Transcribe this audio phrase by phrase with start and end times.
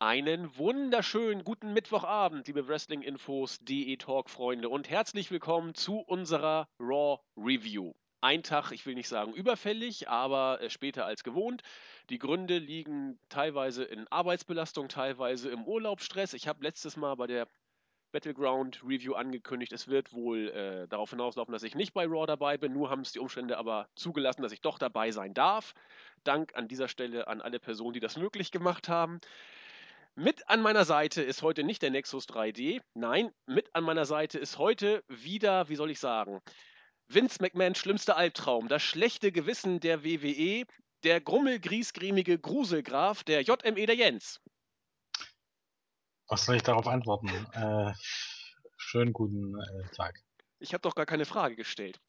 [0.00, 7.94] Einen wunderschönen guten Mittwochabend, liebe Wrestling-Infos, DE Talk-Freunde und herzlich willkommen zu unserer Raw Review.
[8.20, 11.62] Ein Tag, ich will nicht sagen überfällig, aber äh, später als gewohnt.
[12.10, 16.32] Die Gründe liegen teilweise in Arbeitsbelastung, teilweise im Urlaubsstress.
[16.32, 17.48] Ich habe letztes Mal bei der
[18.12, 22.56] Battleground Review angekündigt, es wird wohl äh, darauf hinauslaufen, dass ich nicht bei Raw dabei
[22.56, 22.72] bin.
[22.72, 25.74] Nur haben es die Umstände aber zugelassen, dass ich doch dabei sein darf.
[26.22, 29.20] Dank an dieser Stelle an alle Personen, die das möglich gemacht haben.
[30.20, 32.80] Mit an meiner Seite ist heute nicht der Nexus 3D.
[32.94, 36.40] Nein, mit an meiner Seite ist heute wieder, wie soll ich sagen,
[37.06, 40.66] Vince McMahons schlimmster Albtraum, das schlechte Gewissen der WWE,
[41.04, 44.40] der grummelgriesgriemige Gruselgraf, der JME der Jens.
[46.26, 47.28] Was soll ich darauf antworten?
[47.52, 47.92] Äh,
[48.76, 50.18] schönen guten äh, Tag.
[50.58, 52.00] Ich habe doch gar keine Frage gestellt.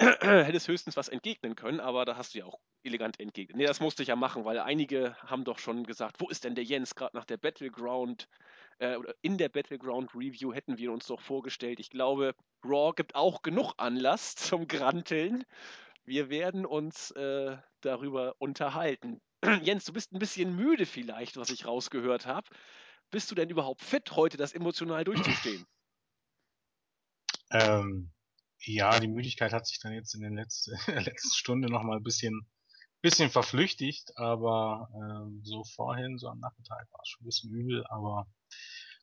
[0.20, 3.56] Hättest höchstens was entgegnen können, aber da hast du ja auch elegant entgegnet.
[3.56, 6.54] Nee, das musste ich ja machen, weil einige haben doch schon gesagt, wo ist denn
[6.54, 6.94] der Jens?
[6.94, 8.28] Gerade nach der Battleground
[8.78, 11.80] äh, oder in der Battleground Review hätten wir uns doch vorgestellt.
[11.80, 15.44] Ich glaube, Raw gibt auch genug Anlass zum Granteln.
[16.04, 19.20] Wir werden uns äh, darüber unterhalten.
[19.62, 22.48] Jens, du bist ein bisschen müde vielleicht, was ich rausgehört habe.
[23.10, 25.66] Bist du denn überhaupt fit, heute das emotional durchzustehen?
[27.50, 28.12] Ähm,
[28.60, 30.72] ja, die Müdigkeit hat sich dann jetzt in, den letzten,
[31.04, 32.46] letzten Stunde noch mal ein bisschen
[33.00, 37.86] bisschen verflüchtigt, aber ähm, so vorhin, so am Nachmittag war es schon ein bisschen übel,
[37.88, 38.26] aber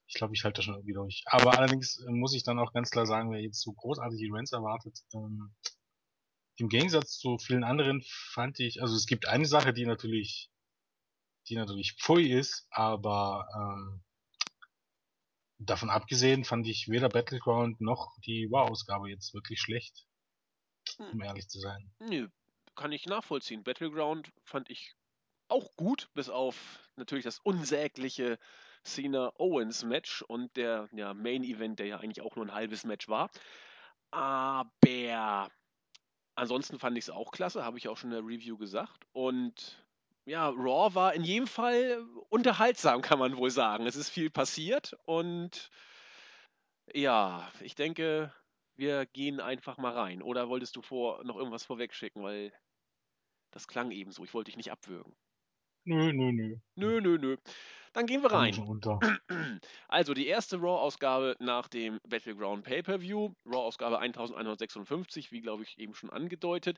[0.07, 1.23] ich glaube, ich halte das schon irgendwie durch.
[1.25, 4.51] Aber allerdings äh, muss ich dann auch ganz klar sagen, wer jetzt so großartige Events
[4.51, 5.55] erwartet, ähm,
[6.57, 10.49] im Gegensatz zu vielen anderen fand ich, also es gibt eine Sache, die natürlich,
[11.49, 14.03] die natürlich pfui ist, aber ähm,
[15.57, 20.05] davon abgesehen fand ich weder Battleground noch die War-Ausgabe jetzt wirklich schlecht,
[20.97, 21.11] hm.
[21.13, 21.91] um ehrlich zu sein.
[21.99, 22.27] Nö,
[22.75, 23.63] kann ich nachvollziehen.
[23.63, 24.95] Battleground fand ich
[25.47, 28.39] auch gut, bis auf natürlich das unsägliche
[28.83, 32.83] Cena Owens Match und der ja, Main Event, der ja eigentlich auch nur ein halbes
[32.83, 33.29] Match war.
[34.11, 35.49] Aber
[36.35, 39.05] ansonsten fand ich es auch klasse, habe ich auch schon in der Review gesagt.
[39.11, 39.84] Und
[40.25, 43.85] ja, Raw war in jedem Fall unterhaltsam, kann man wohl sagen.
[43.85, 45.69] Es ist viel passiert und
[46.93, 48.33] ja, ich denke,
[48.75, 50.21] wir gehen einfach mal rein.
[50.21, 52.51] Oder wolltest du vor noch irgendwas vorwegschicken, weil
[53.51, 54.23] das klang eben so.
[54.23, 55.15] Ich wollte dich nicht abwürgen.
[55.85, 56.57] Nö, nö, nö.
[56.75, 57.37] Nö, nö, nö.
[57.93, 58.53] Dann gehen wir rein.
[59.87, 66.09] Also die erste Raw-Ausgabe nach dem Battleground Pay-Per-View, Raw-Ausgabe 1156, wie glaube ich eben schon
[66.09, 66.77] angedeutet,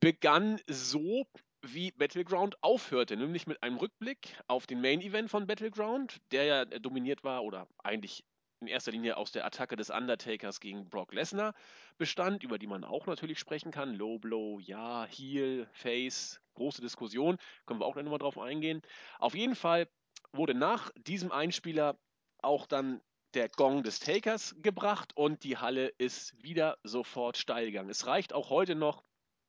[0.00, 1.24] begann so,
[1.62, 7.24] wie Battleground aufhörte, nämlich mit einem Rückblick auf den Main-Event von Battleground, der ja dominiert
[7.24, 8.24] war oder eigentlich
[8.60, 11.54] in erster Linie aus der Attacke des Undertakers gegen Brock Lesnar
[11.96, 13.94] bestand, über die man auch natürlich sprechen kann.
[13.94, 18.82] Low Blow, ja, Heel, Face, große Diskussion, können wir auch nochmal drauf eingehen.
[19.18, 19.88] Auf jeden Fall
[20.32, 21.98] wurde nach diesem Einspieler
[22.42, 23.00] auch dann
[23.34, 27.90] der Gong des Takers gebracht und die Halle ist wieder sofort steil gegangen.
[27.90, 29.04] Es reicht auch heute noch,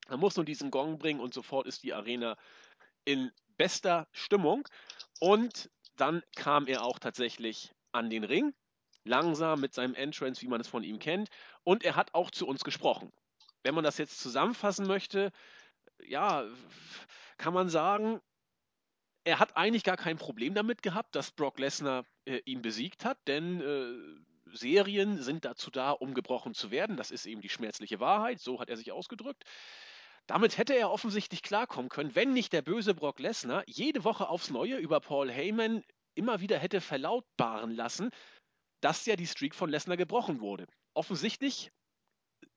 [0.10, 2.38] man muss nur diesen Gong bringen und sofort ist die Arena
[3.06, 4.68] in bester Stimmung.
[5.20, 8.54] Und dann kam er auch tatsächlich an den Ring
[9.04, 11.30] langsam mit seinem Entrance, wie man es von ihm kennt.
[11.64, 13.12] Und er hat auch zu uns gesprochen.
[13.64, 15.32] Wenn man das jetzt zusammenfassen möchte,
[16.04, 16.46] ja,
[17.38, 18.20] kann man sagen,
[19.24, 23.20] er hat eigentlich gar kein Problem damit gehabt, dass Brock Lesnar äh, ihn besiegt hat,
[23.28, 26.98] denn äh, Serien sind dazu da, um gebrochen zu werden.
[26.98, 29.44] Das ist eben die schmerzliche Wahrheit, so hat er sich ausgedrückt.
[30.28, 34.50] Damit hätte er offensichtlich klarkommen können, wenn nicht der böse Brock Lesnar jede Woche aufs
[34.50, 35.84] Neue über Paul Heyman
[36.16, 38.12] immer wieder hätte verlautbaren lassen,
[38.82, 40.68] dass ja die Streak von Lesnar gebrochen wurde.
[40.94, 41.72] Offensichtlich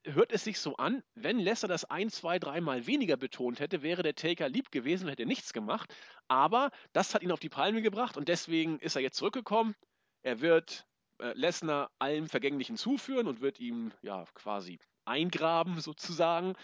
[0.05, 4.03] hört es sich so an, wenn Lesnar das ein, zwei, dreimal weniger betont hätte, wäre
[4.03, 5.95] der Taker lieb gewesen und hätte nichts gemacht.
[6.29, 9.75] Aber das hat ihn auf die Palme gebracht und deswegen ist er jetzt zurückgekommen.
[10.23, 10.87] Er wird
[11.19, 16.55] äh, Lesnar allem Vergänglichen zuführen und wird ihm ja quasi eingraben sozusagen.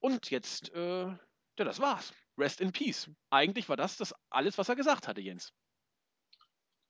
[0.00, 2.12] Und jetzt, äh, ja, das war's.
[2.36, 3.10] Rest in Peace.
[3.30, 5.52] Eigentlich war das das alles, was er gesagt hatte, Jens.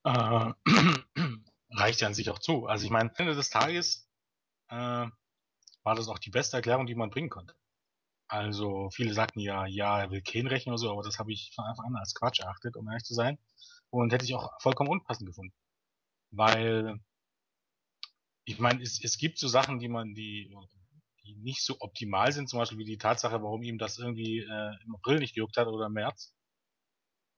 [0.04, 0.52] Äh,
[1.70, 2.66] reicht ja an sich auch zu.
[2.66, 4.08] Also ich meine, Ende des Tages
[4.68, 5.06] äh,
[5.82, 7.54] war das auch die beste Erklärung, die man bringen konnte.
[8.28, 11.52] Also viele sagten ja, ja, er will Kane rächen oder so, aber das habe ich
[11.54, 13.38] von Anfang an als Quatsch erachtet, um ehrlich zu sein.
[13.90, 15.54] Und hätte ich auch vollkommen unpassend gefunden.
[16.30, 17.00] Weil,
[18.44, 20.54] ich meine, es, es gibt so Sachen, die man, die,
[21.28, 24.84] die nicht so optimal sind, zum Beispiel wie die Tatsache, warum ihm das irgendwie äh,
[24.84, 26.34] im April nicht gejuckt hat oder im März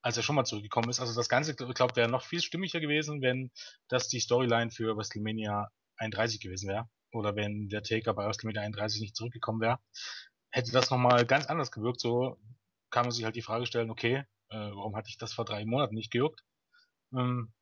[0.02, 1.00] als er schon mal zurückgekommen ist.
[1.00, 3.50] Also das Ganze, ich glaube, wäre noch viel stimmiger gewesen, wenn
[3.88, 6.88] das die Storyline für WrestleMania 31 gewesen wäre.
[7.12, 9.78] Oder wenn der Taker bei WrestleMania 31 nicht zurückgekommen wäre.
[10.50, 12.00] Hätte das nochmal ganz anders gewirkt.
[12.00, 12.38] So
[12.90, 15.64] kann man sich halt die Frage stellen, okay, äh, warum hatte ich das vor drei
[15.64, 16.42] Monaten nicht gejuckt?
[17.12, 17.52] Ähm,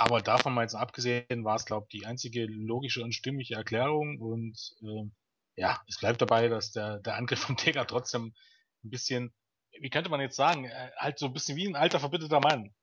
[0.00, 4.18] aber davon mal jetzt abgesehen war es, glaube ich, die einzige logische und stimmige Erklärung
[4.18, 5.10] und äh,
[5.56, 8.34] ja, es bleibt dabei, dass der, der Angriff vom Taker trotzdem
[8.82, 9.34] ein bisschen,
[9.78, 12.74] wie könnte man jetzt sagen, äh, halt so ein bisschen wie ein alter verbitterter Mann.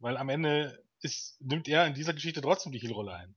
[0.00, 3.36] Weil am Ende ist, nimmt er in dieser Geschichte trotzdem die Heel-Rolle ein.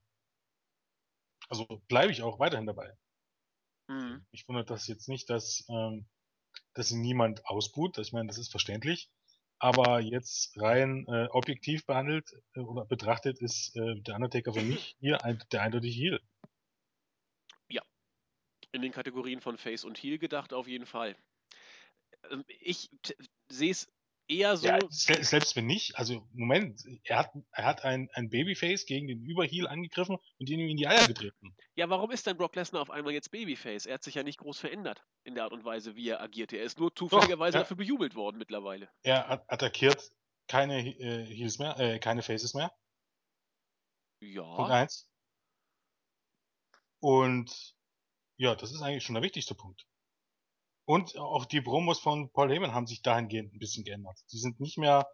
[1.47, 2.91] Also bleibe ich auch weiterhin dabei.
[3.87, 4.25] Mhm.
[4.31, 6.09] Ich wundert das jetzt nicht, dass, ähm,
[6.73, 7.99] dass ihn niemand ausbuht.
[7.99, 9.11] Ich meine, das ist verständlich.
[9.63, 14.95] Aber jetzt rein äh, objektiv behandelt äh, oder betrachtet ist äh, der Undertaker für mich
[14.99, 16.19] hier ein, der eindeutige Heel.
[17.69, 17.83] Ja.
[18.71, 21.15] In den Kategorien von Face und Heel gedacht auf jeden Fall.
[22.31, 22.89] Ähm, ich
[23.51, 23.87] sehe es
[24.31, 24.67] eher so.
[24.67, 29.21] Ja, selbst wenn nicht, also Moment, er hat, er hat ein, ein Babyface gegen den
[29.23, 31.55] Überheel angegriffen und ihn in die Eier getreten.
[31.75, 33.85] Ja, warum ist denn Brock Lesnar auf einmal jetzt Babyface?
[33.85, 36.57] Er hat sich ja nicht groß verändert in der Art und Weise, wie er agierte.
[36.57, 38.89] Er ist nur zufälligerweise Doch, dafür bejubelt worden mittlerweile.
[39.03, 40.11] Er attackiert
[40.47, 42.71] keine äh, Heels mehr, äh, keine Faces mehr.
[44.21, 44.55] Ja.
[44.55, 45.09] Punkt eins.
[46.99, 47.75] Und
[48.37, 49.87] ja, das ist eigentlich schon der wichtigste Punkt.
[50.91, 54.19] Und auch die Promos von Paul Heyman haben sich dahingehend ein bisschen geändert.
[54.33, 55.07] Die sind nicht mehr,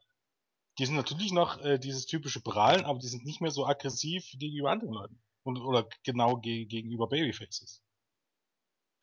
[0.80, 4.26] die sind natürlich noch äh, dieses typische Prahlen, aber die sind nicht mehr so aggressiv
[4.40, 5.22] gegenüber anderen Leuten.
[5.44, 7.84] Und, oder genau ge gegenüber Babyfaces.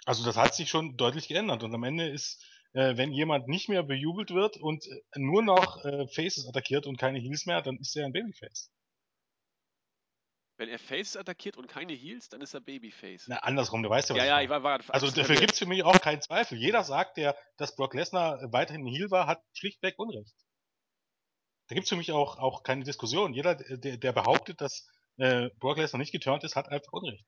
[0.04, 1.62] Also das hat sich schon deutlich geändert.
[1.62, 5.84] Und am Ende ist, äh, wenn jemand nicht mehr bejubelt wird und äh, nur noch
[5.84, 8.72] äh, Faces attackiert und keine Heels mehr, dann ist er ein Babyface.
[10.56, 13.26] Wenn er Faces attackiert und keine Heels, dann ist er Babyface.
[13.26, 15.58] Na, andersrum, du weißt ja, was Ja, ja, ich war, war Also dafür gibt es
[15.58, 16.56] für mich auch keinen Zweifel.
[16.58, 20.34] Jeder sagt, der, dass Brock Lesnar weiterhin ein Heel war, hat schlichtweg Unrecht.
[21.68, 23.32] Da gibt es für mich auch, auch keine Diskussion.
[23.32, 24.86] Jeder, der, der behauptet, dass
[25.16, 27.24] äh, Brock Lesnar nicht geturnt ist, hat einfach Unrecht.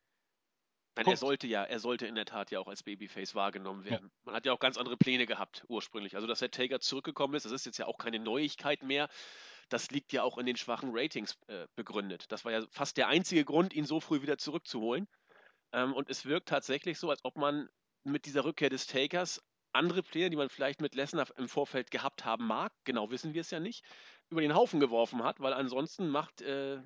[0.96, 4.06] Nein, er sollte ja, er sollte in der Tat ja auch als Babyface wahrgenommen werden.
[4.06, 4.20] Ja.
[4.24, 6.14] Man hat ja auch ganz andere Pläne gehabt ursprünglich.
[6.14, 9.08] Also dass der Taker zurückgekommen ist, das ist jetzt ja auch keine Neuigkeit mehr.
[9.68, 12.26] Das liegt ja auch in den schwachen Ratings äh, begründet.
[12.28, 15.08] Das war ja fast der einzige Grund, ihn so früh wieder zurückzuholen.
[15.72, 17.68] Ähm, und es wirkt tatsächlich so, als ob man
[18.04, 19.42] mit dieser Rückkehr des Takers
[19.72, 23.42] andere Pläne, die man vielleicht mit Lesnar im Vorfeld gehabt haben mag, genau wissen wir
[23.42, 23.84] es ja nicht,
[24.30, 26.80] über den Haufen geworfen hat, weil ansonsten macht äh,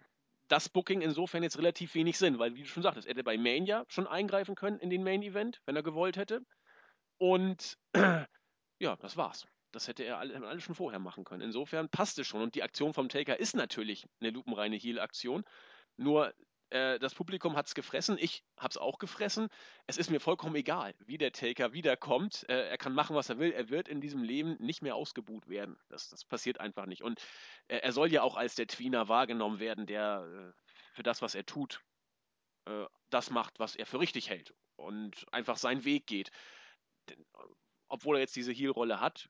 [0.49, 3.39] das Booking insofern jetzt relativ wenig Sinn, weil, wie du schon sagtest, er hätte bei
[3.39, 6.41] Mania schon eingreifen können in den Main Event, wenn er gewollt hätte.
[7.19, 7.79] Und
[8.81, 9.47] ja, das war's.
[9.73, 11.43] Das hätte er alles alle schon vorher machen können.
[11.43, 12.43] Insofern passt es schon.
[12.43, 15.45] Und die Aktion vom Taker ist natürlich eine lupenreine Heal-Aktion.
[15.97, 16.35] Nur
[16.71, 19.49] äh, das Publikum hat es gefressen, ich habe es auch gefressen.
[19.87, 22.49] Es ist mir vollkommen egal, wie der Taker wiederkommt.
[22.49, 23.53] Äh, er kann machen, was er will.
[23.53, 25.79] Er wird in diesem Leben nicht mehr ausgebuht werden.
[25.89, 27.03] Das, das passiert einfach nicht.
[27.03, 27.21] Und
[27.69, 30.63] äh, er soll ja auch als der Tweener wahrgenommen werden, der äh,
[30.95, 31.83] für das, was er tut,
[32.67, 34.55] äh, das macht, was er für richtig hält.
[34.77, 36.31] Und einfach seinen Weg geht.
[37.09, 37.27] Denn,
[37.89, 39.29] obwohl er jetzt diese Heel-Rolle hat,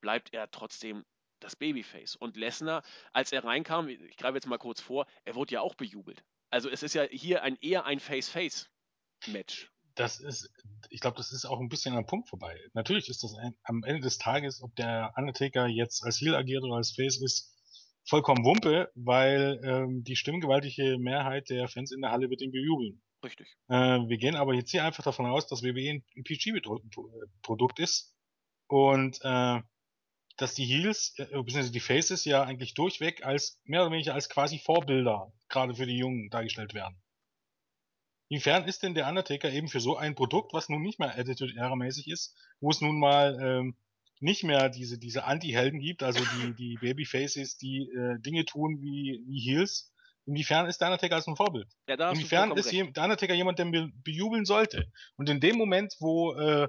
[0.00, 1.04] bleibt er trotzdem
[1.40, 2.16] das Babyface.
[2.16, 2.82] Und Lesnar,
[3.12, 6.24] als er reinkam, ich greife jetzt mal kurz vor, er wurde ja auch bejubelt.
[6.50, 9.70] Also es ist ja hier ein eher ein Face-Face-Match.
[9.94, 10.50] Das ist,
[10.90, 12.58] ich glaube, das ist auch ein bisschen am Punkt vorbei.
[12.74, 16.62] Natürlich ist das ein, am Ende des Tages, ob der Undertaker jetzt als Heel agiert
[16.64, 17.54] oder als Face ist,
[18.04, 23.02] vollkommen Wumpe, weil ähm, die stimmgewaltige Mehrheit der Fans in der Halle wird ihn bejubeln.
[23.24, 23.56] Richtig.
[23.68, 23.74] Äh,
[24.06, 28.14] wir gehen aber jetzt hier einfach davon aus, dass WWE ein PG-Produkt ist
[28.68, 29.60] und äh,
[30.36, 31.70] dass die Heels, äh, bzw.
[31.70, 35.96] die Faces ja eigentlich durchweg als, mehr oder weniger als quasi Vorbilder, gerade für die
[35.96, 37.00] Jungen, dargestellt werden.
[38.28, 42.08] Inwiefern ist denn der Undertaker eben für so ein Produkt, was nun nicht mehr Attitude-Era-mäßig
[42.08, 43.76] ist, wo es nun mal ähm,
[44.18, 49.22] nicht mehr diese, diese Anti-Helden gibt, also die, die Babyfaces, die äh, Dinge tun wie,
[49.26, 49.92] wie Heels,
[50.26, 51.68] Inwiefern ist der Undertaker als ein Vorbild?
[51.88, 53.66] Ja, da Inwiefern ist der Undertaker jemand, der
[54.02, 54.90] bejubeln sollte?
[55.16, 56.68] Und in dem Moment, wo äh,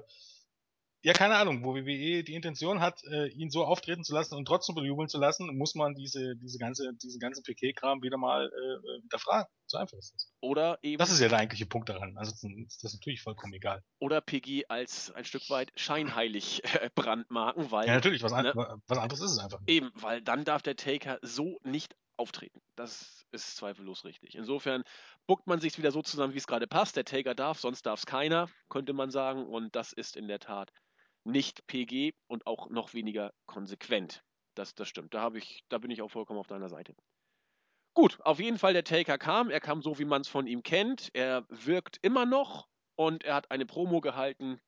[1.02, 4.46] ja, keine Ahnung, wo WWE die Intention hat, äh, ihn so auftreten zu lassen und
[4.46, 9.00] trotzdem bejubeln zu lassen, muss man diese, diese ganze, diese ganze Piquet-Kram wieder mal äh,
[9.00, 9.46] hinterfragen.
[9.66, 10.32] So einfach ist das.
[10.40, 10.98] Oder eben.
[10.98, 12.16] Das ist ja der eigentliche Punkt daran.
[12.16, 13.82] Also ist das natürlich vollkommen egal.
[14.00, 17.86] Oder PG als ein Stück weit scheinheilig äh, brandmarken, weil.
[17.86, 18.52] Ja, natürlich, was, ne,
[18.86, 19.70] was anderes ist es einfach nicht.
[19.70, 22.60] Eben, weil dann darf der Taker so nicht auftreten.
[22.74, 24.34] Das ist zweifellos richtig.
[24.34, 24.82] Insofern
[25.28, 26.96] buckt man sich wieder so zusammen, wie es gerade passt.
[26.96, 29.46] Der Taker darf, sonst darf es keiner, könnte man sagen.
[29.46, 30.72] Und das ist in der Tat
[31.24, 34.24] nicht PG und auch noch weniger konsequent.
[34.54, 35.14] Das, das stimmt.
[35.14, 36.94] Da, ich, da bin ich auch vollkommen auf deiner Seite.
[37.94, 39.50] Gut, auf jeden Fall der Taker kam.
[39.50, 41.10] Er kam so, wie man es von ihm kennt.
[41.14, 44.60] Er wirkt immer noch und er hat eine Promo gehalten,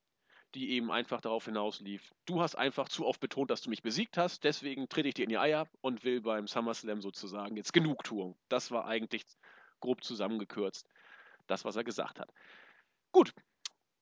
[0.55, 2.13] die eben einfach darauf hinauslief.
[2.27, 5.25] Du hast einfach zu oft betont, dass du mich besiegt hast, deswegen trete ich dir
[5.25, 8.37] in die Eier und will beim SummerSlam sozusagen jetzt Genugtuung.
[8.49, 9.25] Das war eigentlich
[9.81, 10.89] grob zusammengekürzt,
[11.47, 12.33] das, was er gesagt hat.
[13.13, 13.33] Gut,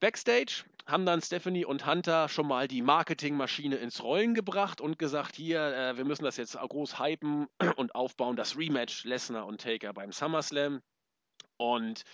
[0.01, 5.37] Backstage haben dann Stephanie und Hunter schon mal die Marketingmaschine ins Rollen gebracht und gesagt,
[5.37, 9.93] hier, äh, wir müssen das jetzt groß hypen und aufbauen, das Rematch Lesnar und Taker
[9.93, 10.81] beim SummerSlam.
[11.57, 12.05] Und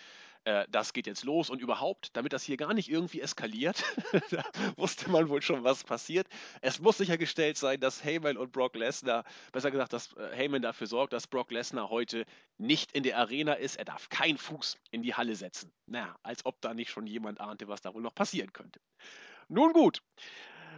[0.44, 3.82] äh, das geht jetzt los und überhaupt, damit das hier gar nicht irgendwie eskaliert,
[4.30, 4.44] da
[4.76, 6.26] wusste man wohl schon, was passiert.
[6.60, 10.86] Es muss sichergestellt sein, dass Heyman und Brock Lesnar, besser gesagt, dass äh, Heyman dafür
[10.86, 12.24] sorgt, dass Brock Lesnar heute
[12.58, 13.76] nicht in der Arena ist.
[13.76, 15.72] Er darf keinen Fuß in die Halle setzen.
[15.86, 18.80] Naja, als ob da nicht schon jemand ahnte, was da wohl noch passieren könnte.
[19.48, 20.02] Nun gut.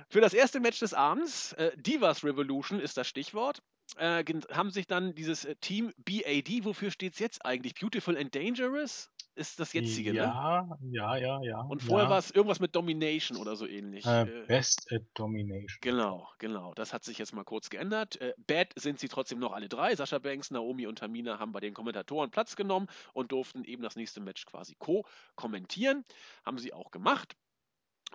[0.08, 3.62] Für das erste Match des Abends, äh, Divas Revolution ist das Stichwort,
[3.96, 7.74] äh, haben sich dann dieses äh, Team BAD, wofür steht es jetzt eigentlich?
[7.74, 9.10] Beautiful and Dangerous?
[9.36, 10.78] Ist das jetzige, ja, ne?
[10.90, 11.60] Ja, ja, ja.
[11.60, 12.10] Und vorher ja.
[12.10, 14.04] war es irgendwas mit Domination oder so ähnlich.
[14.06, 15.78] Äh, Best at Domination.
[15.80, 16.72] Genau, genau.
[16.74, 18.20] Das hat sich jetzt mal kurz geändert.
[18.20, 19.94] Äh, Bad sind sie trotzdem noch alle drei.
[19.94, 23.96] Sascha Banks, Naomi und Tamina haben bei den Kommentatoren Platz genommen und durften eben das
[23.96, 26.04] nächste Match quasi co-kommentieren.
[26.44, 27.36] Haben sie auch gemacht.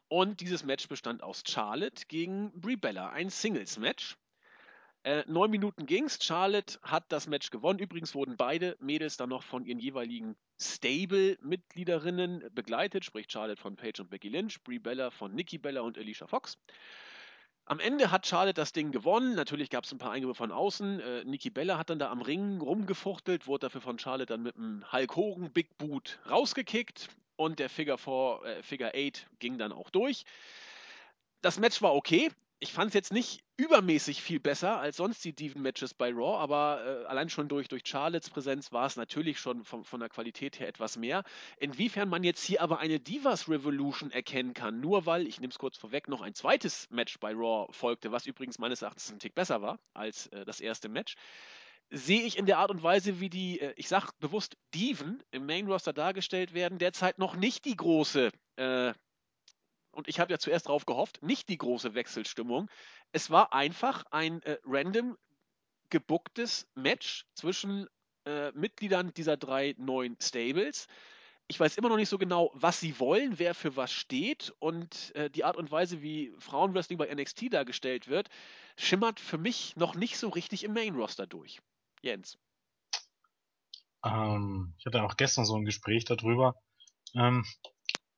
[0.07, 4.17] Und dieses Match bestand aus Charlotte gegen Brie Bella, ein Singles-Match.
[5.03, 6.19] Äh, neun Minuten ging's.
[6.21, 7.79] Charlotte hat das Match gewonnen.
[7.79, 14.03] Übrigens wurden beide Mädels dann noch von ihren jeweiligen Stable-Mitgliederinnen begleitet, sprich Charlotte von Paige
[14.03, 16.59] und Becky Lynch, Brie Bella von Nikki Bella und Alicia Fox.
[17.65, 19.33] Am Ende hat Charlotte das Ding gewonnen.
[19.33, 20.99] Natürlich gab es ein paar Eingriffe von außen.
[20.99, 24.55] Äh, Nikki Bella hat dann da am Ring rumgefuchtelt, wurde dafür von Charlotte dann mit
[24.55, 29.71] einem Hulk Hogan Big Boot rausgekickt und der Figure 4, äh, Figure 8 ging dann
[29.71, 30.25] auch durch.
[31.41, 32.29] Das Match war okay
[32.61, 37.03] ich fand es jetzt nicht übermäßig viel besser als sonst die Diven-Matches bei Raw, aber
[37.03, 40.59] äh, allein schon durch, durch Charlottes Präsenz war es natürlich schon von, von der Qualität
[40.59, 41.23] her etwas mehr.
[41.57, 45.57] Inwiefern man jetzt hier aber eine Divas Revolution erkennen kann, nur weil, ich nehme es
[45.57, 49.33] kurz vorweg, noch ein zweites Match bei Raw folgte, was übrigens meines Erachtens ein Tick
[49.33, 51.15] besser war als äh, das erste Match,
[51.89, 55.47] sehe ich in der Art und Weise, wie die, äh, ich sag bewusst, Diven im
[55.47, 58.93] Main Roster dargestellt werden, derzeit noch nicht die große äh,
[59.91, 62.69] und ich habe ja zuerst darauf gehofft, nicht die große Wechselstimmung.
[63.11, 65.17] Es war einfach ein äh, random
[65.89, 67.87] gebucktes Match zwischen
[68.25, 70.87] äh, Mitgliedern dieser drei neuen Stables.
[71.47, 75.13] Ich weiß immer noch nicht so genau, was sie wollen, wer für was steht und
[75.15, 78.29] äh, die Art und Weise, wie Frauenwrestling bei NXT dargestellt wird,
[78.77, 81.59] schimmert für mich noch nicht so richtig im Main Roster durch.
[82.01, 82.37] Jens.
[84.03, 86.55] Ähm, ich hatte auch gestern so ein Gespräch darüber.
[87.15, 87.45] Ähm,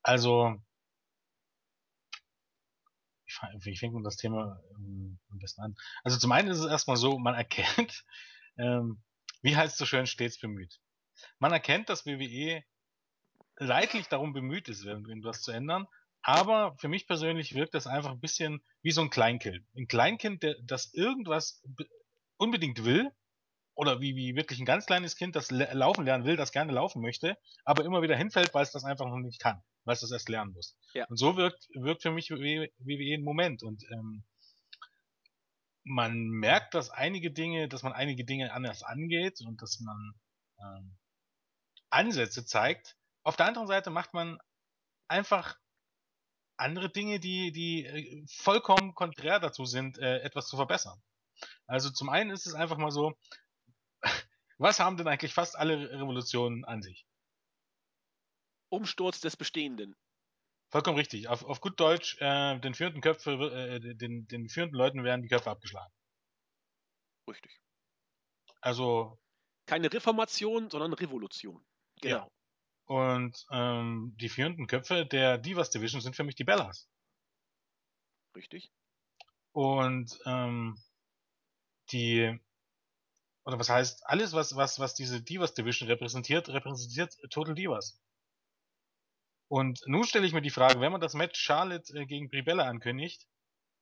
[0.04, 0.56] also
[3.60, 5.76] wie fängt man das Thema ähm, am besten an?
[6.04, 8.04] Also zum einen ist es erstmal so, man erkennt,
[8.58, 9.02] ähm,
[9.42, 10.80] wie heißt so schön, stets bemüht.
[11.40, 12.64] Man erkennt, dass WWE
[13.58, 15.88] leidlich darum bemüht ist, irgendwas zu ändern,
[16.22, 19.66] aber für mich persönlich wirkt das einfach ein bisschen wie so ein Kleinkind.
[19.76, 21.62] Ein Kleinkind, der, das irgendwas
[22.38, 23.12] unbedingt will,
[23.76, 27.02] oder wie, wie wirklich ein ganz kleines Kind, das laufen lernen will, das gerne laufen
[27.02, 30.12] möchte, aber immer wieder hinfällt, weil es das einfach noch nicht kann weil es das
[30.12, 30.78] erst lernen muss.
[30.94, 31.06] Ja.
[31.08, 33.64] Und so wirkt, wirkt für mich WWE ein Moment.
[33.64, 34.24] Und ähm,
[35.84, 40.14] man merkt, dass einige Dinge, dass man einige Dinge anders angeht und dass man
[40.60, 40.98] ähm,
[41.90, 42.96] Ansätze zeigt.
[43.24, 44.40] Auf der anderen Seite macht man
[45.08, 45.58] einfach
[46.58, 51.02] andere Dinge, die, die äh, vollkommen konträr dazu sind, äh, etwas zu verbessern.
[51.68, 53.14] Also zum einen ist es einfach mal so,
[54.58, 57.06] was haben denn eigentlich fast alle Revolutionen an sich?
[58.74, 59.96] Umsturz des Bestehenden.
[60.72, 61.28] Vollkommen richtig.
[61.28, 65.28] Auf, auf gut Deutsch, äh, den führenden Köpfe, äh, den, den führenden Leuten werden die
[65.28, 65.94] Köpfe abgeschlagen.
[67.30, 67.62] Richtig.
[68.60, 69.20] Also.
[69.68, 71.64] Keine Reformation, sondern Revolution.
[72.02, 72.18] Genau.
[72.18, 72.28] Ja.
[72.86, 76.90] Und ähm, die führenden Köpfe der Divas Division sind für mich die Bellas.
[78.36, 78.72] Richtig.
[79.54, 80.78] Und ähm,
[81.92, 82.40] die
[83.46, 88.02] oder was heißt alles was was was diese Divas Division repräsentiert repräsentiert Total Divas.
[89.54, 92.64] Und nun stelle ich mir die Frage, wenn man das Match Charlotte äh, gegen Bribella
[92.64, 93.28] ankündigt,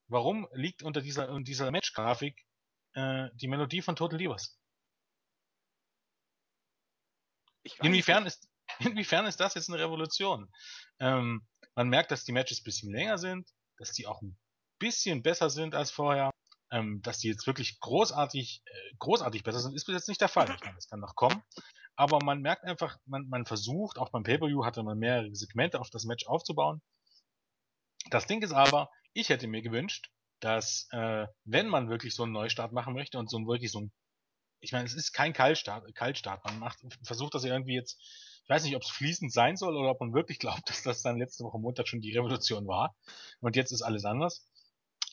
[0.09, 2.45] warum liegt unter dieser, unter dieser Match-Grafik
[2.91, 4.59] äh, die Melodie von Total Divas?
[7.81, 8.49] Inwiefern ist,
[8.79, 10.51] inwiefern ist das jetzt eine Revolution?
[10.99, 14.37] Ähm, man merkt, dass die Matches ein bisschen länger sind, dass die auch ein
[14.77, 16.31] bisschen besser sind als vorher.
[16.73, 20.27] Ähm, dass die jetzt wirklich großartig, äh, großartig besser sind, ist bis jetzt nicht der
[20.27, 20.53] Fall.
[20.53, 21.41] Ich meine, das kann noch kommen
[22.01, 25.91] aber man merkt einfach, man, man versucht, auch beim Pay-Per-View hatte man mehrere Segmente auf
[25.91, 26.81] das Match aufzubauen.
[28.09, 32.31] Das Ding ist aber, ich hätte mir gewünscht, dass äh, wenn man wirklich so einen
[32.31, 33.91] Neustart machen möchte und so ein wirklich so ein,
[34.61, 38.01] ich meine, es ist kein Kaltstart, Kaltstart, man macht, versucht das irgendwie jetzt,
[38.45, 41.03] ich weiß nicht, ob es fließend sein soll oder ob man wirklich glaubt, dass das
[41.03, 42.95] dann letzte Woche Montag schon die Revolution war
[43.41, 44.49] und jetzt ist alles anders.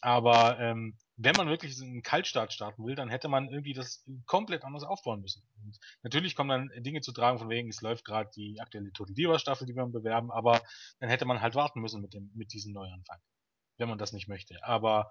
[0.01, 4.65] Aber ähm, wenn man wirklich einen Kaltstart starten will, dann hätte man irgendwie das komplett
[4.65, 5.43] anders aufbauen müssen.
[5.65, 9.15] Und natürlich kommen dann Dinge zu tragen, von wegen, es läuft gerade die aktuelle Total
[9.15, 10.63] Diva Staffel, die wir bewerben, aber
[11.01, 13.19] dann hätte man halt warten müssen mit dem, mit diesem Neuanfang.
[13.77, 14.63] Wenn man das nicht möchte.
[14.63, 15.11] Aber,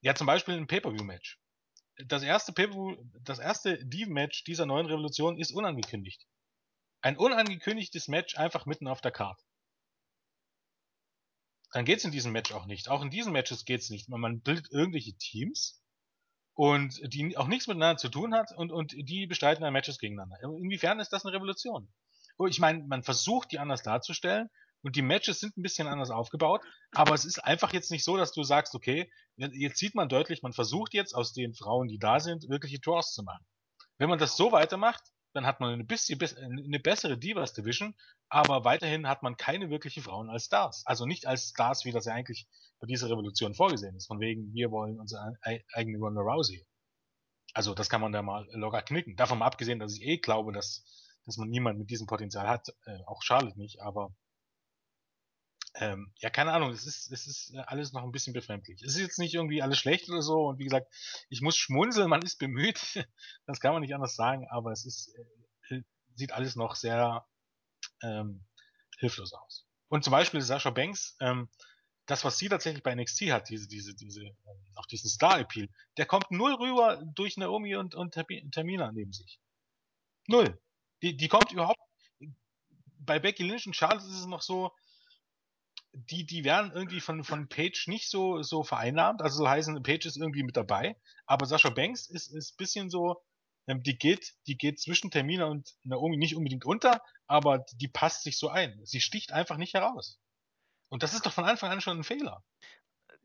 [0.00, 1.38] ja, zum Beispiel ein Pay-Per-View-Match.
[2.06, 2.68] Das erste pay
[3.20, 6.26] das erste Div-Match dieser neuen Revolution ist unangekündigt.
[7.02, 9.44] Ein unangekündigtes Match einfach mitten auf der Karte
[11.74, 12.88] dann geht's in diesem Match auch nicht.
[12.88, 14.08] Auch in diesen Matches geht's nicht.
[14.08, 15.82] Man bildet irgendwelche Teams
[16.54, 20.36] und die auch nichts miteinander zu tun hat und, und die bestreiten dann Matches gegeneinander.
[20.40, 21.92] Inwiefern ist das eine Revolution?
[22.38, 24.50] Oh, ich meine, man versucht die anders darzustellen
[24.82, 26.60] und die Matches sind ein bisschen anders aufgebaut,
[26.92, 30.42] aber es ist einfach jetzt nicht so, dass du sagst, okay, jetzt sieht man deutlich,
[30.42, 33.44] man versucht jetzt aus den Frauen, die da sind, wirkliche Draws zu machen.
[33.98, 35.02] Wenn man das so weitermacht,
[35.34, 37.94] dann hat man eine bisschen eine bessere Divas Division,
[38.28, 40.86] aber weiterhin hat man keine wirklichen Frauen als Stars.
[40.86, 42.46] Also nicht als Stars, wie das ja eigentlich
[42.78, 44.06] bei dieser Revolution vorgesehen ist.
[44.06, 45.36] Von wegen, wir wollen unsere
[45.72, 46.64] eigene Ronda Rousey.
[47.52, 49.16] Also das kann man da mal locker knicken.
[49.16, 50.84] Davon mal abgesehen, dass ich eh glaube, dass,
[51.26, 52.68] dass man niemand mit diesem Potenzial hat.
[52.86, 54.14] Äh, auch Charlotte nicht, aber
[55.76, 58.80] ähm, ja, keine Ahnung, es ist, es ist äh, alles noch ein bisschen befremdlich.
[58.82, 60.92] Es ist jetzt nicht irgendwie alles schlecht oder so und wie gesagt,
[61.28, 63.04] ich muss schmunzeln, man ist bemüht,
[63.46, 65.14] das kann man nicht anders sagen, aber es ist,
[65.68, 65.82] äh,
[66.14, 67.26] sieht alles noch sehr
[68.02, 68.44] ähm,
[68.98, 69.66] hilflos aus.
[69.88, 71.48] Und zum Beispiel Sascha Banks, ähm,
[72.06, 76.06] das, was sie tatsächlich bei NXT hat, diese, diese, diese, ähm, auch diesen Star-Appeal, der
[76.06, 79.40] kommt null rüber durch Naomi und, und Termina neben sich.
[80.28, 80.60] Null.
[81.02, 81.80] Die, die kommt überhaupt,
[82.98, 84.72] bei Becky Lynch und Charlotte ist es noch so,
[85.94, 89.22] die, die werden irgendwie von, von Page nicht so, so vereinnahmt.
[89.22, 90.96] Also so heißen, Page ist irgendwie mit dabei.
[91.26, 93.22] Aber Sascha Banks ist, ist bisschen so,
[93.66, 98.22] ähm, die geht, die geht zwischen Termina und Naomi nicht unbedingt unter, aber die passt
[98.24, 98.80] sich so ein.
[98.84, 100.18] Sie sticht einfach nicht heraus.
[100.90, 102.44] Und das ist doch von Anfang an schon ein Fehler.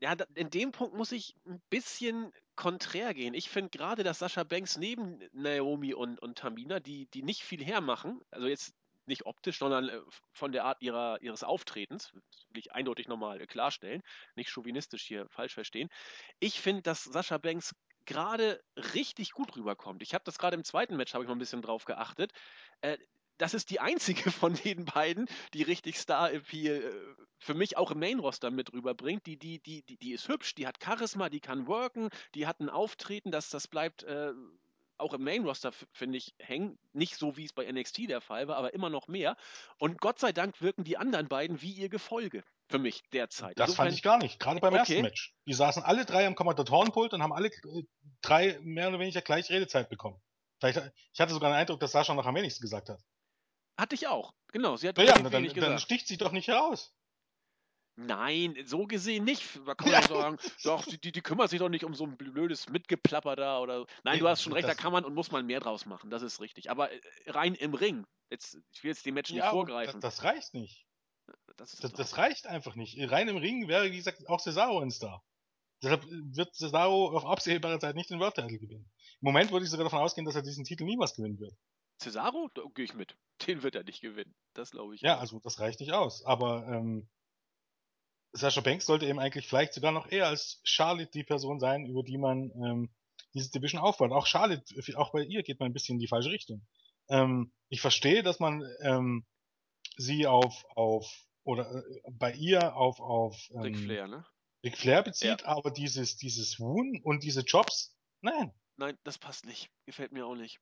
[0.00, 3.34] Ja, in dem Punkt muss ich ein bisschen konträr gehen.
[3.34, 7.62] Ich finde gerade, dass Sascha Banks neben Naomi und, und Tamina, die, die nicht viel
[7.64, 8.74] hermachen, also jetzt
[9.10, 10.00] nicht optisch, sondern äh,
[10.32, 14.02] von der Art ihrer, ihres Auftretens, das will ich eindeutig nochmal äh, klarstellen,
[14.34, 15.90] nicht chauvinistisch hier falsch verstehen.
[16.38, 17.74] Ich finde, dass Sascha Banks
[18.06, 18.62] gerade
[18.94, 20.02] richtig gut rüberkommt.
[20.02, 22.32] Ich habe das gerade im zweiten Match, habe ich mal ein bisschen drauf geachtet.
[22.80, 22.96] Äh,
[23.36, 28.50] das ist die einzige von den beiden, die richtig Star-Appeal für mich auch im Main-Roster
[28.50, 29.26] mit rüberbringt.
[29.26, 32.60] Die, die, die, die, die ist hübsch, die hat Charisma, die kann worken, die hat
[32.60, 34.32] ein Auftreten, das, das bleibt äh,
[35.00, 36.78] auch im Main-Roster, finde ich, hängen.
[36.92, 39.36] Nicht so, wie es bei NXT der Fall war, aber immer noch mehr.
[39.78, 42.44] Und Gott sei Dank wirken die anderen beiden wie ihr Gefolge.
[42.68, 43.58] Für mich derzeit.
[43.58, 44.38] Das Insofern, fand ich gar nicht.
[44.38, 44.78] Gerade beim okay.
[44.78, 45.34] ersten Match.
[45.44, 47.82] Die saßen alle drei am Kommentatorenpult und haben alle äh,
[48.22, 50.20] drei mehr oder weniger gleich Redezeit bekommen.
[50.60, 50.80] Vielleicht,
[51.12, 53.00] ich hatte sogar den Eindruck, dass Sascha noch am wenigsten gesagt hat.
[53.76, 54.34] Hatte ich auch.
[54.52, 54.76] Genau.
[54.76, 56.94] Sie hat ja, ja dann, dann sticht sie doch nicht heraus.
[58.06, 59.56] Nein, so gesehen nicht.
[59.64, 62.68] Man kann ja sagen, doch, die, die kümmert sich doch nicht um so ein blödes
[62.68, 63.86] Mitgeplapper da oder.
[64.04, 66.22] Nein, du hast schon recht, da kann man und muss man mehr draus machen, das
[66.22, 66.70] ist richtig.
[66.70, 70.00] Aber äh, rein im Ring, jetzt, ich will jetzt die Match ja, nicht vorgreifen.
[70.00, 70.86] Das, das reicht nicht.
[71.56, 72.98] Das, das, das, reicht einfach nicht.
[73.10, 75.22] Rein im Ring wäre, wie gesagt, auch Cesaro ein Star.
[75.82, 78.90] Deshalb wird Cesaro auf absehbare Zeit nicht den World Title gewinnen.
[79.20, 81.54] Im Moment würde ich sogar davon ausgehen, dass er diesen Titel niemals gewinnen wird.
[81.98, 82.50] Cesaro?
[82.54, 83.16] Da gehe ich mit.
[83.46, 84.34] Den wird er nicht gewinnen.
[84.54, 85.02] Das glaube ich.
[85.02, 85.20] Ja, auch.
[85.20, 86.24] also das reicht nicht aus.
[86.24, 87.08] Aber ähm,
[88.32, 92.02] Sascha Banks sollte eben eigentlich vielleicht sogar noch eher als Charlotte die Person sein, über
[92.02, 92.90] die man ähm,
[93.34, 94.12] diese Division aufbaut.
[94.12, 94.64] Auch Charlotte,
[94.96, 96.66] auch bei ihr geht man ein bisschen in die falsche Richtung.
[97.08, 99.26] Ähm, ich verstehe, dass man ähm,
[99.96, 104.24] sie auf, auf oder äh, bei ihr auf, auf ähm, Ric Flair, ne?
[104.62, 105.46] Ric Flair bezieht, ja.
[105.46, 108.52] aber dieses, dieses Woon und diese Jobs, nein.
[108.76, 109.70] Nein, das passt nicht.
[109.86, 110.60] Gefällt mir auch nicht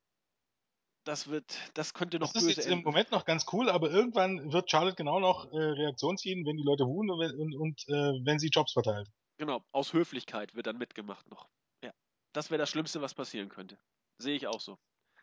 [1.08, 2.80] das wird, das könnte noch das böse ist jetzt enden.
[2.80, 6.58] im Moment noch ganz cool, aber irgendwann wird Charlotte genau noch äh, Reaktion ziehen, wenn
[6.58, 9.08] die Leute ruhen und, und, und äh, wenn sie Jobs verteilt.
[9.38, 11.48] Genau, aus Höflichkeit wird dann mitgemacht noch.
[11.82, 11.92] Ja,
[12.34, 13.78] das wäre das Schlimmste, was passieren könnte.
[14.18, 14.76] Sehe ich auch so.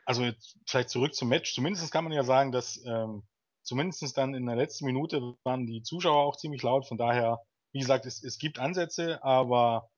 [0.05, 1.53] Also jetzt vielleicht zurück zum Match.
[1.53, 3.23] Zumindest kann man ja sagen, dass ähm,
[3.61, 6.87] zumindest dann in der letzten Minute waren die Zuschauer auch ziemlich laut.
[6.87, 7.37] Von daher,
[7.73, 9.89] wie gesagt, es, es gibt Ansätze, aber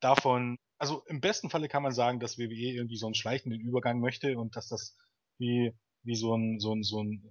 [0.00, 4.00] davon, also im besten Falle kann man sagen, dass WWE irgendwie so einen schleichenden Übergang
[4.00, 4.96] möchte und dass das
[5.38, 5.72] wie,
[6.02, 7.22] wie so ein, so ein, so ein,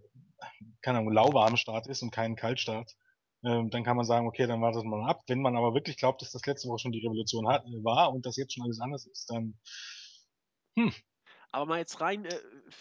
[0.82, 2.92] keine Ahnung, lauwarmer Start ist und kein Kaltstart,
[3.44, 5.24] ähm, dann kann man sagen, okay, dann wartet man ab.
[5.28, 8.12] Wenn man aber wirklich glaubt, dass das letzte Woche schon die Revolution hat, äh, war
[8.14, 9.60] und das jetzt schon alles anders ist, dann,
[10.78, 10.94] hm.
[11.52, 12.38] Aber mal jetzt rein äh,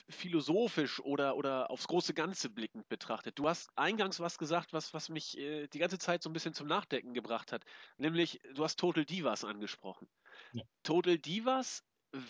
[0.08, 3.38] philosophisch oder, oder aufs große Ganze blickend betrachtet.
[3.38, 6.54] Du hast eingangs was gesagt, was, was mich äh, die ganze Zeit so ein bisschen
[6.54, 7.64] zum Nachdenken gebracht hat.
[7.98, 10.08] Nämlich, du hast Total Divas angesprochen.
[10.52, 10.64] Ja.
[10.82, 11.84] Total Divas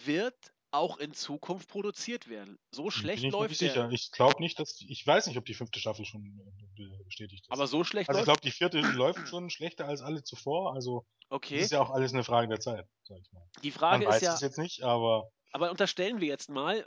[0.04, 2.58] wird auch in Zukunft produziert werden.
[2.70, 3.88] So schlecht Bin ich läuft nicht sicher.
[3.90, 6.40] Ich glaube nicht, dass ich weiß nicht, ob die fünfte Staffel schon
[6.78, 7.50] äh, bestätigt ist.
[7.52, 8.26] Aber so schlecht also ich läuft.
[8.26, 10.74] glaube, die vierte läuft schon schlechter als alle zuvor.
[10.74, 11.60] Also Okay.
[11.62, 13.46] ist ja auch alles eine Frage der Zeit, sag ich mal.
[13.62, 16.86] Die Man Frage weiß ist ja, es jetzt nicht, aber aber unterstellen wir jetzt mal,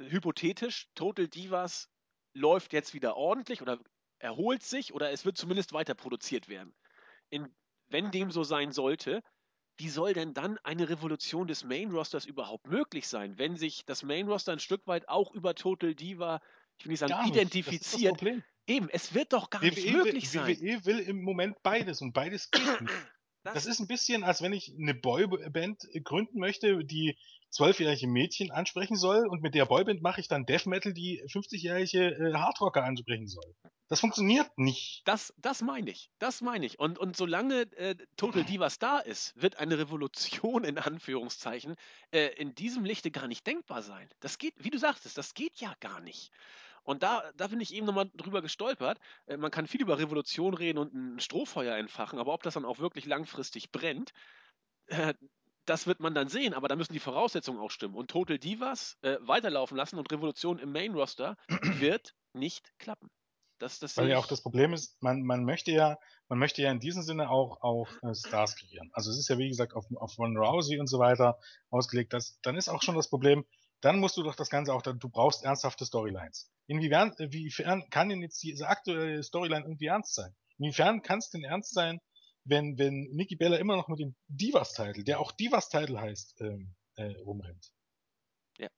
[0.00, 1.88] hypothetisch, Total Divas
[2.34, 3.78] läuft jetzt wieder ordentlich oder
[4.18, 6.74] erholt sich oder es wird zumindest weiter produziert werden.
[7.30, 7.54] In,
[7.88, 9.22] wenn dem so sein sollte,
[9.82, 14.04] wie soll denn dann eine Revolution des Main Rosters überhaupt möglich sein, wenn sich das
[14.04, 16.40] Main Roster ein Stück weit auch über Total Diva,
[16.78, 17.34] ich will nicht sagen, nicht.
[17.34, 18.22] Identifiziert?
[18.68, 20.60] Eben, es wird doch gar nicht WWE möglich will, sein.
[20.60, 22.92] WWE will im Moment beides und beides geht nicht.
[23.44, 27.16] Das ist ein bisschen, als wenn ich eine Boyband gründen möchte, die
[27.50, 32.14] zwölfjährige Mädchen ansprechen soll und mit der Boyband mache ich dann Death Metal, die 50-jährige
[32.14, 33.54] äh, Hardrocker ansprechen soll.
[33.88, 35.02] Das funktioniert nicht.
[35.04, 36.10] Das, das meine ich.
[36.18, 36.78] Das meine ich.
[36.78, 41.76] Und, und solange äh, Total Divas da ist, wird eine Revolution in Anführungszeichen
[42.10, 44.08] äh, in diesem Lichte gar nicht denkbar sein.
[44.20, 46.30] Das geht, wie du sagtest, das geht ja gar nicht.
[46.84, 48.98] Und da, da bin ich eben nochmal drüber gestolpert.
[49.26, 52.64] Äh, man kann viel über Revolution reden und ein Strohfeuer entfachen, aber ob das dann
[52.64, 54.12] auch wirklich langfristig brennt,
[54.86, 55.14] äh,
[55.64, 57.94] das wird man dann sehen, aber da müssen die Voraussetzungen auch stimmen.
[57.94, 61.36] Und Total Divas äh, weiterlaufen lassen und Revolution im Main Roster
[61.80, 63.10] wird nicht klappen.
[63.58, 65.96] Das, das Weil ja auch das Problem ist, man, man möchte ja,
[66.28, 68.90] man möchte ja in diesem Sinne auch, auch äh, Stars kreieren.
[68.92, 71.38] Also es ist ja wie gesagt auf, auf Ron Rousey und so weiter
[71.70, 72.12] ausgelegt.
[72.12, 73.44] Das, dann ist auch schon das Problem,
[73.82, 76.50] dann musst du doch das Ganze auch, du brauchst ernsthafte Storylines.
[76.66, 80.34] Inwiefern, inwiefern kann denn jetzt diese aktuelle Storyline irgendwie ernst sein?
[80.58, 82.00] Inwiefern kann es denn ernst sein,
[82.44, 87.16] wenn, wenn Nikki Bella immer noch mit dem Divas-Title, der auch Divas-Title heißt, ähm, äh,
[87.18, 87.72] rumrennt?
[88.58, 88.68] Ja.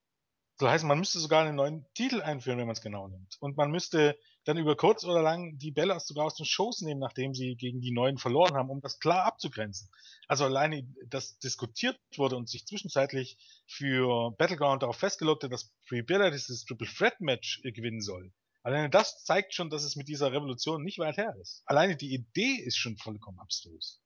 [0.59, 3.37] So heißt, man müsste sogar einen neuen Titel einführen, wenn man es genau nimmt.
[3.41, 7.01] Und man müsste dann über kurz oder lang die Bellas sogar aus den Shows nehmen,
[7.01, 9.89] nachdem sie gegen die Neuen verloren haben, um das klar abzugrenzen.
[10.29, 16.03] Also alleine, dass diskutiert wurde und sich zwischenzeitlich für Battleground darauf festgelegt hat, dass Free
[16.03, 18.33] Bella dieses Triple Threat Match äh, gewinnen soll.
[18.63, 21.63] Alleine das zeigt schon, dass es mit dieser Revolution nicht weit her ist.
[21.67, 24.01] Alleine die Idee ist schon vollkommen abstrus.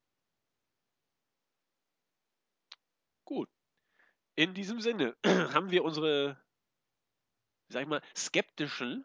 [3.25, 3.49] Gut.
[4.35, 6.41] In diesem Sinne haben wir unsere,
[7.69, 9.05] sag ich mal, skeptischen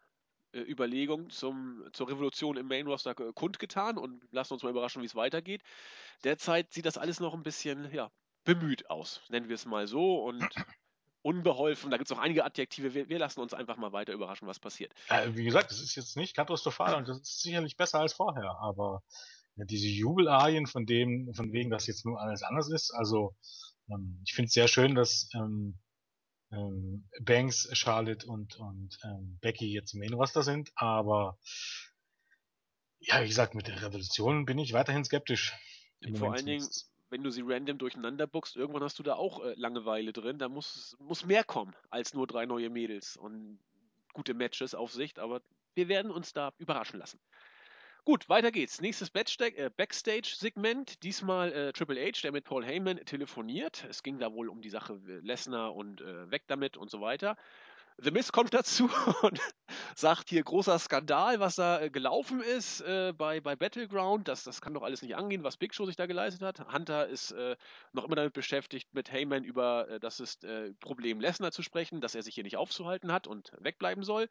[0.53, 5.07] äh, Überlegungen zum, zur Revolution im Main Roster kundgetan und lassen uns mal überraschen, wie
[5.07, 5.61] es weitergeht.
[6.23, 8.11] Derzeit sieht das alles noch ein bisschen, ja,
[8.43, 10.41] bemüht aus, nennen wir es mal so und
[11.21, 11.91] unbeholfen.
[11.91, 12.93] Da gibt es auch einige Adjektive.
[12.93, 14.93] Wir, wir, lassen uns einfach mal weiter überraschen, was passiert.
[15.09, 18.57] Äh, wie gesagt, es ist jetzt nicht katastrophal und das ist sicherlich besser als vorher,
[18.59, 19.01] aber
[19.55, 23.35] ja, diese Jubelarien von dem, von wegen, dass jetzt nur alles anders ist, also
[23.89, 25.77] ähm, ich finde es sehr schön, dass ähm,
[26.53, 31.37] ähm, Banks, Charlotte und, und ähm, Becky jetzt im Main Roster sind, aber
[32.99, 35.53] ja, wie gesagt, mit der Revolution bin ich weiterhin skeptisch.
[36.15, 36.67] Vor allen Dingen,
[37.09, 40.39] wenn du sie random durcheinander buchst, irgendwann hast du da auch äh, Langeweile drin.
[40.39, 43.59] Da muss, muss mehr kommen als nur drei neue Mädels und
[44.13, 45.41] gute Matches auf Sicht, aber
[45.75, 47.19] wir werden uns da überraschen lassen.
[48.05, 48.81] Gut, weiter geht's.
[48.81, 51.01] Nächstes äh, Backstage-Segment.
[51.03, 53.85] Diesmal äh, Triple H, der mit Paul Heyman telefoniert.
[53.89, 56.99] Es ging da wohl um die Sache äh, Lesnar und äh, weg damit und so
[56.99, 57.37] weiter.
[57.99, 58.89] The Miz kommt dazu
[59.21, 59.39] und
[59.95, 64.27] sagt hier großer Skandal, was da äh, gelaufen ist äh, bei, bei Battleground.
[64.27, 66.73] Das, das kann doch alles nicht angehen, was Big Show sich da geleistet hat.
[66.73, 67.55] Hunter ist äh,
[67.93, 70.45] noch immer damit beschäftigt, mit Heyman über das ist,
[70.81, 74.27] Problem Lesnar zu sprechen, dass er sich hier nicht aufzuhalten hat und wegbleiben soll.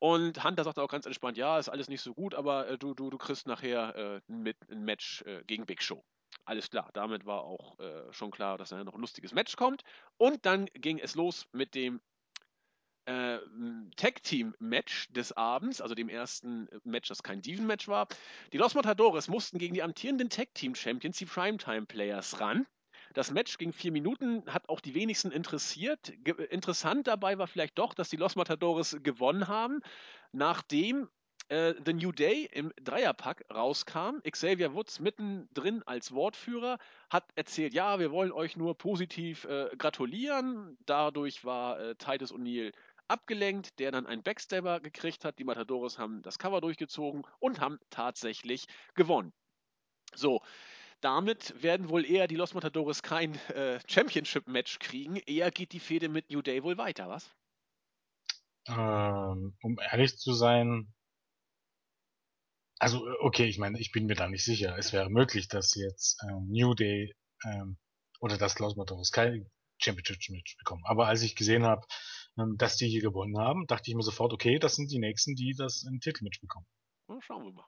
[0.00, 2.94] Und Hunter sagt auch ganz entspannt, ja, ist alles nicht so gut, aber äh, du,
[2.94, 6.02] du, du kriegst nachher mit, ein Match gegen Big Show.
[6.44, 9.82] Alles klar, damit war auch äh, schon klar, dass da noch ein lustiges Match kommt.
[10.16, 12.00] Und dann ging es los mit dem
[13.04, 13.38] äh,
[13.96, 18.08] Tag-Team-Match des Abends, also dem ersten Match, das kein Diven-Match war.
[18.52, 22.66] Die Los Matadores mussten gegen die amtierenden Tag-Team-Champions, die Primetime-Players, ran.
[23.12, 26.12] Das Match ging vier Minuten, hat auch die wenigsten interessiert.
[26.24, 29.80] Ge interessant dabei war vielleicht doch, dass die Los Matadores gewonnen haben,
[30.32, 31.08] nachdem
[31.48, 34.20] äh, The New Day im Dreierpack rauskam.
[34.22, 36.78] Xavier Woods mittendrin als Wortführer
[37.10, 40.78] hat erzählt, ja, wir wollen euch nur positiv äh, gratulieren.
[40.86, 42.72] Dadurch war äh, Titus O'Neill
[43.08, 45.40] abgelenkt, der dann einen Backstabber gekriegt hat.
[45.40, 49.32] Die Matadores haben das Cover durchgezogen und haben tatsächlich gewonnen.
[50.14, 50.40] So,
[51.00, 55.16] damit werden wohl eher die Los Matadores kein äh, Championship-Match kriegen.
[55.16, 57.30] Eher geht die Fehde mit New Day wohl weiter, was?
[58.68, 60.92] Ähm, um ehrlich zu sein,
[62.78, 64.76] also okay, ich meine, ich bin mir da nicht sicher.
[64.78, 67.78] Es wäre möglich, dass jetzt ähm, New Day ähm,
[68.20, 70.82] oder dass Los Matadores kein Championship-Match bekommen.
[70.84, 71.86] Aber als ich gesehen habe,
[72.38, 75.34] ähm, dass die hier gewonnen haben, dachte ich mir sofort, okay, das sind die nächsten,
[75.34, 76.66] die das im Titelmatch bekommen.
[77.20, 77.66] Schauen wir mal.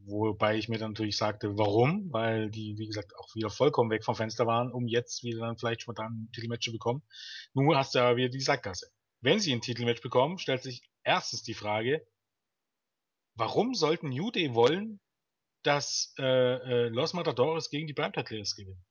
[0.00, 2.12] Wobei ich mir dann natürlich sagte, warum?
[2.12, 5.58] Weil die, wie gesagt, auch wieder vollkommen weg vom Fenster waren, um jetzt wieder dann
[5.58, 7.02] vielleicht spontan ein Titelmatch zu bekommen.
[7.52, 8.90] Nun hast du aber wieder die Sackgasse.
[9.20, 12.06] Wenn sie ein Titelmatch bekommen, stellt sich erstens die Frage,
[13.34, 15.00] warum sollten New Day wollen,
[15.64, 18.84] dass äh, äh, Los Matadores gegen die Primetime Players gewinnen?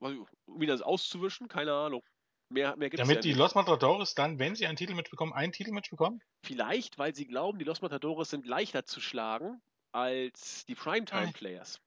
[0.00, 1.48] Wieder das auszuwischen?
[1.48, 2.02] Keine Ahnung.
[2.50, 5.52] Mehr, mehr gibt's Damit ja die Los Matadores dann, wenn sie ein Titelmatch bekommen, ein
[5.52, 6.20] Titelmatch bekommen?
[6.42, 9.60] Vielleicht, weil sie glauben, die Los Matadores sind leichter zu schlagen
[9.92, 11.80] als die Primetime Players.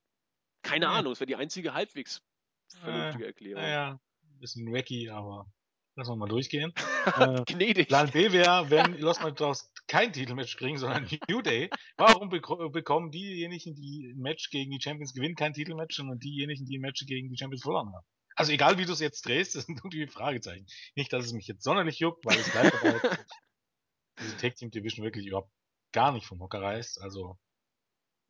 [0.62, 0.91] Keine ja.
[0.91, 2.21] Ahnung, das wäre die einzige halbwegs
[2.80, 3.62] vernünftige Erklärung.
[3.62, 4.00] Naja,
[4.39, 5.47] bisschen wacky, aber
[5.95, 6.74] lassen wir mal durchgehen.
[7.17, 7.88] äh, Gnädig.
[7.88, 11.69] Plan B wäre, wenn Los Matadores kein Titelmatch kriegen, sondern New Day.
[11.97, 16.78] Warum bekommen diejenigen, die ein Match gegen die Champions gewinnen, kein Titelmatch, sondern diejenigen, die
[16.78, 18.06] ein Match gegen die Champions verloren haben?
[18.41, 20.65] Also egal wie du es jetzt drehst, das sind irgendwie Fragezeichen.
[20.95, 22.99] Nicht, dass es mich jetzt sonderlich juckt, weil es bleibt dabei,
[24.19, 25.51] diese Tag Team Division wirklich überhaupt
[25.91, 27.01] gar nicht vom Hocker reißt.
[27.01, 27.38] Also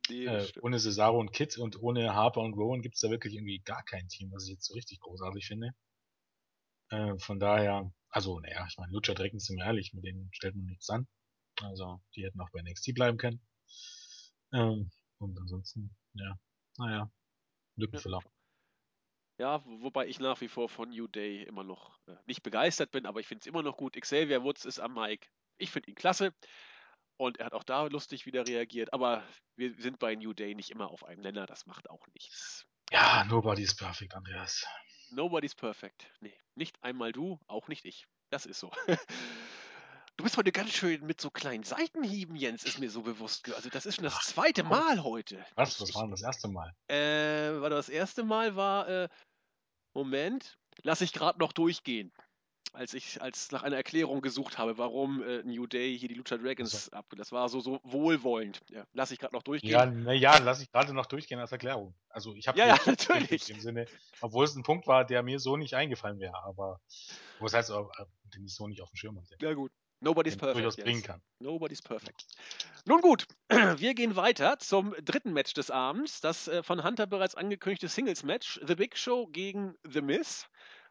[0.09, 3.59] äh, ohne Cesaro und Kit und ohne Harper und Rowan gibt es da wirklich irgendwie
[3.59, 5.71] gar kein Team, was ich jetzt so richtig großartig finde.
[6.89, 10.57] Äh, von daher, also naja, ich meine, Lucha Dragons sind wir ehrlich, mit denen stellt
[10.57, 11.07] man nichts an.
[11.61, 13.39] Also die hätten auch bei NXT bleiben können.
[14.51, 16.37] Ähm, und ansonsten, ja,
[16.77, 17.09] naja,
[17.77, 18.19] Lückenfüller.
[18.21, 18.40] Ja.
[19.41, 23.07] Ja, wobei ich nach wie vor von New Day immer noch äh, nicht begeistert bin,
[23.07, 23.99] aber ich finde es immer noch gut.
[23.99, 25.27] Xavier Woods ist am Mike.
[25.57, 26.31] Ich finde ihn klasse.
[27.17, 28.93] Und er hat auch da lustig wieder reagiert.
[28.93, 29.23] Aber
[29.55, 31.47] wir sind bei New Day nicht immer auf einem Nenner.
[31.47, 32.67] Das macht auch nichts.
[32.91, 34.63] Ja, nobody's perfect, Andreas.
[35.09, 36.11] Nobody's perfect.
[36.19, 38.05] Nee, nicht einmal du, auch nicht ich.
[38.29, 38.71] Das ist so.
[40.17, 43.51] Du bist heute ganz schön mit so kleinen Seitenhieben, Jens, ist mir so bewusst.
[43.55, 45.43] Also das ist schon das zweite Mal heute.
[45.55, 45.81] Was?
[45.81, 46.75] Was war denn das erste Mal?
[46.89, 49.09] Äh, war das erste Mal war, äh,
[49.93, 52.11] Moment, lass ich gerade noch durchgehen.
[52.73, 56.37] Als ich als nach einer Erklärung gesucht habe, warum äh, New Day hier die Lucha
[56.37, 56.91] Dragons so.
[56.93, 57.05] ab.
[57.17, 58.61] Das war so, so wohlwollend.
[58.69, 59.71] Ja, lass ich gerade noch durchgehen.
[59.71, 61.93] Ja, na ja, lass ich gerade noch durchgehen als Erklärung.
[62.07, 63.49] Also ich habe ja, ja, natürlich.
[63.49, 63.87] im Sinne,
[64.21, 66.79] obwohl es ein Punkt war, der mir so nicht eingefallen wäre, aber
[67.39, 67.83] was heißt, äh,
[68.35, 69.35] den ich so nicht auf dem Schirm hatte.
[69.41, 69.73] Ja gut.
[70.03, 71.05] Nobody's perfect.
[71.05, 71.21] Kann.
[71.39, 72.25] Nobody's perfect.
[72.85, 76.21] Nun gut, wir gehen weiter zum dritten Match des Abends.
[76.21, 78.61] Das äh, von Hunter bereits angekündigte Singles-Match.
[78.65, 80.47] The Big Show gegen The Miz.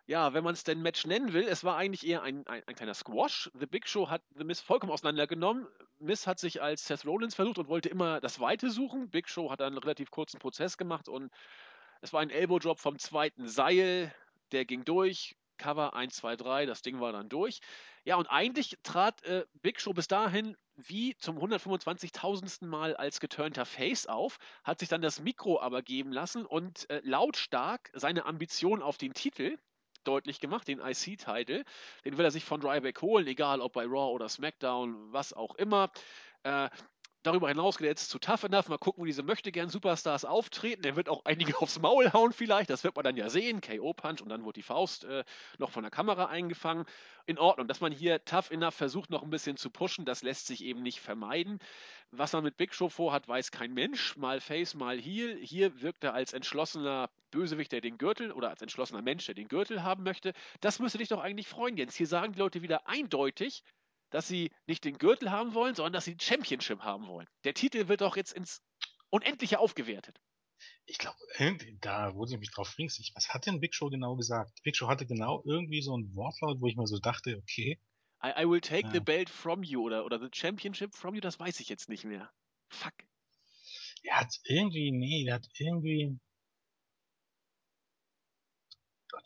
[0.06, 2.74] Ja, wenn man es denn Match nennen will, es war eigentlich eher ein, ein, ein,
[2.74, 3.50] kleiner Squash.
[3.58, 5.66] The Big Show hat The Miz vollkommen auseinandergenommen.
[5.98, 9.10] Miz hat sich als Seth Rollins versucht und wollte immer das Weite suchen.
[9.10, 11.32] Big Show hat einen relativ kurzen Prozess gemacht und
[12.00, 14.14] es war ein Elbow-Drop vom zweiten Seil.
[14.52, 15.36] Der ging durch.
[15.60, 17.60] Cover 1, 2, 3, das Ding war dann durch.
[18.04, 22.64] Ja, und eigentlich trat äh, Big Show bis dahin wie zum 125.000.
[22.64, 27.00] Mal als geturnter Face auf, hat sich dann das Mikro aber geben lassen und äh,
[27.04, 29.58] lautstark seine Ambition auf den Titel
[30.04, 31.64] deutlich gemacht, den IC-Titel.
[32.04, 35.54] Den will er sich von Ryback holen, egal ob bei Raw oder SmackDown, was auch
[35.56, 35.90] immer.
[36.42, 36.70] Äh,
[37.22, 38.68] Darüber hinaus geht er jetzt zu Tough Enough.
[38.68, 40.80] Mal gucken, wo diese möchte gern Superstars auftreten.
[40.80, 42.70] Der wird auch einige aufs Maul hauen vielleicht.
[42.70, 43.60] Das wird man dann ja sehen.
[43.60, 45.24] KO-Punch und dann wird die Faust äh,
[45.58, 46.86] noch von der Kamera eingefangen.
[47.26, 47.68] In Ordnung.
[47.68, 50.82] Dass man hier Tough Enough versucht noch ein bisschen zu pushen, das lässt sich eben
[50.82, 51.58] nicht vermeiden.
[52.10, 54.16] Was man mit Big Show vorhat, weiß kein Mensch.
[54.16, 55.36] Mal Face, mal Heel.
[55.36, 59.48] Hier wirkt er als entschlossener Bösewicht, der den Gürtel oder als entschlossener Mensch, der den
[59.48, 60.32] Gürtel haben möchte.
[60.60, 61.94] Das müsste dich doch eigentlich freuen, Jens.
[61.94, 63.62] Hier sagen die Leute wieder eindeutig,
[64.10, 67.26] dass sie nicht den Gürtel haben wollen, sondern dass sie die Championship haben wollen.
[67.44, 68.62] Der Titel wird doch jetzt ins
[69.08, 70.20] Unendliche aufgewertet.
[70.86, 71.16] Ich glaube,
[71.80, 74.60] da, wo du mich drauf bringst, ich, was hat denn Big Show genau gesagt?
[74.62, 77.80] Big Show hatte genau irgendwie so ein Wortlaut, wo ich mir so dachte, okay.
[78.22, 78.92] I, I will take ja.
[78.92, 82.04] the belt from you oder, oder the championship from you, das weiß ich jetzt nicht
[82.04, 82.30] mehr.
[82.68, 82.92] Fuck.
[84.02, 86.18] Er hat irgendwie, nee, der hat irgendwie,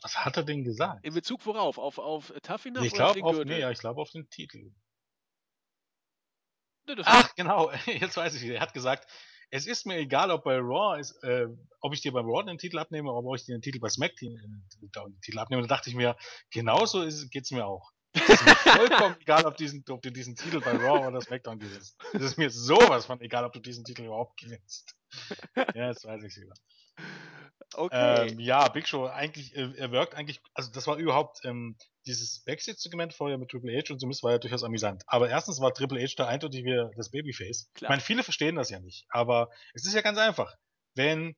[0.01, 1.05] was hat er denn gesagt?
[1.05, 1.77] In Bezug worauf?
[1.77, 4.71] Auf, auf Tough Enough ich oder auf auf, Nee, ja, ich glaube auf den Titel.
[6.87, 8.55] Nee, Ach, genau, jetzt weiß ich wieder.
[8.55, 9.07] Er hat gesagt,
[9.51, 11.47] es ist mir egal, ob bei Raw ist, äh,
[11.79, 13.89] ob ich dir beim Raw den Titel abnehme oder ob ich dir den Titel bei
[13.89, 15.61] SmackDown äh, den Titel abnehme.
[15.63, 16.15] Da dachte ich mir,
[16.51, 17.91] genauso geht es mir auch.
[18.13, 21.59] Es ist mir vollkommen egal, ob, diesen, ob du diesen Titel bei Raw oder SmackDown
[21.59, 21.97] gewinnst.
[22.13, 24.95] Es ist mir sowas von egal, ob du diesen Titel überhaupt gewinnst.
[25.55, 26.53] Ja, jetzt weiß ich wieder.
[27.73, 28.29] Okay.
[28.29, 32.43] Ähm, ja, Big Show, eigentlich, äh, er wirkt eigentlich, also das war überhaupt, ähm, dieses
[32.45, 35.03] Backstage-Segment vorher mit Triple H und so war ja durchaus amüsant.
[35.07, 37.69] Aber erstens war Triple H da eindeutig wie das Babyface.
[37.73, 37.89] Klar.
[37.89, 40.55] Ich meine, viele verstehen das ja nicht, aber es ist ja ganz einfach.
[40.93, 41.35] Wenn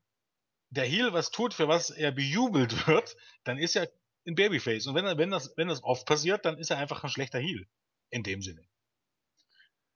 [0.70, 3.90] der Heel was tut, für was er bejubelt wird, dann ist er
[4.28, 4.88] ein Babyface.
[4.88, 7.66] Und wenn, wenn, das, wenn das oft passiert, dann ist er einfach ein schlechter Heel.
[8.10, 8.62] In dem Sinne.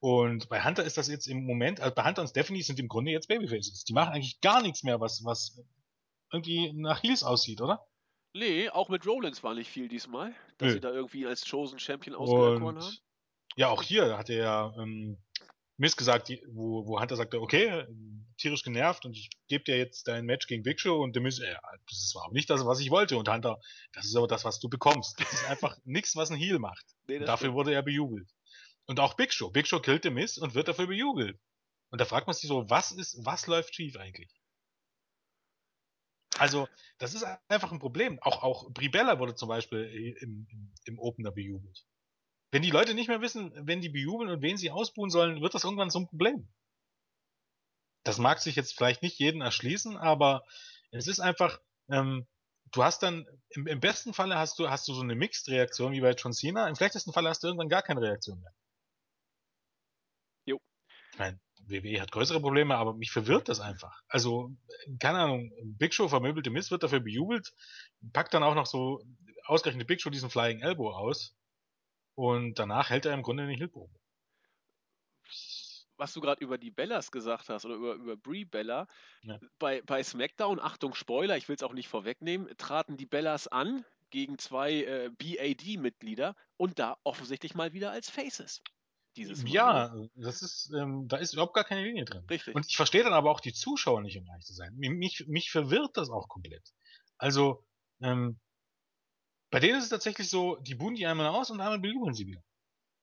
[0.02, 2.88] Und bei Hunter ist das jetzt im Moment, also bei Hunter und Stephanie sind im
[2.88, 3.84] Grunde jetzt Babyfaces.
[3.84, 5.62] Die machen eigentlich gar nichts mehr, was, was
[6.34, 7.86] irgendwie nach Heels aussieht, oder?
[8.34, 10.74] Nee, auch mit Rollins war nicht viel diesmal, dass Nö.
[10.74, 12.98] sie da irgendwie als Chosen Champion ausgekoren haben.
[13.56, 15.18] Ja, auch hier hat er ja ähm,
[15.78, 17.86] Miss gesagt, wo, wo Hunter sagte, okay,
[18.38, 21.56] tierisch genervt und ich gebe dir jetzt dein Match gegen Big Show und der äh,
[21.88, 23.18] das war aber nicht das, was ich wollte.
[23.18, 23.60] Und Hunter,
[23.94, 25.20] das ist aber das, was du bekommst.
[25.20, 26.86] Das ist einfach nichts, was ein Heel macht.
[27.08, 27.54] Nee, dafür stimmt.
[27.56, 28.28] wurde er bejubelt.
[28.88, 29.50] Und auch Big Show.
[29.50, 31.40] Big Show killt den Miss und wird dafür bejubelt.
[31.92, 34.32] Und da fragt man sich so, was ist, was läuft schief eigentlich?
[36.38, 36.68] Also,
[36.98, 38.18] das ist einfach ein Problem.
[38.22, 40.48] Auch, auch Bribella wurde zum Beispiel im,
[40.86, 41.86] im, Opener bejubelt.
[42.52, 45.54] Wenn die Leute nicht mehr wissen, wenn die bejubeln und wen sie ausbuhen sollen, wird
[45.54, 46.50] das irgendwann zum Problem.
[48.04, 50.44] Das mag sich jetzt vielleicht nicht jeden erschließen, aber
[50.92, 52.28] es ist einfach, ähm,
[52.72, 56.02] du hast dann, im, im besten Falle hast du, hast du so eine Mixed-Reaktion wie
[56.02, 58.54] bei John Cena, im schlechtesten Falle hast du irgendwann gar keine Reaktion mehr.
[61.22, 64.02] Meine, WWE hat größere Probleme, aber mich verwirrt das einfach.
[64.08, 64.52] Also,
[65.00, 67.54] keine Ahnung, Big Show vermöbelte Mist wird dafür bejubelt,
[68.12, 69.04] packt dann auch noch so
[69.46, 71.38] ausgerechnet Big Show diesen Flying Elbow aus
[72.16, 73.96] und danach hält er im Grunde den Hildbogen.
[75.98, 78.88] Was du gerade über die Bellas gesagt hast oder über, über Brie Bella,
[79.22, 79.40] ja.
[79.60, 83.86] bei, bei SmackDown, Achtung Spoiler, ich will es auch nicht vorwegnehmen, traten die Bellas an
[84.10, 88.64] gegen zwei äh, BAD-Mitglieder und da offensichtlich mal wieder als Faces
[89.16, 89.52] dieses Mal.
[89.52, 92.26] Ja, das ist, ähm, da ist überhaupt gar keine Linie drin.
[92.30, 92.56] Richtig.
[92.56, 94.74] Und ich verstehe dann aber auch die Zuschauer nicht, um ehrlich zu sein.
[94.76, 96.74] Mich, mich verwirrt das auch komplett.
[97.18, 97.66] Also,
[98.02, 98.40] ähm,
[99.52, 102.26] bei denen ist es tatsächlich so, die buhen die einmal aus und einmal bejubeln sie
[102.26, 102.42] wieder.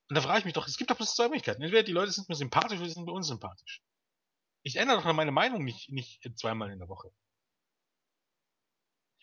[0.08, 1.62] Und da frage ich mich doch, es gibt doch bloß zwei Möglichkeiten.
[1.62, 3.82] Entweder die Leute sind mir sympathisch oder sie sind mir unsympathisch.
[4.62, 7.10] Ich ändere doch meine Meinung nicht, nicht zweimal in der Woche.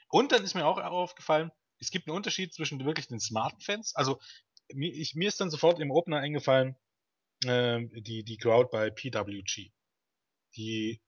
[0.10, 3.95] Und dann ist mir auch aufgefallen, es gibt einen Unterschied zwischen wirklich den smarten Fans.
[3.95, 4.19] Also
[4.73, 6.75] mir, ich, mir ist dann sofort im Opener eingefallen,
[7.45, 9.71] äh, die, die Crowd bei PWG.
[10.56, 11.01] Die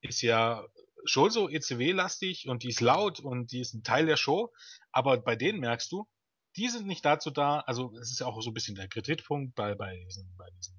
[0.00, 0.66] ist ja
[1.04, 4.52] schon so ECW-lastig und die ist laut und die ist ein Teil der Show,
[4.90, 6.08] aber bei denen merkst du,
[6.56, 9.54] die sind nicht dazu da, also es ist ja auch so ein bisschen der Kritikpunkt
[9.54, 10.74] bei, bei diesen, bei diesen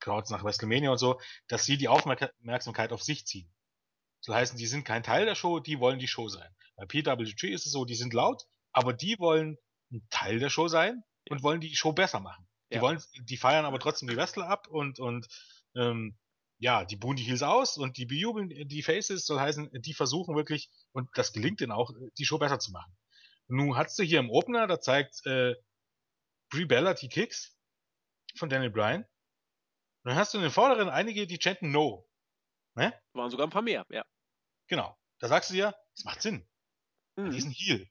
[0.00, 3.52] Crowds nach WrestleMania und so, dass sie die Aufmerksamkeit auf sich ziehen.
[4.20, 6.48] So heißen, die sind kein Teil der Show, die wollen die Show sein.
[6.76, 9.58] Bei PWG ist es so, die sind laut, aber die wollen
[9.92, 12.46] ein Teil der Show sein und wollen die Show besser machen.
[12.70, 12.80] Die ja.
[12.80, 15.26] wollen, die feiern aber trotzdem die Wrestler ab und, und
[15.76, 16.16] ähm,
[16.58, 20.36] ja, die buhen die Heels aus und die bejubeln die Faces, soll heißen, die versuchen
[20.36, 22.96] wirklich, und das gelingt ihnen auch, die Show besser zu machen.
[23.48, 25.54] Nun hast du hier im Opener, da zeigt äh,
[26.50, 27.58] Brie Bella die Kicks
[28.36, 29.02] von Daniel Bryan.
[29.02, 32.08] Und dann hast du in den vorderen einige, die chanten No.
[32.74, 32.98] Ne?
[33.12, 34.04] Waren sogar ein paar mehr, ja.
[34.68, 34.96] Genau.
[35.18, 36.48] Da sagst du ja, es macht Sinn.
[37.16, 37.30] Mhm.
[37.30, 37.88] Die sind Heal.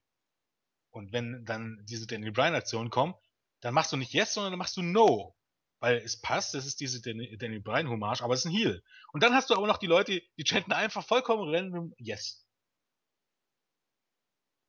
[0.91, 3.15] Und wenn dann diese Daniel Bryan Aktionen kommen,
[3.61, 5.35] dann machst du nicht Yes, sondern dann machst du No
[5.81, 8.83] weil es passt, das ist diese Danny Bryan Hommage, aber es ist ein Heal.
[9.11, 12.45] Und dann hast du aber noch die Leute, die chanten einfach vollkommen random Yes.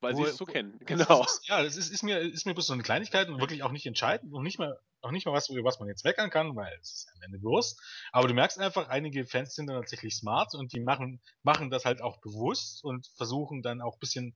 [0.01, 1.23] Weil sie es so kennen, genau.
[1.23, 3.71] Ist, ja, das ist, ist, mir, ist mir bloß so eine Kleinigkeit und wirklich auch
[3.71, 6.77] nicht entscheidend und nicht mal, auch nicht mal was, was man jetzt weckern kann, weil
[6.81, 7.81] es ist am Ende bewusst.
[8.11, 11.85] Aber du merkst einfach, einige Fans sind dann tatsächlich smart und die machen, machen das
[11.85, 14.35] halt auch bewusst und versuchen dann auch ein bisschen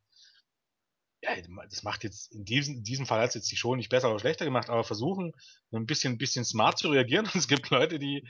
[1.23, 3.89] ja, das macht jetzt in diesem, in diesem Fall hat es jetzt die Show nicht
[3.89, 5.33] besser oder schlechter gemacht, aber versuchen
[5.73, 7.27] ein bisschen, ein bisschen smart zu reagieren.
[7.33, 8.29] Und es gibt Leute, die,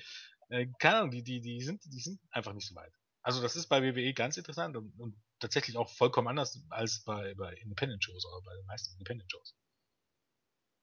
[0.48, 2.92] äh, keine Ahnung, die, die, die sind, die sind einfach nicht so weit.
[3.22, 7.34] Also das ist bei WWE ganz interessant und, und tatsächlich auch vollkommen anders als bei,
[7.34, 9.56] bei Independent Shows oder bei den meisten Independent Shows.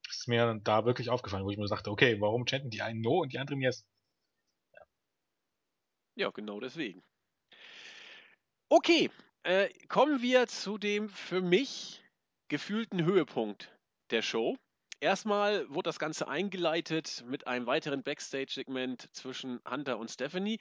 [0.05, 2.99] Das ist mir da wirklich aufgefallen, wo ich mir sagte, okay, warum chanten die einen
[2.99, 3.87] No und die anderen Yes?
[4.73, 4.81] Ja,
[6.15, 7.01] ja genau deswegen.
[8.67, 9.09] Okay,
[9.43, 12.03] äh, kommen wir zu dem für mich
[12.47, 13.71] gefühlten Höhepunkt
[14.09, 14.57] der Show.
[14.99, 20.59] Erstmal wurde das Ganze eingeleitet mit einem weiteren Backstage-Segment zwischen Hunter und Stephanie.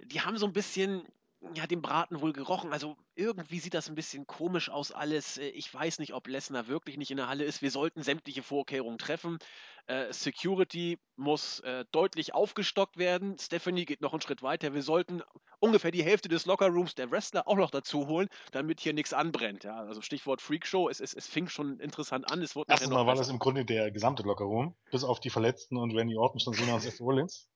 [0.00, 1.06] Die haben so ein bisschen
[1.54, 2.72] ja, den Braten wohl gerochen.
[2.72, 5.38] Also irgendwie sieht das ein bisschen komisch aus alles.
[5.38, 7.62] Äh, ich weiß nicht, ob Lesnar wirklich nicht in der Halle ist.
[7.62, 9.38] Wir sollten sämtliche Vorkehrungen treffen.
[9.86, 13.36] Äh, Security muss äh, deutlich aufgestockt werden.
[13.38, 14.74] Stephanie geht noch einen Schritt weiter.
[14.74, 15.22] Wir sollten
[15.58, 19.64] ungefähr die Hälfte des Lockerrooms der Wrestler auch noch dazu holen, damit hier nichts anbrennt.
[19.64, 20.88] Ja, also Stichwort Freakshow.
[20.88, 22.40] Es, es, es fing schon interessant an.
[22.42, 25.76] Es wurde Erstens mal war das im Grunde der gesamte Lockerroom, bis auf die Verletzten
[25.76, 27.48] und Randy Orton, schon und Seth Rollins.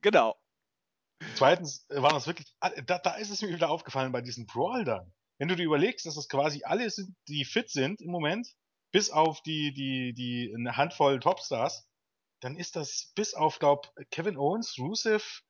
[0.00, 0.36] Genau.
[1.34, 2.46] Zweitens war das wirklich,
[2.86, 5.12] da, da ist es mir wieder aufgefallen bei diesen Brawl dann.
[5.38, 8.46] Wenn du dir überlegst, dass das quasi alle sind, die fit sind im Moment,
[8.92, 11.88] bis auf die, die, die eine Handvoll Topstars,
[12.40, 15.42] dann ist das bis auf, glaub, Kevin Owens, Rusev,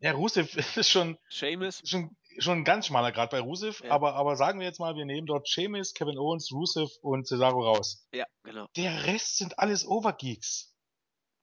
[0.00, 1.80] ja, Rusev ist schon, Seamus.
[1.84, 3.92] schon, schon ein ganz schmaler Grad bei Rusev, ja.
[3.92, 7.62] aber, aber sagen wir jetzt mal, wir nehmen dort Seamus, Kevin Owens, Rusev und Cesaro
[7.62, 8.04] raus.
[8.12, 8.66] Ja, genau.
[8.76, 10.74] Der Rest sind alles Overgeeks.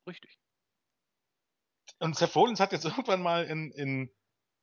[0.07, 0.38] Richtig.
[1.99, 4.09] Und Seth Rollins hat jetzt irgendwann mal in, in,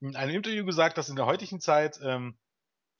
[0.00, 2.38] in einem Interview gesagt, dass in der heutigen Zeit, ähm,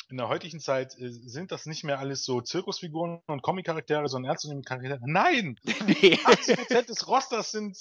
[0.08, 4.30] in der heutigen Zeit äh, sind das nicht mehr alles so Zirkusfiguren und Comic-Charaktere, sondern
[4.30, 5.00] ernstzunehmende Charaktere.
[5.02, 5.58] Nein!
[5.86, 6.14] Nee.
[6.14, 7.76] 80% des Rosters sind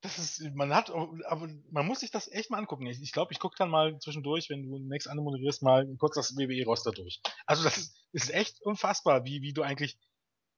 [0.00, 2.86] das ist, man hat, aber man muss sich das echt mal angucken.
[2.86, 5.88] Ich glaube, ich, glaub, ich gucke dann mal zwischendurch, wenn du nächstes Anne moderierst, mal
[5.98, 7.20] kurz das WWE-Roster durch.
[7.46, 9.98] Also das ist, ist echt unfassbar, wie, wie du eigentlich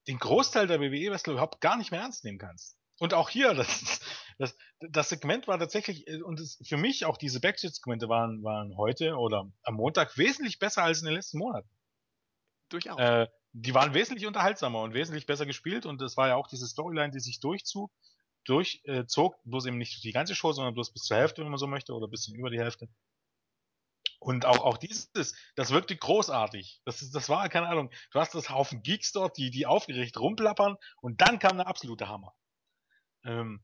[0.08, 2.76] den Großteil der WWE-Wrestler überhaupt gar nicht mehr ernst nehmen kannst.
[2.98, 4.00] Und auch hier, das,
[4.40, 8.74] das, das Segment war tatsächlich, äh, und es, für mich auch diese Backstage-Segmente waren, waren
[8.76, 11.68] heute oder am Montag wesentlich besser als in den letzten Monaten.
[12.70, 12.98] Durchaus.
[12.98, 16.66] Äh, die waren wesentlich unterhaltsamer und wesentlich besser gespielt und es war ja auch diese
[16.66, 17.92] Storyline, die sich durchzog,
[18.44, 21.58] durchzog, äh, bloß eben nicht die ganze Show, sondern bloß bis zur Hälfte, wenn man
[21.58, 22.88] so möchte, oder bisschen über die Hälfte.
[24.20, 26.80] Und auch, auch dieses, das wirkte großartig.
[26.86, 30.18] Das, ist, das war, keine Ahnung, du hast das Haufen Geeks dort, die, die aufgeregt
[30.18, 32.34] rumplappern und dann kam der absolute Hammer.
[33.24, 33.62] Ähm,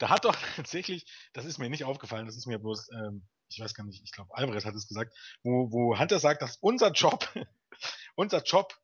[0.00, 3.60] da hat doch tatsächlich, das ist mir nicht aufgefallen, das ist mir bloß, ähm, ich
[3.60, 6.90] weiß gar nicht, ich glaube, Alvarez hat es gesagt, wo, wo Hunter sagt, dass unser
[6.90, 7.28] Job,
[8.16, 8.76] unser Job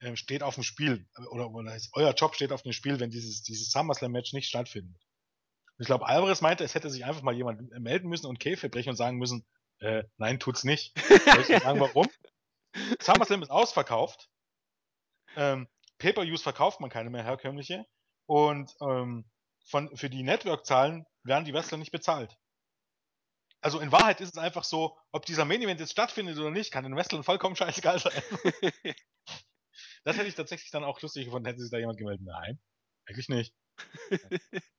[0.00, 3.42] ähm, steht auf dem Spiel, oder, oder euer Job steht auf dem Spiel, wenn dieses,
[3.42, 5.00] dieses SummerSlam-Match nicht stattfindet.
[5.76, 8.68] Und ich glaube, Alvarez meinte, es hätte sich einfach mal jemand melden müssen und Käfe
[8.68, 9.46] brechen und sagen müssen,
[9.78, 10.98] äh, nein, tut's nicht.
[11.24, 12.08] Soll ich sagen, warum?
[13.00, 14.30] SummerSlam ist ausverkauft.
[15.36, 15.68] Ähm,
[15.98, 17.84] Pay-Per-Views verkauft man keine mehr herkömmliche.
[18.26, 19.24] Und ähm,
[19.64, 22.36] von, für die Network-Zahlen werden die Wrestler nicht bezahlt.
[23.60, 26.72] Also in Wahrheit ist es einfach so, ob dieser Main Event jetzt stattfindet oder nicht,
[26.72, 28.22] kann den Wrestlern vollkommen scheißegal sein.
[30.04, 32.26] das hätte ich tatsächlich dann auch lustig gefunden, hätte sich da jemand gemeldet.
[32.26, 32.60] Nein,
[33.06, 33.54] eigentlich nicht.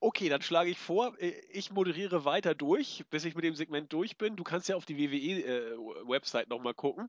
[0.00, 3.92] Okay, dann schlage ich vor, äh, ich moderiere weiter durch, bis ich mit dem Segment
[3.92, 4.36] durch bin.
[4.36, 7.08] Du kannst ja auf die WWE-Website äh, nochmal gucken.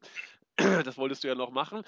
[0.86, 1.84] Das wolltest du ja noch machen.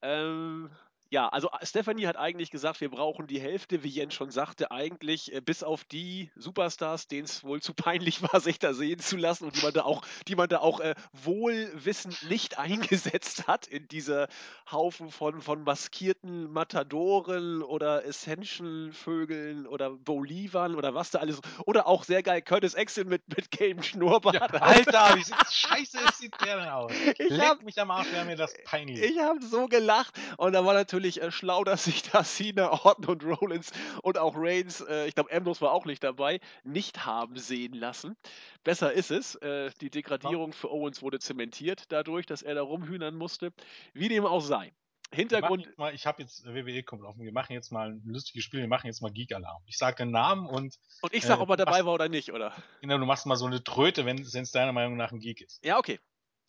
[0.00, 0.70] Ähm,
[1.12, 4.70] ja, also äh, Stephanie hat eigentlich gesagt, wir brauchen die Hälfte, wie Jens schon sagte,
[4.70, 8.98] eigentlich äh, bis auf die Superstars, denen es wohl zu peinlich war, sich da sehen
[8.98, 13.46] zu lassen und die man da auch, die man da auch äh, wohlwissend nicht eingesetzt
[13.46, 14.28] hat in dieser
[14.70, 21.42] Haufen von, von maskierten Matadoren oder Ascension-Vögeln oder Bolivern oder was da alles.
[21.66, 24.34] Oder auch sehr geil Curtis Axel mit, mit gelbem Schnurrbart.
[24.36, 26.92] Ja, Alter, wie scheiße sieht der denn aus?
[27.18, 29.02] Ich Leck hab, mich am Arsch, wäre mir das peinlich.
[29.02, 32.70] Ich habe so gelacht und da war natürlich natürlich äh, schlau, dass sich da Cena,
[32.84, 33.72] Orton und Rollins
[34.02, 38.16] und auch Reigns, äh, ich glaube Ambrose war auch nicht dabei, nicht haben sehen lassen.
[38.64, 39.34] Besser ist es.
[39.36, 43.52] Äh, die Degradierung für Owens wurde zementiert dadurch, dass er da rumhühnern musste.
[43.92, 44.72] Wie dem auch sei.
[45.14, 45.76] Hintergrund.
[45.76, 47.18] Mal, ich habe jetzt WWE kommt auf.
[47.18, 48.60] Wir machen jetzt mal ein lustiges Spiel.
[48.60, 49.62] Wir machen jetzt mal Geek Alarm.
[49.66, 50.78] Ich sage den Namen und.
[51.02, 52.54] Und ich sag, äh, ob er dabei machst, war oder nicht, oder?
[52.80, 55.62] Genau, du machst mal so eine Tröte, wenn es deiner Meinung nach ein Geek ist.
[55.62, 56.00] Ja, okay.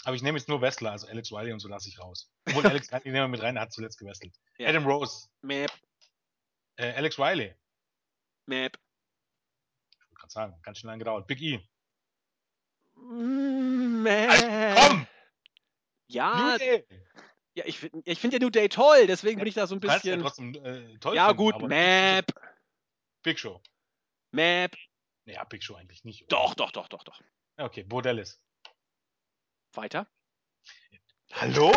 [0.06, 2.30] Aber ich nehme jetzt nur Wrestler, also Alex Riley und so lasse ich raus.
[2.48, 4.36] Obwohl Alex Riley nehmen wir mit rein, der hat zuletzt gewestelt.
[4.58, 4.70] Ja.
[4.70, 5.28] Adam Rose.
[5.42, 5.72] Map.
[6.76, 7.56] Äh, Alex Riley.
[8.46, 8.78] Map.
[9.92, 11.28] Ich wollte gerade sagen, ganz schön lange gedauert.
[11.28, 11.60] Big E.
[12.96, 14.30] Map.
[14.30, 15.08] Also, komm!
[16.08, 16.58] Ja.
[17.56, 20.20] Ja, ich, ich finde ja New Day toll, deswegen bin ich da so ein bisschen.
[20.20, 22.26] Ja, trotzdem, äh, toll ja finden, gut, Map.
[23.22, 23.62] Big Show.
[24.32, 24.76] Map.
[25.26, 26.24] Ja, Big Show eigentlich nicht.
[26.24, 26.30] Oder?
[26.30, 27.22] Doch, doch, doch, doch, doch.
[27.58, 28.43] Okay, Bordellis.
[29.76, 30.08] Weiter.
[31.34, 31.72] Hallo?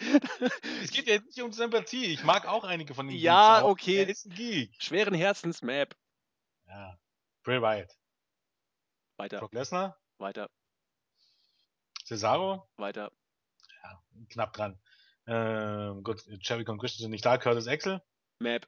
[0.82, 2.06] es geht ja jetzt nicht um Sympathie.
[2.06, 3.96] Ich mag auch einige von den Ja, Geeks okay.
[3.96, 4.74] Er ist ein Geek.
[4.78, 5.96] Schweren Herzens, Map.
[6.66, 6.98] Ja.
[7.42, 7.96] Bray Wyatt.
[9.16, 9.38] Weiter.
[9.38, 9.98] Brock Lesnar.
[10.18, 10.50] Weiter.
[12.04, 12.68] Cesaro.
[12.76, 13.12] Weiter.
[13.82, 14.78] Ja, knapp dran.
[15.26, 17.38] Ähm, gut, Jericho und Christian sind nicht da.
[17.38, 18.02] Curtis Axel.
[18.38, 18.66] Map.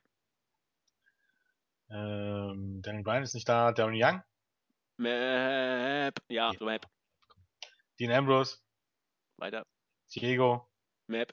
[1.90, 3.72] Ähm, Daniel Bryan ist nicht da.
[3.72, 4.22] Darren Young.
[4.96, 6.22] Map.
[6.28, 6.64] Ja, okay.
[6.64, 6.86] Map.
[8.02, 8.58] Dean Ambrose.
[9.36, 9.64] Weiter.
[10.12, 10.68] Diego.
[11.06, 11.32] Map.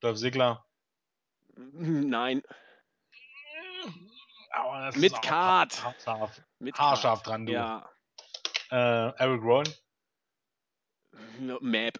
[0.00, 0.62] Dolph Ziggler.
[1.56, 2.42] Nein.
[4.50, 5.82] Aber Mit Card.
[5.82, 7.52] Haarscharf, Mit haarscharf dran, du.
[7.52, 7.88] Ja.
[8.70, 9.68] Äh, Eric Rowan.
[11.38, 11.98] No, Map.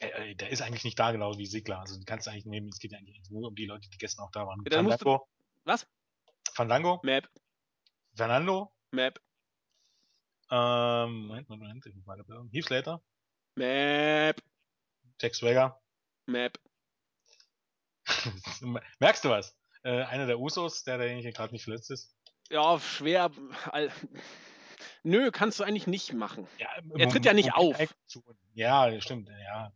[0.00, 1.78] Äh, der ist eigentlich nicht da, genau wie Sigler.
[1.78, 4.24] Also, du kannst eigentlich nehmen, es geht ja eigentlich nur um die Leute, die gestern
[4.24, 4.64] auch da waren.
[4.68, 5.28] Ja, Fandango.
[5.62, 5.86] Was?
[6.54, 6.98] Fandango.
[7.04, 7.30] Map.
[8.16, 8.74] Fernando.
[8.90, 9.20] Map.
[10.50, 12.22] Ähm, Moment, Moment, ich muss mal
[12.52, 13.02] Heath Slater.
[13.56, 14.40] Map.
[15.20, 15.80] Jack Swagger.
[16.26, 16.58] Map.
[19.00, 19.56] Merkst du was?
[19.82, 22.14] Äh, einer der Usos, der der gerade nicht verletzt ist.
[22.50, 23.30] Ja, schwer.
[25.02, 26.46] Nö, kannst du eigentlich nicht machen.
[26.58, 27.76] Ja, er tritt ja nicht auf.
[28.54, 29.28] Ja, stimmt.
[29.28, 29.72] Ja.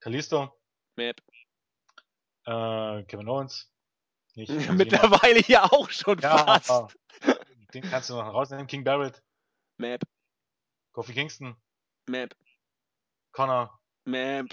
[0.00, 0.50] Kalisto.
[0.96, 1.20] Map.
[2.44, 3.72] Äh, Kevin Owens.
[4.34, 6.96] Nicht, Mittlerweile ja auch schon ja, fast.
[7.74, 8.66] Den kannst du noch rausnehmen.
[8.66, 9.22] King Barrett.
[9.78, 10.02] Map.
[10.92, 11.56] Kofi Kingston.
[12.08, 12.36] Map.
[13.32, 13.80] Connor.
[14.04, 14.46] Map.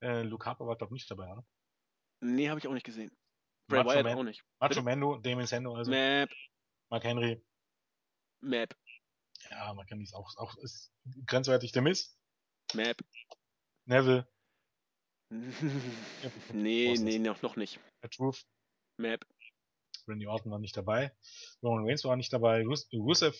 [0.00, 1.46] Äh, Luke Harper war, glaube ich, nicht dabei, oder?
[2.20, 3.16] Nee, habe ich auch nicht gesehen.
[3.68, 4.44] Bray Wyatt auch nicht.
[4.60, 5.90] Macho Mendo, Damien Sando, also.
[5.90, 6.30] Map.
[6.90, 7.42] Mark Henry.
[8.40, 8.76] Map.
[9.50, 10.92] Ja, Mark Henry ist auch, auch ist
[11.26, 11.72] grenzwertig.
[11.72, 12.18] Der Miss.
[12.74, 12.96] Map.
[13.86, 14.28] Neville.
[16.52, 17.80] nee, nee, noch, noch nicht.
[18.02, 18.44] Der Truth.
[18.98, 19.24] Map.
[20.06, 21.12] Randy Orton war nicht dabei.
[21.62, 22.64] Roman Reigns war nicht dabei.
[22.64, 23.36] Rusev.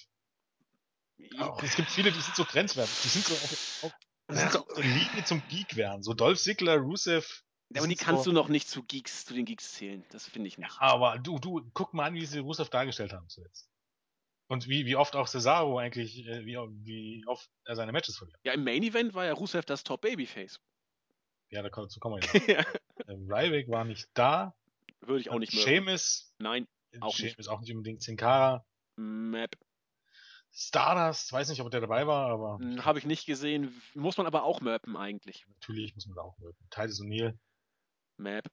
[1.38, 2.94] Auch, es gibt viele, die sind so grenzwertig.
[3.02, 3.92] Die sind so auf, auf,
[4.30, 6.02] die sind so auf der Linie zum Geek werden.
[6.02, 7.44] So Dolph Ziggler, Rusev.
[7.70, 10.04] Ja, aber die kannst so, du noch nicht zu Geeks, zu den Geeks zählen.
[10.10, 10.70] Das finde ich nicht.
[10.78, 13.68] Aber du, du, guck mal an, wie sie Rusev dargestellt haben zuletzt.
[14.48, 18.38] Und wie, wie oft auch Cesaro eigentlich, äh, wie, wie oft er seine Matches verliert.
[18.44, 20.60] Ja, im Main Event war ja Rusev das Top Babyface.
[21.50, 22.64] Ja, da dazu kommen wir ja.
[23.08, 24.54] ähm, Ryback war nicht da.
[25.06, 25.64] Würde ich auch nicht mehr.
[25.64, 26.34] Seamus.
[26.38, 26.66] Nein,
[27.00, 27.48] auch Seamus nicht.
[27.48, 28.02] auch nicht unbedingt.
[28.02, 28.64] Sin Cara.
[28.96, 29.56] Map.
[30.56, 32.58] Stardust, weiß nicht, ob der dabei war, aber.
[32.58, 33.80] Hm, Habe ich nicht gesehen.
[33.94, 35.44] Muss man aber auch mappen eigentlich.
[35.48, 36.66] Natürlich muss man da auch mappen.
[36.70, 37.36] Titus O'Neill.
[38.18, 38.48] Map.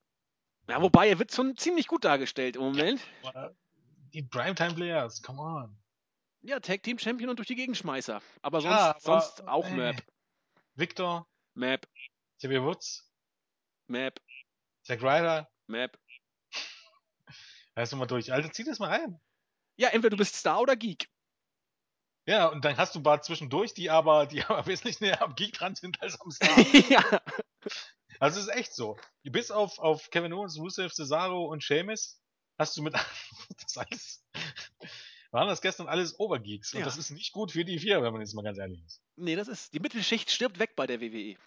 [0.68, 3.02] Ja, wobei, er wird schon ziemlich gut dargestellt im Moment.
[3.24, 3.52] Ja,
[4.14, 5.78] die Primetime Players, come on.
[6.42, 8.20] Ja, Tag Team Champion und durch die Gegenschmeißer.
[8.42, 9.76] Aber sonst, ja, aber, sonst auch ey.
[9.76, 10.04] Map.
[10.74, 11.28] Victor.
[11.54, 11.88] Map.
[12.40, 13.08] Xavier Woods.
[13.88, 14.20] Map.
[14.84, 15.48] Zack Ryder.
[15.68, 16.00] Map.
[17.76, 18.32] Weißt du mal durch.
[18.34, 19.20] Alter, zieh das mal ein.
[19.78, 21.10] Ja, entweder du bist Star oder Geek.
[22.28, 25.36] Ja, und dann hast du ein paar zwischendurch, die aber, die aber wesentlich näher am
[25.36, 26.60] Geek dran sind als am Star.
[26.90, 27.22] ja.
[28.20, 28.98] Also es ist echt so.
[29.24, 32.22] Bis auf, auf Kevin Owens, Rusev, Cesaro und Sheamus
[32.58, 32.94] hast du mit
[33.64, 34.24] das alles
[35.32, 36.74] waren das gestern alles Obergeeks.
[36.74, 36.86] Und ja.
[36.86, 39.02] das ist nicht gut für die vier, wenn man jetzt mal ganz ehrlich ist.
[39.16, 39.74] Nee, das ist.
[39.74, 41.38] Die Mittelschicht stirbt weg bei der WWE.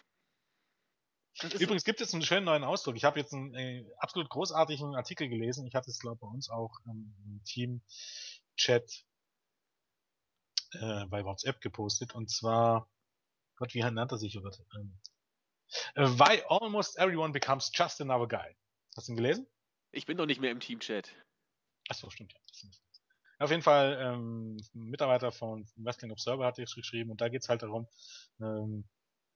[1.43, 2.97] Übrigens gibt es einen schönen neuen Ausdruck.
[2.97, 5.67] Ich habe jetzt einen äh, absolut großartigen Artikel gelesen.
[5.67, 9.05] Ich hatte es, glaube ich, bei uns auch ähm, im Team-Chat
[10.75, 12.15] äh, bei WhatsApp gepostet.
[12.15, 12.89] Und zwar,
[13.57, 14.39] Gott, wie nennt er sich?
[14.39, 14.97] Oder, ähm,
[15.97, 18.57] äh, Why almost everyone becomes just another guy.
[18.97, 19.47] Hast du ihn gelesen?
[19.91, 21.11] Ich bin doch nicht mehr im Team-Chat.
[21.89, 22.39] Achso, stimmt ja.
[23.39, 27.43] Auf jeden Fall, ähm, ein Mitarbeiter von Wrestling Observer hat es geschrieben und da geht
[27.43, 27.89] es halt darum,
[28.41, 28.89] ähm,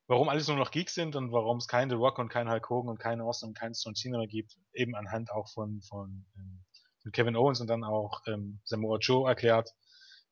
[0.08, 2.68] warum alles nur noch Geeks sind und warum es keinen The Rock und keinen Hulk
[2.68, 6.64] Hogan und keinen Austin und keinen John Cena gibt, eben anhand auch von, von, ähm,
[7.02, 9.74] von Kevin Owens und dann auch ähm, Samoa Joe erklärt.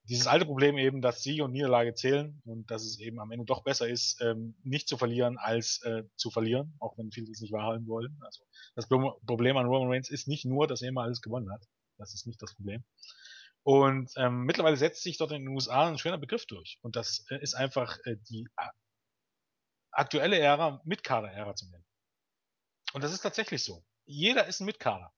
[0.08, 3.44] Dieses alte Problem eben, dass Sieg und Niederlage zählen und dass es eben am Ende
[3.44, 7.40] doch besser ist, ähm, nicht zu verlieren als äh, zu verlieren, auch wenn viele es
[7.40, 8.16] nicht wahrhaben wollen.
[8.24, 8.44] Also
[8.76, 11.62] das Problem an Roman Reigns ist nicht nur, dass er immer alles gewonnen hat.
[11.98, 12.84] Das ist nicht das Problem.
[13.62, 16.78] Und ähm, mittlerweile setzt sich dort in den USA ein schöner Begriff durch.
[16.82, 18.46] Und das äh, ist einfach äh, die
[19.96, 21.86] aktuelle Ära, Mitkader-Ära zu nennen.
[22.92, 23.84] Und das ist tatsächlich so.
[24.04, 25.12] Jeder ist ein Mitkader.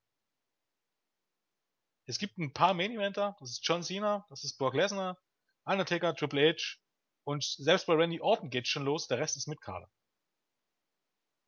[2.06, 5.18] Es gibt ein paar Main-Eventer, das ist John Cena, das ist Brock Lesnar,
[5.64, 6.78] Undertaker, Triple H
[7.24, 9.90] und selbst bei Randy Orton geht schon los, der Rest ist Mitkader.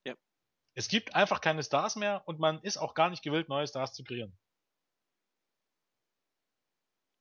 [0.04, 0.14] Ja.
[0.74, 3.94] Es gibt einfach keine Stars mehr und man ist auch gar nicht gewillt, neue Stars
[3.94, 4.38] zu kreieren.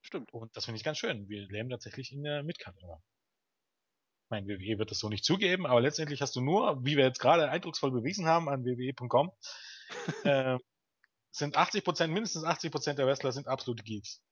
[0.02, 0.32] Stimmt.
[0.34, 1.28] Und das finde ich ganz schön.
[1.28, 3.02] Wir leben tatsächlich in der Mitkader.
[4.30, 7.02] Ich meine, WWE wird das so nicht zugeben, aber letztendlich hast du nur, wie wir
[7.02, 9.32] jetzt gerade eindrucksvoll bewiesen haben an wwe.com,
[10.22, 10.56] äh,
[11.32, 14.22] sind 80% mindestens 80% der Wrestler sind absolute Geeks.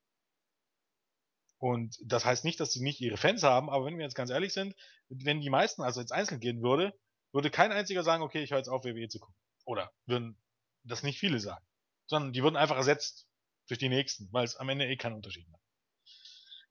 [1.59, 4.31] Und das heißt nicht, dass sie nicht ihre Fans haben, aber wenn wir jetzt ganz
[4.31, 4.77] ehrlich sind,
[5.09, 6.97] wenn die meisten also jetzt einzeln gehen würde,
[7.33, 9.35] würde kein einziger sagen, okay, ich höre jetzt auf, WWE zu gucken.
[9.65, 10.41] Oder würden
[10.85, 11.67] das nicht viele sagen.
[12.07, 13.27] Sondern die würden einfach ersetzt
[13.67, 15.65] durch die nächsten, weil es am Ende eh keinen Unterschied macht.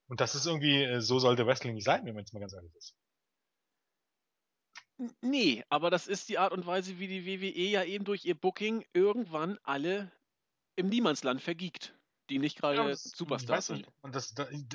[0.07, 2.53] Und das ist irgendwie, äh, so sollte Wrestling nicht sein, wenn man jetzt mal ganz
[2.53, 2.95] ehrlich ist.
[5.21, 8.35] Nee, aber das ist die Art und Weise, wie die WWE ja eben durch ihr
[8.35, 10.11] Booking irgendwann alle
[10.75, 11.93] im Niemandsland vergiegt,
[12.29, 13.87] die nicht gerade ja, Superstars sind.
[14.01, 14.33] Und das,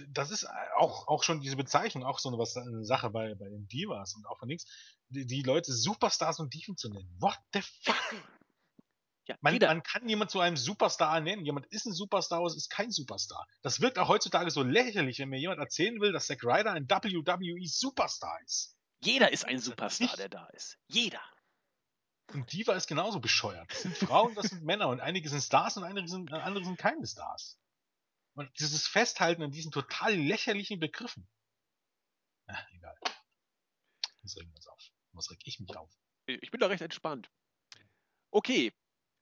[0.08, 0.46] das ist
[0.76, 4.14] auch, auch schon diese Bezeichnung, auch so eine, was, eine Sache bei, bei den Divas
[4.14, 4.70] und auch von nichts,
[5.08, 7.10] die, die Leute Superstars und Diven zu nennen.
[7.18, 7.96] What the fuck?
[9.28, 11.44] Ja, man, man, kann jemand zu einem Superstar nennen.
[11.44, 13.46] Jemand ist ein Superstar, aber es ist kein Superstar.
[13.62, 16.90] Das wirkt auch heutzutage so lächerlich, wenn mir jemand erzählen will, dass Zack Ryder ein
[16.90, 18.76] WWE Superstar ist.
[19.03, 20.78] Jeder ist ein Superstar, der da ist.
[20.86, 21.22] Jeder.
[22.32, 23.70] Und Diva ist genauso bescheuert.
[23.70, 26.78] Das sind Frauen, das sind Männer und einige sind Stars und einige sind, andere sind
[26.78, 27.59] keine Stars.
[28.34, 31.28] Und dieses Festhalten an diesen total lächerlichen Begriffen.
[32.46, 32.96] Ach, egal.
[34.22, 34.80] Was regen wir uns auf?
[35.12, 35.90] Was reg ich mich auf?
[36.26, 37.30] Ich bin da recht entspannt.
[38.30, 38.72] Okay,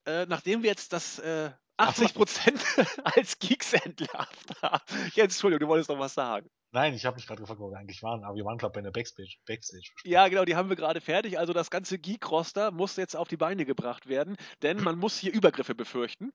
[0.07, 4.85] äh, nachdem wir jetzt das äh, 80% als Geeks entlarvt haben.
[5.15, 6.49] Jetzt, Entschuldigung, du wolltest noch was sagen.
[6.73, 8.81] Nein, ich habe mich gerade gefragt, wo wir eigentlich waren, aber wir waren glaube bei
[8.81, 9.37] der Backstage.
[9.47, 11.39] Backstage ja, genau, die haben wir gerade fertig.
[11.39, 15.33] Also das ganze Geek-Roster muss jetzt auf die Beine gebracht werden, denn man muss hier
[15.33, 16.33] Übergriffe befürchten.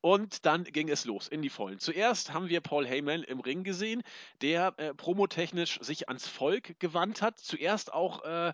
[0.00, 1.78] Und dann ging es los in die Vollen.
[1.78, 4.02] Zuerst haben wir Paul Heyman im Ring gesehen,
[4.42, 7.38] der äh, promotechnisch sich ans Volk gewandt hat.
[7.38, 8.52] Zuerst auch äh,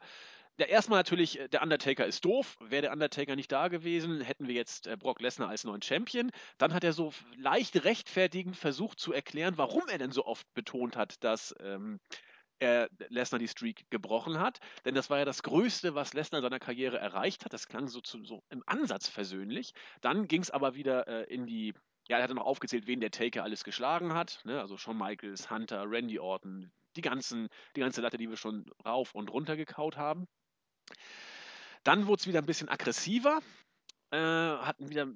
[0.58, 2.58] ja, erstmal natürlich, äh, der Undertaker ist doof.
[2.60, 6.30] Wäre der Undertaker nicht da gewesen, hätten wir jetzt äh, Brock Lesnar als neuen Champion.
[6.58, 10.96] Dann hat er so leicht rechtfertigend versucht zu erklären, warum er denn so oft betont
[10.96, 11.98] hat, dass ähm,
[12.58, 14.58] er Lesnar die Streak gebrochen hat.
[14.84, 17.52] Denn das war ja das Größte, was Lesnar in seiner Karriere erreicht hat.
[17.52, 19.72] Das klang so, zu, so im Ansatz versöhnlich.
[20.02, 21.74] Dann ging es aber wieder äh, in die
[22.08, 24.40] ja, er hat noch aufgezählt, wen der Taker alles geschlagen hat.
[24.44, 24.60] Ne?
[24.60, 29.14] Also Shawn Michaels, Hunter, Randy Orton, die, ganzen, die ganze Latte, die wir schon rauf
[29.14, 30.26] und runter gekaut haben.
[31.84, 33.40] Dann wurde es wieder ein bisschen aggressiver,
[34.10, 35.06] äh, hatten wieder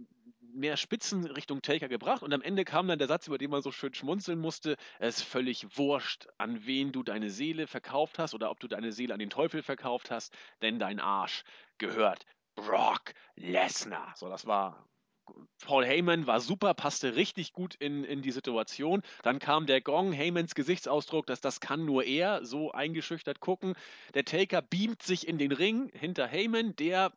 [0.55, 3.63] mehr Spitzen Richtung Taker gebracht und am Ende kam dann der Satz, über den man
[3.63, 8.35] so schön schmunzeln musste, es ist völlig wurscht, an wen du deine Seele verkauft hast
[8.35, 11.43] oder ob du deine Seele an den Teufel verkauft hast, denn dein Arsch
[11.79, 14.15] gehört Brock Lesnar.
[14.17, 14.87] So, das war
[15.63, 19.03] Paul Heyman war super, passte richtig gut in, in die Situation.
[19.23, 23.75] Dann kam der Gong, Heymans Gesichtsausdruck, dass das kann nur er, so eingeschüchtert gucken.
[24.15, 27.13] Der Taker beamt sich in den Ring hinter Heyman, der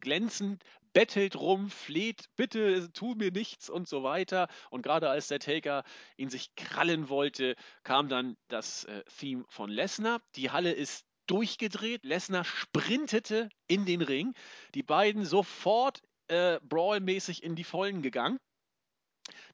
[0.00, 4.48] glänzend bettelt rum, fleht, bitte tu mir nichts und so weiter.
[4.70, 5.84] Und gerade als der Taker
[6.16, 10.20] ihn sich krallen wollte, kam dann das äh, Theme von Lesnar.
[10.36, 12.04] Die Halle ist durchgedreht.
[12.04, 14.34] Lesnar sprintete in den Ring.
[14.74, 16.02] Die beiden sofort
[16.32, 18.38] äh, Brawl-mäßig in die Vollen gegangen.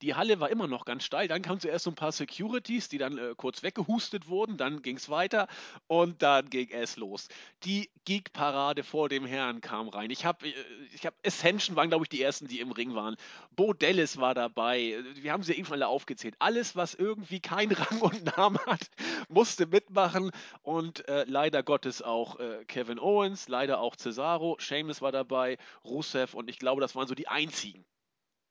[0.03, 1.29] Die Halle war immer noch ganz steil.
[1.29, 4.57] Dann kamen zuerst so ein paar Securities, die dann äh, kurz weggehustet wurden.
[4.57, 5.49] Dann ging es weiter
[5.87, 7.29] und dann ging es los.
[7.65, 10.11] Die Geek-Parade vor dem Herrn kam rein.
[10.11, 10.55] Ich habe, äh,
[10.95, 13.17] ich hab, Ascension waren, glaube ich, die ersten, die im Ring waren.
[13.55, 14.97] Bo Dallas war dabei.
[15.15, 16.35] Wir haben sie eben alle aufgezählt.
[16.39, 18.91] Alles, was irgendwie keinen Rang und Namen hat,
[19.29, 20.31] musste mitmachen.
[20.63, 24.57] Und äh, leider Gottes auch äh, Kevin Owens, leider auch Cesaro.
[24.61, 27.85] Seamus war dabei, Rusev und ich glaube, das waren so die einzigen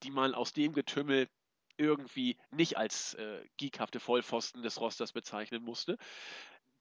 [0.04, 1.28] die man aus dem Getümmel
[1.78, 5.98] irgendwie nicht als äh, geekhafte Vollpfosten des Rosters bezeichnen musste.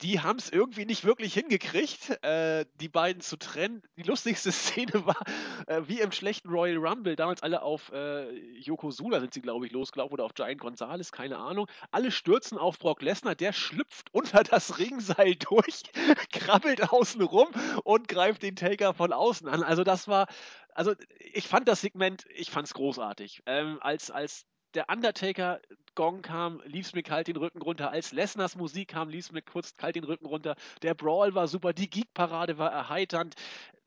[0.02, 3.82] Die haben es irgendwie nicht wirklich hingekriegt, äh, die beiden zu trennen.
[3.96, 5.22] Die lustigste Szene war,
[5.66, 9.72] äh, wie im schlechten Royal Rumble, damals alle auf äh, Yokozuna sind sie, glaube ich,
[9.72, 11.66] losgelaufen oder auf Giant Gonzalez, keine Ahnung.
[11.92, 15.84] Alle stürzen auf Brock Lesnar, der schlüpft unter das Ringseil durch,
[16.30, 17.48] krabbelt außen rum
[17.84, 19.62] und greift den Taker von außen an.
[19.62, 20.26] Also das war,
[20.74, 20.92] also
[21.32, 23.42] ich fand das Segment, ich fand es großartig.
[23.46, 24.44] Ähm, als, als
[24.76, 25.60] der Undertaker
[25.94, 27.90] Gong kam, lief es mir kalt den Rücken runter.
[27.90, 30.54] Als Lesners Musik kam, lief es mir kurz kalt den Rücken runter.
[30.82, 33.34] Der Brawl war super, die Geek-Parade war erheiternd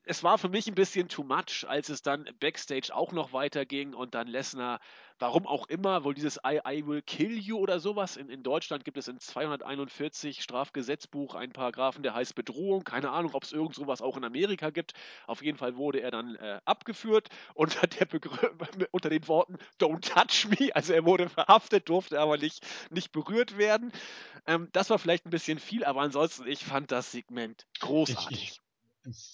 [0.06, 3.94] es war für mich ein bisschen too much, als es dann backstage auch noch weiterging
[3.94, 4.80] und dann Lesnar,
[5.20, 8.18] warum auch immer, wohl dieses I, I will kill you oder sowas.
[8.18, 12.84] In, in Deutschland gibt es in 241 Strafgesetzbuch einen Paragraphen, der heißt Bedrohung.
[12.84, 14.94] Keine Ahnung, ob es irgend sowas auch in Amerika gibt.
[15.28, 18.08] Auf jeden Fall wurde er dann äh, abgeführt unter, der
[18.92, 20.76] unter den Worten Don't touch me.
[20.76, 23.92] Also er wurde verhaftet, durfte aber nicht, nicht berührt werden.
[24.48, 28.32] Ähm, das war vielleicht ein bisschen viel, aber ansonsten, ich fand das Segment großartig.
[28.32, 28.62] Ich, ich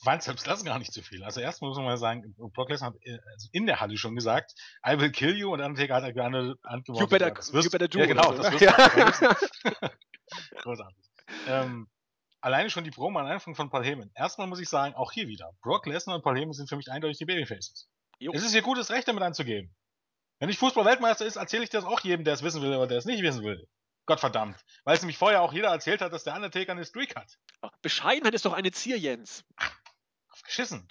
[0.04, 1.24] fand selbst das gar nicht zu viel.
[1.24, 4.16] Also erstmal muss man mal sagen, Brock Lesnar hat äh, also in der Halle schon
[4.16, 4.54] gesagt,
[4.88, 7.00] I will kill you und Undertaker hat er geantwortet.
[7.00, 8.76] You better, you better do ja, genau, das wirst ja.
[10.62, 10.98] Großartig.
[11.48, 11.88] Ähm,
[12.42, 14.12] alleine schon die Promo am Anfang von Paul Heyman.
[14.16, 16.92] Erstmal muss ich sagen, auch hier wieder, Brock Lesnar und Paul Heyman sind für mich
[16.92, 17.90] eindeutig die Babyfaces.
[18.20, 18.32] Jo.
[18.34, 19.76] Es ist ihr gutes Recht, damit anzugeben.
[20.40, 22.98] Wenn ich Fußball-Weltmeister ist, erzähle ich das auch jedem, der es wissen will oder der
[22.98, 23.68] es nicht wissen will.
[24.06, 24.64] Gottverdammt.
[24.84, 27.38] Weil es nämlich vorher auch jeder erzählt hat, dass der Undertaker eine Streak hat.
[27.82, 29.44] Bescheidenheit ist doch eine Zier, Jens.
[30.44, 30.88] Geschissen.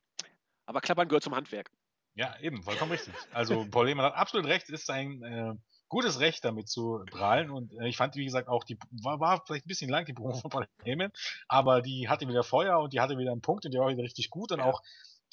[0.67, 1.71] Aber Klappern gehört zum Handwerk.
[2.15, 3.15] Ja, eben, vollkommen richtig.
[3.33, 5.55] Also Paul Lehmann hat absolut recht, ist ein äh,
[5.89, 9.43] gutes Recht damit zu prahlen und äh, ich fand, wie gesagt, auch die, war, war
[9.45, 11.11] vielleicht ein bisschen lang, die Promo von Paul Heyman,
[11.49, 14.05] aber die hatte wieder Feuer und die hatte wieder einen Punkt und die war wieder
[14.05, 14.65] richtig gut und ja.
[14.65, 14.81] auch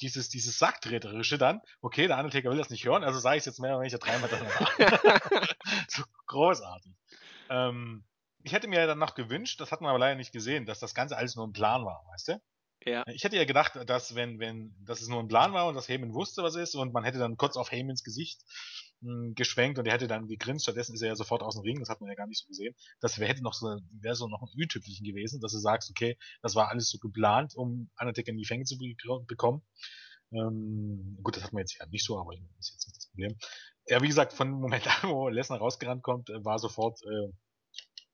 [0.00, 3.60] dieses, dieses Sacktreterische dann, okay, der Undertaker will das nicht hören, also sage ich jetzt
[3.60, 5.54] mehr, wenn ich ja dreimal danach.
[5.88, 6.92] so großartig.
[7.52, 8.04] Ähm,
[8.42, 10.94] ich hätte mir dann noch gewünscht, das hat man aber leider nicht gesehen, dass das
[10.94, 12.42] Ganze alles nur ein Plan war, weißt du?
[12.84, 13.04] Ja.
[13.06, 15.88] Ich hätte ja gedacht, dass wenn, wenn, dass es nur ein Plan war und dass
[15.88, 18.40] Heyman wusste, was ist und man hätte dann kurz auf Heymans Gesicht
[19.00, 21.62] mh, hm, geschwenkt und er hätte dann gegrinst, stattdessen ist er ja sofort aus dem
[21.62, 22.74] Ring, das hat man ja gar nicht so gesehen.
[23.00, 26.18] Das wäre hätte noch so, wäre so noch ein Ü-Tüpfelchen gewesen, dass du sagst, okay,
[26.40, 28.94] das war alles so geplant, um Undertaker in die Fänge zu be
[29.26, 29.62] bekommen.
[30.32, 33.06] Ähm, gut, das hat man jetzt ja nicht so, aber das ist jetzt nicht das
[33.08, 33.36] Problem.
[33.86, 37.32] Ja, wie gesagt, von dem Moment an, wo Lesnar rausgerannt kommt, war sofort äh,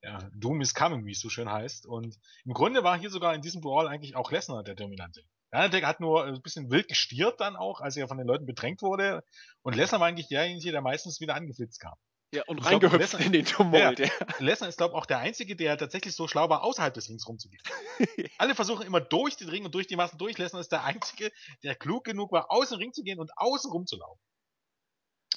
[0.02, 1.86] ja, Doom is coming, wie es so schön heißt.
[1.86, 5.22] Und im Grunde war hier sogar in diesem Brawl eigentlich auch Lesnar der Dominante.
[5.52, 8.46] Ja, der hat nur ein bisschen wild gestiert dann auch, als er von den Leuten
[8.46, 9.24] bedrängt wurde.
[9.62, 11.94] Und Lesnar war eigentlich derjenige, der meistens wieder angeflitzt kam.
[12.34, 13.98] Ja, und, reingehüpft in den Tumult.
[13.98, 17.08] Ja, Lesnar ist, glaube ich, auch der Einzige, der tatsächlich so schlau war, außerhalb des
[17.08, 17.62] Rings rumzugehen.
[18.38, 20.36] Alle versuchen immer durch den Ring und durch die Massen durch.
[20.36, 23.70] Lesnar ist der Einzige, der klug genug war, aus dem Ring zu gehen und außen
[23.70, 24.20] rumzulaufen.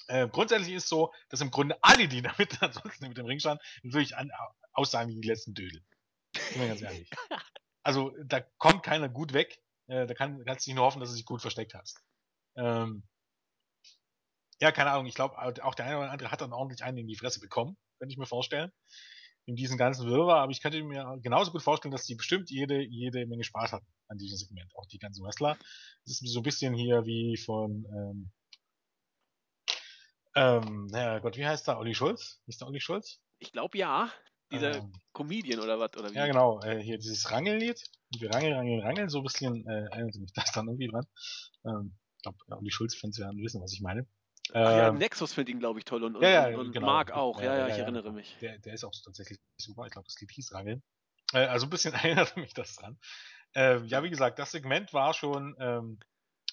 [0.08, 3.64] Äh, grundsätzlich ist so, dass im Grunde alle, die damit ansonsten mit dem Ring standen,
[3.84, 4.32] natürlich an,
[4.74, 5.82] aussahen wie die letzten Dödel.
[6.52, 7.10] Bin mir ganz ehrlich.
[7.84, 9.60] Also, da kommt keiner gut weg.
[9.88, 12.00] Äh, da kann, kannst du nicht nur hoffen, dass du dich gut versteckt hast.
[12.56, 13.02] Ähm,
[14.60, 15.08] ja, keine Ahnung.
[15.08, 17.76] Ich glaube, auch der eine oder andere hat dann ordentlich einen in die Fresse bekommen,
[17.98, 18.72] könnte ich mir vorstellen.
[19.46, 20.44] In diesem ganzen Wirrwarr.
[20.44, 23.88] Aber ich könnte mir genauso gut vorstellen, dass die bestimmt jede, jede Menge Spaß hatten
[24.08, 24.72] an diesem Segment.
[24.76, 25.58] Auch die ganzen Wrestler.
[26.06, 28.32] Das ist so ein bisschen hier wie von, ähm,
[30.36, 31.78] Ähm, naja Gott, wie heißt der?
[31.78, 32.42] Olli Schulz?
[32.48, 33.20] Ist der Olli Schulz?
[33.40, 34.12] Ich glaube ja.
[34.52, 35.96] Dieser ähm, Comedian oder was?
[35.98, 36.16] Oder wie?
[36.16, 36.60] Ja, genau.
[36.62, 37.82] Äh, hier dieses Rangellied.
[38.18, 39.10] Wir rangeln, rangeln, rangeln.
[39.10, 41.06] So ein bisschen äh, erinnert mich das dann irgendwie dran.
[41.66, 44.06] Ähm, ich glaube, Olli Schulz-Fans werden wissen, was ich meine.
[44.54, 46.86] Ach ja, ähm, Nexus findet ihn, glaube ich, toll und, und, ja, ja, und genau.
[46.86, 47.42] Mark auch.
[47.42, 48.16] Ja, ja, ich erinnere genau.
[48.16, 48.36] mich.
[48.42, 49.86] Der, der ist auch tatsächlich super.
[49.86, 50.84] Ich glaube, das Lied hieß Rangeln.
[51.34, 52.98] Äh, also ein bisschen erinnert mich das dran.
[53.56, 56.00] Äh, ja, wie gesagt, das Segment war schon ähm,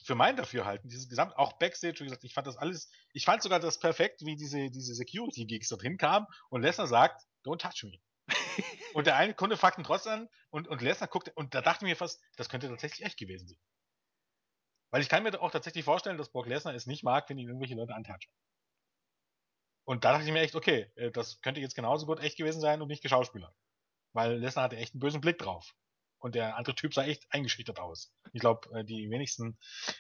[0.09, 3.43] für mein Dafürhalten, dieses Gesamt, auch Backstage, wie gesagt, ich fand das alles, ich fand
[3.43, 8.01] sogar das perfekt, wie diese, diese Security-Geeks dort hinkamen und Lesnar sagt, don't touch me.
[8.95, 11.85] und der eine Kunde fragt ihn trotzdem an und, und Lesnar guckt, und da dachte
[11.85, 13.59] ich mir fast, das könnte tatsächlich echt gewesen sein.
[14.91, 17.49] Weil ich kann mir auch tatsächlich vorstellen, dass Brock Lesnar es nicht mag, wenn ihn
[17.49, 18.33] irgendwelche Leute antatschen.
[19.85, 22.63] Und da dachte ich mir echt, okay, äh, das könnte jetzt genauso gut echt gewesen
[22.63, 23.55] sein und nicht geschauspielert.
[24.15, 25.75] Weil Lesnar hatte echt einen bösen Blick drauf.
[26.19, 28.13] Und der andere Typ sah echt eingeschüchtert aus.
[28.33, 29.59] Ich glaube, äh, die wenigsten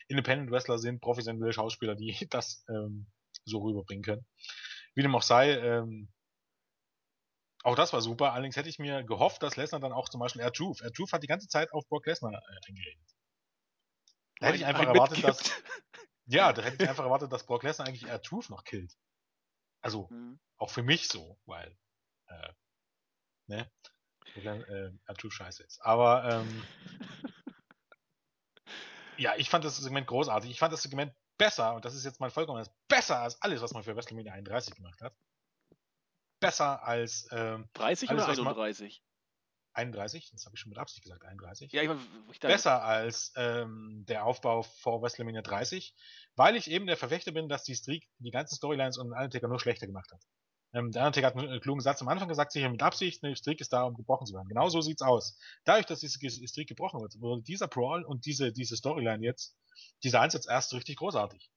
[0.09, 3.07] Independent Wrestler sind professionelle Schauspieler, die das ähm,
[3.45, 4.27] so rüberbringen können.
[4.95, 6.09] Wie dem auch sei, ähm,
[7.62, 8.33] auch das war super.
[8.33, 10.81] Allerdings hätte ich mir gehofft, dass Lesnar dann auch zum Beispiel Air Truth.
[10.81, 13.16] Air Truth hat die ganze Zeit auf Brock Lesnar äh, eingeredet.
[14.41, 15.53] Da hätte ich einfach erwartet, dass.
[16.31, 18.95] Ja, da hätte ich einfach erwartet, dass Brock Lesnar eigentlich Air Truth noch killt.
[19.81, 20.39] Also, mhm.
[20.59, 21.77] auch für mich so, weil,
[22.27, 22.53] äh,
[23.47, 23.71] ne?
[24.45, 25.80] Äh, Arthur scheiße ist.
[25.82, 26.64] Aber ähm,
[29.16, 30.51] ja, ich fand das Segment großartig.
[30.51, 33.72] Ich fand das Segment besser, und das ist jetzt mein vollkommenes, besser als alles, was
[33.72, 35.14] man für WrestleMania 31 gemacht hat.
[36.41, 39.03] Besser als ähm, 30 alles, oder 31?
[39.78, 41.72] 31, das habe ich schon mit Absicht gesagt, 31.
[41.72, 41.91] Ja, ich,
[42.32, 45.95] ich Besser als ähm, der Aufbau vor WrestleMania 30,
[46.34, 49.61] weil ich eben der Verfechter bin, dass die Streak die ganzen Storylines und Undertaker nur
[49.61, 50.22] schlechter gemacht hat.
[50.75, 53.61] Ähm, der Undertaker hat einen klugen Satz am Anfang gesagt, sicher mit Absicht, eine Streak
[53.61, 54.49] ist da, um gebrochen zu werden.
[54.49, 55.39] Genau so sieht's aus.
[55.64, 59.57] Dadurch, dass diese Streak gebrochen wird, wurde dieser Brawl und diese, diese Storyline jetzt,
[60.03, 61.51] dieser Ansatz erst richtig großartig.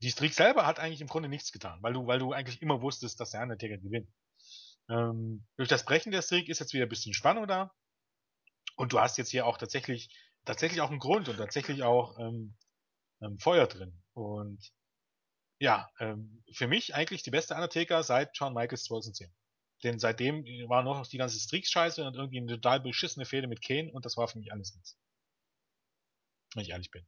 [0.00, 2.82] Die Streak selber hat eigentlich im Grunde nichts getan, weil du, weil du eigentlich immer
[2.82, 4.08] wusstest, dass der Undertaker gewinnt.
[4.88, 7.72] Ähm, durch das Brechen der Streak ist jetzt wieder ein bisschen Spannung da.
[8.76, 10.08] Und du hast jetzt hier auch tatsächlich,
[10.44, 12.56] tatsächlich auch einen Grund und tatsächlich auch ähm,
[13.20, 14.00] ähm, Feuer drin.
[14.14, 14.72] Und
[15.58, 19.32] ja, ähm, für mich eigentlich die beste Undertaker seit Shawn Michaels 2010.
[19.84, 23.92] Denn seitdem war noch die ganze Streaks-Scheiße und irgendwie eine total beschissene Fehde mit Kane
[23.92, 24.98] und das war für mich alles nichts.
[26.54, 27.06] Wenn ich ehrlich bin.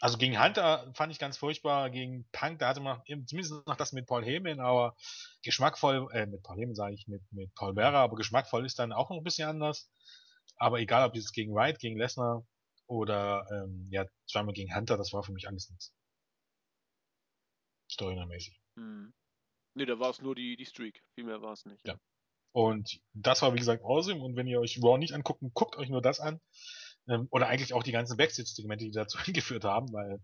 [0.00, 3.92] Also gegen Hunter fand ich ganz furchtbar, gegen Punk, da hatte man zumindest noch das
[3.92, 4.96] mit Paul Heyman, aber
[5.42, 8.92] geschmackvoll, äh, mit Paul Heyman sage ich, mit, mit Paul Bearer, aber geschmackvoll ist dann
[8.92, 9.90] auch noch ein bisschen anders.
[10.56, 12.46] Aber egal, ob jetzt gegen Wright, gegen Lesnar
[12.86, 15.92] oder ähm, ja, zweimal gegen Hunter, das war für mich alles nichts.
[17.90, 18.60] Storyline-mäßig.
[18.76, 19.12] Hm.
[19.74, 21.00] Ne, da war es nur die, die Streak.
[21.14, 21.86] Viel mehr war es nicht.
[21.86, 21.98] Ja.
[22.52, 24.20] Und das war, wie gesagt, awesome.
[24.22, 26.40] Und wenn ihr euch Raw nicht anguckt, guckt euch nur das an.
[27.08, 30.20] Ähm, oder eigentlich auch die ganzen Backstage-Segmente, die dazu hingeführt haben, weil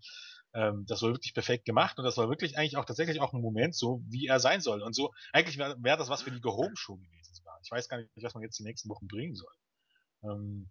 [0.55, 1.99] ähm, das war wirklich perfekt gemacht.
[1.99, 4.83] Und das war wirklich eigentlich auch tatsächlich auch ein Moment, so wie er sein soll.
[4.83, 7.35] Und so, eigentlich wäre wär das was für die Go-Home-Show gewesen.
[7.63, 9.53] Ich weiß gar nicht, was man jetzt die nächsten Wochen bringen soll.
[10.23, 10.71] Ähm,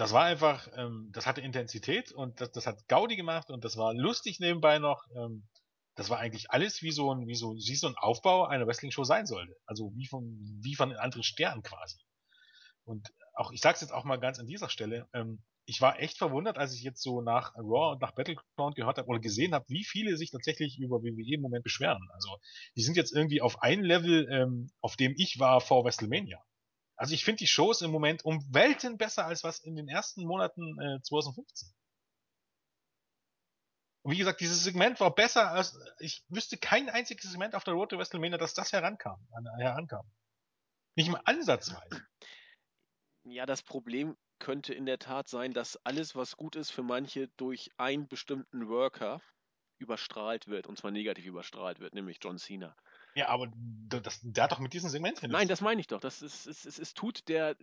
[0.00, 3.76] das war einfach, ähm, das hatte Intensität und das, das hat Gaudi gemacht und das
[3.76, 5.04] war lustig nebenbei noch.
[5.14, 5.46] Ähm,
[5.94, 9.04] das war eigentlich alles wie so ein, wie so, wie so ein Aufbau einer Wrestling-Show
[9.04, 9.54] sein sollte.
[9.66, 10.24] Also wie von,
[10.62, 11.98] wie von anderen Sternen quasi.
[12.84, 16.16] Und auch, ich sag's jetzt auch mal ganz an dieser Stelle, ähm, ich war echt
[16.16, 19.66] verwundert, als ich jetzt so nach Raw und nach Battleground gehört habe oder gesehen habe,
[19.68, 22.08] wie viele sich tatsächlich über WWE im Moment beschweren.
[22.14, 22.38] Also
[22.74, 26.42] die sind jetzt irgendwie auf ein Level, ähm, auf dem ich war vor WrestleMania.
[27.00, 30.22] Also ich finde die Shows im Moment um Welten besser als was in den ersten
[30.22, 31.72] Monaten äh, 2015.
[34.02, 37.72] Und wie gesagt, dieses Segment war besser als, ich wüsste kein einziges Segment auf der
[37.72, 39.26] Road to WrestleMania, dass das herankam,
[39.56, 40.06] herankam.
[40.94, 42.06] Nicht mal ansatzweise.
[43.24, 47.28] Ja, das Problem könnte in der Tat sein, dass alles, was gut ist für manche,
[47.38, 49.22] durch einen bestimmten Worker
[49.78, 52.76] überstrahlt wird, und zwar negativ überstrahlt wird, nämlich John Cena.
[53.14, 53.50] Ja, aber
[53.88, 56.00] das, der hat doch mit diesem Segment Nein, das meine ich doch.
[56.00, 57.56] Das ist, es, es, es tut der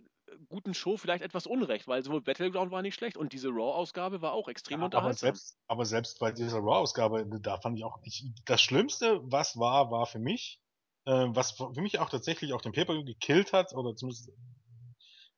[0.48, 4.32] guten Show vielleicht etwas Unrecht, weil sowohl Battleground war nicht schlecht und diese Raw-Ausgabe war
[4.32, 5.28] auch extrem ja, unterhaltsam.
[5.28, 9.58] Aber selbst, aber selbst bei dieser Raw-Ausgabe, da fand ich auch, ich, das Schlimmste, was
[9.58, 10.60] war, war für mich,
[11.06, 14.30] äh, was für mich auch tatsächlich auch den Pay-Per-View gekillt hat, oder zumindest,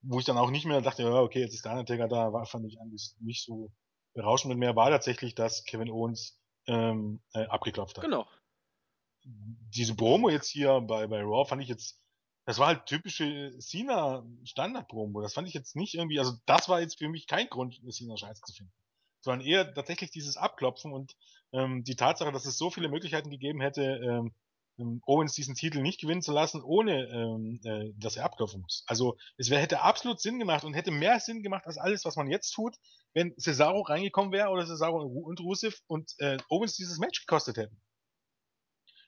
[0.03, 2.47] wo ich dann auch nicht mehr dachte, ja, okay, jetzt ist der Undertaker da, war,
[2.47, 3.71] fand ich eigentlich nicht so
[4.15, 8.05] berauschend mit mehr, war tatsächlich, dass Kevin Owens ähm, äh, abgeklopft hat.
[8.05, 8.27] Genau
[9.75, 12.01] diese Promo jetzt hier bei, bei Raw fand ich jetzt,
[12.47, 15.21] das war halt typische Cena Standard-Promo.
[15.21, 18.17] Das fand ich jetzt nicht irgendwie, also das war jetzt für mich kein Grund, Cena
[18.17, 18.73] scheiße zu finden.
[19.21, 21.15] Sondern eher tatsächlich dieses Abklopfen und
[21.53, 24.33] ähm, die Tatsache, dass es so viele Möglichkeiten gegeben hätte, ähm,
[24.81, 28.85] ähm, Owens diesen Titel nicht gewinnen zu lassen, ohne ähm, äh, dass er abklopfen muss.
[28.87, 32.17] Also es wär, hätte absolut Sinn gemacht und hätte mehr Sinn gemacht als alles, was
[32.17, 32.77] man jetzt tut,
[33.13, 37.81] wenn Cesaro reingekommen wäre oder Cesaro und Rusev und äh, Owens dieses Match gekostet hätten.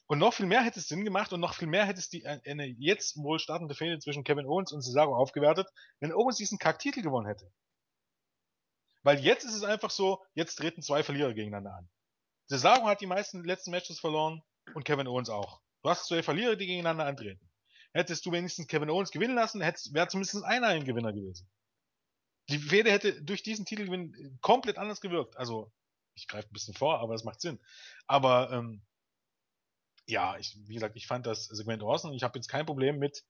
[0.06, 2.24] Und noch viel mehr hätte es Sinn gemacht und noch viel mehr hätte es die,
[2.24, 5.68] äh, eine jetzt wohl startende Fehde zwischen Kevin Owens und Cesaro aufgewertet,
[6.00, 7.50] wenn Owens diesen Kack-Titel gewonnen hätte.
[9.02, 11.88] Weil jetzt ist es einfach so, jetzt treten zwei Verlierer gegeneinander an.
[12.48, 14.42] Cesaro hat die meisten letzten Matches verloren
[14.74, 15.60] und Kevin Owens auch.
[15.82, 17.50] Du hast zwei Verlierer, die gegeneinander antreten.
[17.92, 21.50] Hättest du wenigstens Kevin Owens gewinnen lassen, wäre zumindest einer ein Gewinner gewesen.
[22.48, 25.36] Die Fehde hätte durch diesen Titelgewinn komplett anders gewirkt.
[25.36, 25.72] Also,
[26.14, 27.60] ich greife ein bisschen vor, aber es macht Sinn.
[28.06, 28.82] Aber ähm,
[30.06, 32.14] ja, ich, wie gesagt, ich fand das Segment awesome.
[32.14, 33.24] Ich habe jetzt kein Problem mit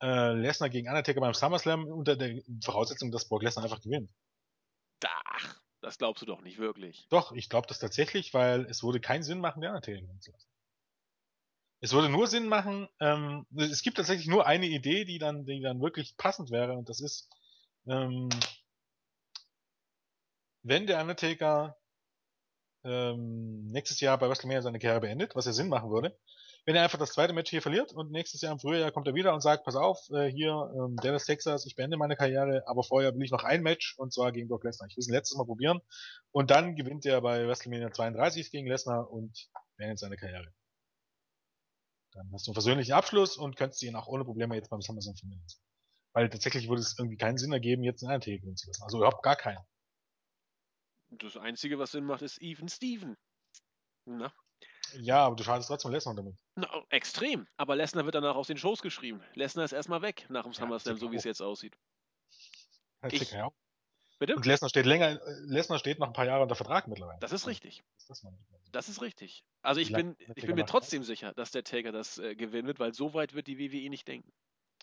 [0.00, 4.10] äh, Lesnar gegen Undertaker beim SummerSlam unter der Voraussetzung, dass Brock Lesnar einfach gewinnt.
[5.04, 7.06] Ach, das glaubst du doch nicht wirklich.
[7.10, 10.30] Doch, ich glaube das tatsächlich, weil es würde keinen Sinn machen, den Undertaker gewinnen zu
[10.30, 10.48] lassen.
[11.80, 15.60] Es würde nur Sinn machen, ähm, es gibt tatsächlich nur eine Idee, die dann, die
[15.60, 17.28] dann wirklich passend wäre, und das ist,
[17.86, 18.28] ähm,
[20.62, 21.76] wenn der Undertaker
[22.84, 26.16] ähm, nächstes Jahr bei WrestleMania seine Karriere beendet, was ja Sinn machen würde,
[26.64, 29.14] wenn er einfach das zweite Match hier verliert und nächstes Jahr im Frühjahr kommt er
[29.14, 32.82] wieder und sagt, pass auf, äh, hier ähm, Dallas, Texas, ich beende meine Karriere, aber
[32.82, 34.88] vorher will ich noch ein Match und zwar gegen Brock Lesnar.
[34.88, 35.80] Ich will es ein letztes Mal probieren
[36.30, 40.52] und dann gewinnt er bei WrestleMania 32 gegen Lesnar und beendet seine Karriere.
[42.12, 45.16] Dann hast du einen versöhnlichen Abschluss und könntest ihn auch ohne Probleme jetzt beim SummerSlam
[45.16, 45.46] vermitteln.
[46.12, 48.82] Weil tatsächlich würde es irgendwie keinen Sinn ergeben, jetzt einen gewinnen zu lassen.
[48.82, 49.64] Also überhaupt gar keinen.
[51.18, 53.16] Das Einzige, was Sinn macht, ist Even Steven.
[54.06, 54.32] Na?
[54.94, 56.36] Ja, aber du schadest trotzdem Lesnar damit.
[56.56, 57.46] Na, extrem.
[57.56, 59.22] Aber Lesnar wird danach aus den Shows geschrieben.
[59.34, 61.76] Lesnar ist erstmal weg nach dem ja, SummerSlam, so wie es jetzt aussieht.
[63.08, 63.50] Ich, ja.
[64.18, 64.36] Bitte?
[64.36, 67.18] Und Lesnar steht länger, Lesnar steht noch ein paar Jahre unter Vertrag mittlerweile.
[67.20, 67.82] Das ist richtig.
[68.08, 68.24] Das,
[68.70, 69.44] das ist richtig.
[69.62, 72.78] Also ich bin, ich bin mir trotzdem sicher, dass der Taker das äh, gewinnen wird,
[72.78, 74.32] weil so weit wird die WWE nicht denken.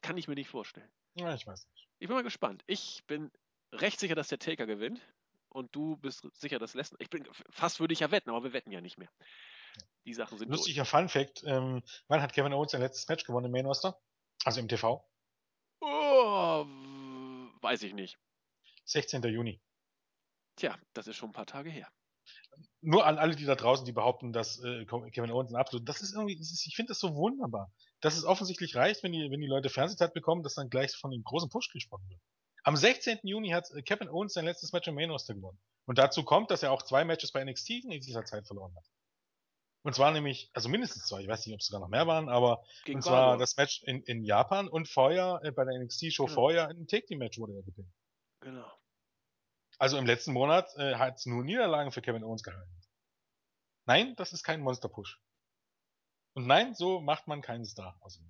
[0.02, 0.90] Kann ich mir nicht vorstellen.
[1.16, 1.88] Ja, ich weiß nicht.
[2.00, 2.64] Ich bin mal gespannt.
[2.68, 3.32] Ich bin
[3.72, 5.02] recht sicher, dass der Taker gewinnt
[5.50, 7.02] und du bist sicher, dass Lesnar.
[7.02, 9.10] Ich bin fast würde ich ja wetten, aber wir wetten ja nicht mehr.
[10.06, 10.90] Die Sachen sind Lustiger durch.
[10.90, 14.00] Fun Fact: ähm, Wann hat Kevin Owens sein letztes Match gewonnen im Main Roster?
[14.46, 15.06] Also im TV?
[15.82, 16.66] Oh,
[17.62, 18.18] weiß ich nicht.
[18.86, 19.22] 16.
[19.24, 19.62] Juni.
[20.56, 21.88] Tja, das ist schon ein paar Tage her.
[22.82, 26.02] Nur an alle, die da draußen, die behaupten, dass äh, Kevin Owens ein absolut, das
[26.02, 27.72] ist irgendwie, das ist, ich finde das so wunderbar,
[28.02, 31.12] dass es offensichtlich reicht, wenn die, wenn die Leute Fernsehzeit bekommen, dass dann gleich von
[31.12, 32.22] einem großen Push gesprochen wird.
[32.70, 33.22] Am 16.
[33.24, 35.58] Juni hat äh, Kevin Owens sein letztes Match im Main Roster gewonnen.
[35.88, 38.86] Und dazu kommt, dass er auch zwei Matches bei NXT in dieser Zeit verloren hat.
[39.82, 42.30] Und zwar nämlich, also mindestens zwei, ich weiß nicht, ob es sogar noch mehr waren,
[42.30, 43.40] aber Gegen und zwar Barber.
[43.40, 46.36] das Match in, in Japan und vorher äh, bei der NXT-Show genau.
[46.36, 47.92] vorher in Take Team Match wurde er gepinnt.
[48.42, 48.72] Genau.
[49.80, 52.70] Also im letzten Monat äh, hat es nur Niederlagen für Kevin Owens gehalten.
[53.88, 55.20] Nein, das ist kein Monster-Push.
[56.36, 58.30] Und nein, so macht man keinen Star aus ihm.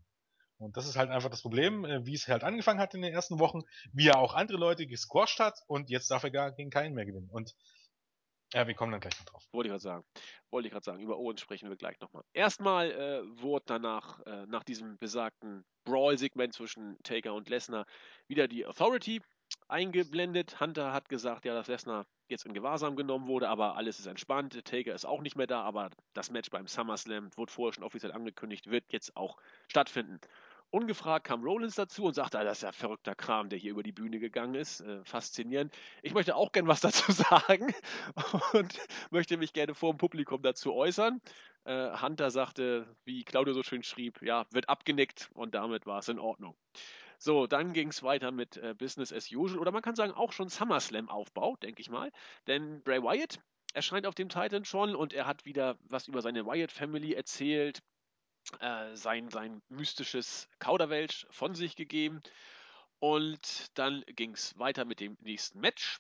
[0.60, 3.14] Und das ist halt einfach das Problem, äh, wie es halt angefangen hat in den
[3.14, 3.62] ersten Wochen,
[3.93, 7.05] wie er auch andere Leute gesquasht hat und jetzt darf er gar gegen keinen mehr
[7.05, 7.30] gewinnen.
[7.32, 7.55] Und
[8.53, 9.47] ja, wir kommen dann gleich noch drauf.
[9.51, 10.05] Wollte ich gerade sagen.
[10.49, 11.01] Wollte ich gerade sagen.
[11.01, 12.24] Über Owens sprechen wir gleich nochmal.
[12.34, 17.86] Erstmal äh, wurde danach, äh, nach diesem besagten Brawl-Segment zwischen Taker und Lesnar,
[18.28, 19.22] wieder die Authority
[19.68, 20.60] eingeblendet.
[20.60, 24.66] Hunter hat gesagt, ja, dass Lesnar jetzt in Gewahrsam genommen wurde, aber alles ist entspannt.
[24.66, 28.12] Taker ist auch nicht mehr da, aber das Match beim SummerSlam wurde vorher schon offiziell
[28.12, 29.38] angekündigt, wird jetzt auch
[29.68, 30.20] stattfinden.
[30.72, 33.84] Ungefragt kam Rollins dazu und sagte, ah, das ist ja verrückter Kram, der hier über
[33.84, 34.82] die Bühne gegangen ist.
[34.82, 35.74] Äh, faszinierend.
[36.03, 37.74] Ich möchte auch gern was dazu sagen
[38.53, 41.22] und möchte mich gerne vor dem Publikum dazu äußern.
[41.63, 46.07] Äh, Hunter sagte, wie Claudio so schön schrieb, ja, wird abgenickt und damit war es
[46.07, 46.55] in Ordnung.
[47.17, 50.32] So, dann ging es weiter mit äh, Business as usual oder man kann sagen auch
[50.32, 52.11] schon SummerSlam-Aufbau, denke ich mal.
[52.47, 53.39] Denn Bray Wyatt
[53.74, 57.82] erscheint auf dem Titan schon und er hat wieder was über seine Wyatt Family erzählt,
[58.60, 62.22] äh, sein, sein mystisches Kauderwelsch von sich gegeben.
[63.00, 66.00] Und dann ging es weiter mit dem nächsten Match.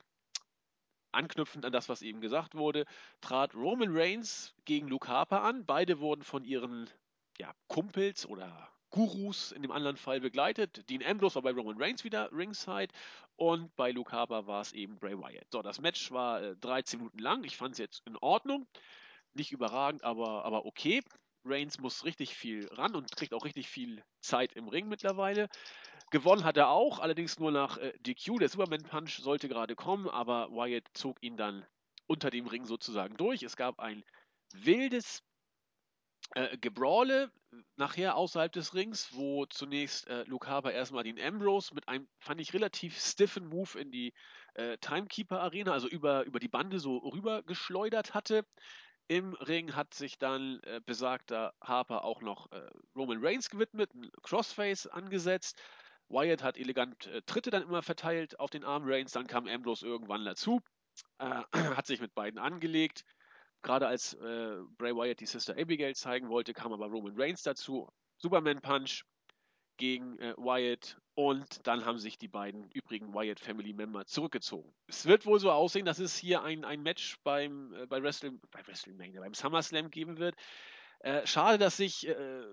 [1.11, 2.85] Anknüpfend an das, was eben gesagt wurde,
[3.21, 5.65] trat Roman Reigns gegen Luke Harper an.
[5.65, 6.89] Beide wurden von ihren
[7.39, 10.89] ja, Kumpels oder Gurus in dem anderen Fall begleitet.
[10.89, 12.93] Dean Ambrose war bei Roman Reigns wieder ringside
[13.35, 15.47] und bei Luke Harper war es eben Bray Wyatt.
[15.51, 17.43] So, das Match war äh, 13 Minuten lang.
[17.43, 18.67] Ich fand es jetzt in Ordnung.
[19.33, 21.01] Nicht überragend, aber, aber okay.
[21.45, 25.49] Reigns muss richtig viel ran und kriegt auch richtig viel Zeit im Ring mittlerweile.
[26.11, 28.39] Gewonnen hat er auch, allerdings nur nach äh, DQ.
[28.39, 31.65] Der Superman Punch sollte gerade kommen, aber Wyatt zog ihn dann
[32.07, 33.43] unter dem Ring sozusagen durch.
[33.43, 34.03] Es gab ein
[34.53, 35.23] wildes
[36.35, 37.31] äh, Gebrawle
[37.75, 42.41] nachher außerhalb des Rings, wo zunächst äh, Luke Harper erstmal den Ambrose mit einem, fand
[42.41, 44.13] ich, relativ stiffen Move in die
[44.55, 48.45] äh, Timekeeper Arena, also über, über die Bande so rüber geschleudert hatte
[49.09, 54.11] Im Ring hat sich dann äh, besagter Harper auch noch äh, Roman Reigns gewidmet, ein
[54.21, 55.59] Crossface angesetzt.
[56.09, 59.83] Wyatt hat elegant äh, Tritte dann immer verteilt auf den Arm Reigns, dann kam Ambrose
[59.83, 60.61] irgendwann dazu,
[61.17, 61.41] äh,
[61.75, 63.03] hat sich mit beiden angelegt.
[63.63, 67.89] Gerade als äh, Bray Wyatt die Sister Abigail zeigen wollte, kam aber Roman Reigns dazu.
[68.19, 69.05] Superman Punch
[69.79, 74.71] gegen äh, Wyatt und dann haben sich die beiden übrigen Wyatt Family Member zurückgezogen.
[74.87, 78.39] Es wird wohl so aussehen, dass es hier ein, ein Match beim, äh, bei, Wrestling,
[78.51, 80.35] bei WrestleMania, beim SummerSlam geben wird.
[80.99, 82.43] Äh, schade, dass sich äh,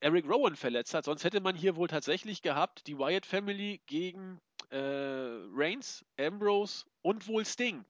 [0.00, 4.40] Eric Rowan verletzt hat, sonst hätte man hier wohl tatsächlich gehabt die Wyatt Family gegen
[4.70, 7.84] äh, Reigns, Ambrose und wohl Sting.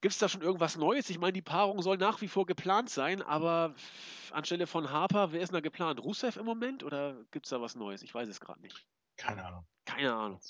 [0.00, 1.10] Gibt es da schon irgendwas Neues?
[1.10, 3.74] Ich meine, die Paarung soll nach wie vor geplant sein, aber
[4.30, 6.00] anstelle von Harper, wer ist da geplant?
[6.00, 8.02] Rusev im Moment oder gibt es da was Neues?
[8.02, 8.86] Ich weiß es gerade nicht.
[9.16, 9.66] Keine Ahnung.
[9.84, 10.40] Keine Ahnung.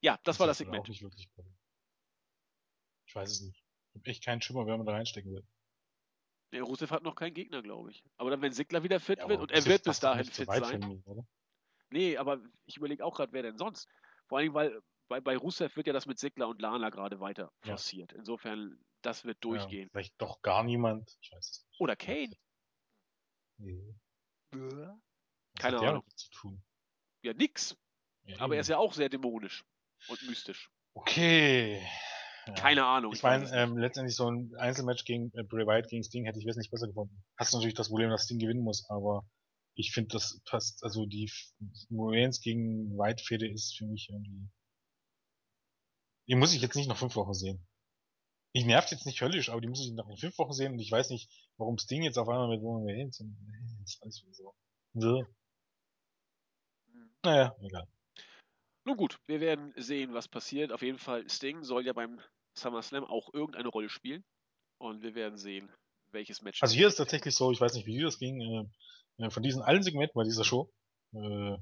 [0.00, 0.88] Ja, das, das war das Segment.
[0.88, 1.02] ich
[3.14, 3.62] weiß es nicht.
[3.92, 5.44] Ich habe echt keinen Schimmer, wer man da reinstecken will.
[6.52, 8.02] Der Rusev hat noch keinen Gegner, glaube ich.
[8.16, 10.80] Aber dann, wenn Sigler wieder fit ja, wird, und er wird bis dahin fit sein.
[10.80, 11.02] Mich,
[11.90, 13.88] nee, aber ich überlege auch gerade, wer denn sonst.
[14.28, 17.52] Vor allem, weil bei, bei Rusev wird ja das mit Sigler und Lana gerade weiter
[17.60, 18.12] forciert.
[18.12, 18.18] Ja.
[18.18, 19.84] Insofern, das wird durchgehen.
[19.84, 21.16] Ja, vielleicht doch gar niemand.
[21.20, 21.80] Ich weiß es nicht.
[21.80, 22.36] Oder Kane.
[23.58, 23.94] Nee.
[24.50, 24.98] Was
[25.58, 26.04] Keine Ahnung.
[26.14, 26.62] Zu tun?
[27.22, 27.76] Ja, nix.
[28.24, 29.64] Ja, Aber er ist ja auch sehr dämonisch
[30.08, 30.70] und mystisch.
[30.94, 31.86] Okay.
[32.54, 33.12] Keine Ahnung.
[33.12, 36.38] Ich, ich meine, ähm, letztendlich so ein Einzelmatch gegen äh, Bray Wyatt gegen Sting hätte
[36.38, 37.24] ich wesentlich besser gefunden.
[37.36, 39.28] Hast natürlich das Problem, dass Sting gewinnen muss, aber
[39.74, 41.30] ich finde, das passt, also die
[41.90, 44.48] Reigns gegen White Fede ist für mich irgendwie
[46.28, 47.66] die muss ich jetzt nicht noch fünf Wochen sehen.
[48.52, 50.78] Ich nervt jetzt nicht höllisch, aber die muss ich noch in fünf Wochen sehen und
[50.78, 53.36] ich weiß nicht, warum Sting jetzt auf einmal mit Roman Reigns und
[53.80, 54.54] das ist alles so.
[54.94, 55.26] so.
[57.22, 57.86] Naja, egal.
[58.84, 60.72] Nun gut, wir werden sehen, was passiert.
[60.72, 62.20] Auf jeden Fall, Sting soll ja beim
[62.54, 64.24] SummerSlam auch irgendeine Rolle spielen.
[64.78, 65.70] Und wir werden sehen,
[66.12, 66.62] welches Match.
[66.62, 69.62] Also hier ist tatsächlich so, ich weiß nicht, wie das ging, äh, äh, von diesen
[69.62, 70.70] allen Segmenten bei dieser Show,
[71.14, 71.56] äh,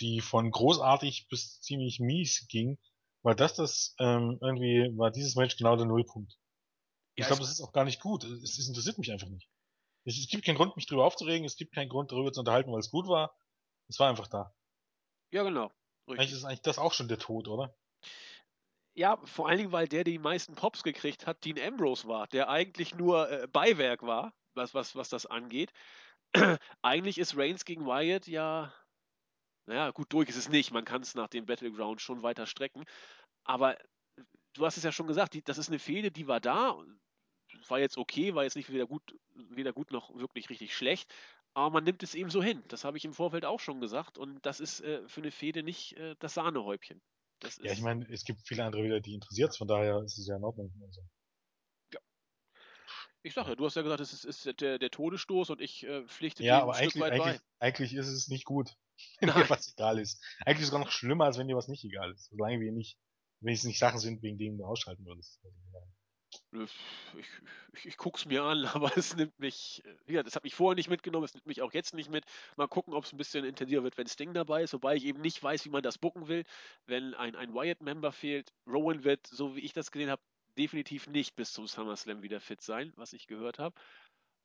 [0.00, 2.78] die von großartig bis ziemlich mies ging,
[3.22, 6.32] war das das, ähm, irgendwie, war dieses Match genau der Nullpunkt.
[7.16, 8.24] Ja, ich glaube, das ist auch gar nicht gut.
[8.24, 9.48] Es, es interessiert mich einfach nicht.
[10.04, 12.72] Es, es, gibt keinen Grund, mich drüber aufzuregen, es gibt keinen Grund, darüber zu unterhalten,
[12.72, 13.36] weil es gut war.
[13.88, 14.54] Es war einfach da.
[15.30, 15.72] Ja, genau.
[16.06, 16.20] Richtig.
[16.20, 17.74] Eigentlich ist eigentlich das auch schon der Tod, oder?
[18.94, 22.26] Ja, vor allen Dingen, weil der, der die meisten Pops gekriegt hat, Dean Ambrose war,
[22.28, 25.72] der eigentlich nur äh, Beiwerk war, was, was, was das angeht.
[26.82, 28.72] eigentlich ist Reigns gegen Wyatt ja
[29.68, 30.72] naja, gut, durch ist es nicht.
[30.72, 32.84] Man kann es nach dem Battleground schon weiter strecken.
[33.44, 33.76] Aber
[34.54, 36.74] du hast es ja schon gesagt, die, das ist eine Fehde, die war da.
[37.68, 41.12] War jetzt okay, war jetzt nicht weder gut, weder gut noch wirklich richtig schlecht.
[41.52, 42.62] Aber man nimmt es eben so hin.
[42.68, 44.16] Das habe ich im Vorfeld auch schon gesagt.
[44.16, 47.02] Und das ist äh, für eine Fehde nicht äh, das Sahnehäubchen.
[47.40, 50.26] Das ja, ich meine, es gibt viele andere wieder, die interessiert Von daher ist es
[50.26, 50.72] ja in Ordnung.
[50.82, 51.02] Also.
[53.22, 55.84] Ich sage ja, du hast ja gesagt, es ist, ist der, der, Todesstoß und ich
[55.84, 58.76] äh, pflichte ja, aber eigentlich, eigentlich, eigentlich, ist es nicht gut,
[59.20, 60.22] wenn dir was egal ist.
[60.44, 62.30] Eigentlich sogar noch schlimmer, als wenn dir was nicht egal ist.
[62.30, 62.98] Solange wir nicht,
[63.40, 65.40] wenn es nicht Sachen sind, wegen denen du ausschalten würdest.
[66.52, 66.70] Ich,
[67.72, 70.90] ich, ich guck's mir an, aber es nimmt mich, ja, das hat mich vorher nicht
[70.90, 72.24] mitgenommen, es nimmt mich auch jetzt nicht mit.
[72.56, 75.20] Mal gucken, ob es ein bisschen intensiver wird, wenn Sting dabei ist, wobei ich eben
[75.20, 76.44] nicht weiß, wie man das bucken will.
[76.86, 80.22] Wenn ein, ein Wyatt-Member fehlt, Rowan wird, so wie ich das gesehen habe,
[80.56, 83.74] definitiv nicht bis zum SummerSlam wieder fit sein, was ich gehört habe.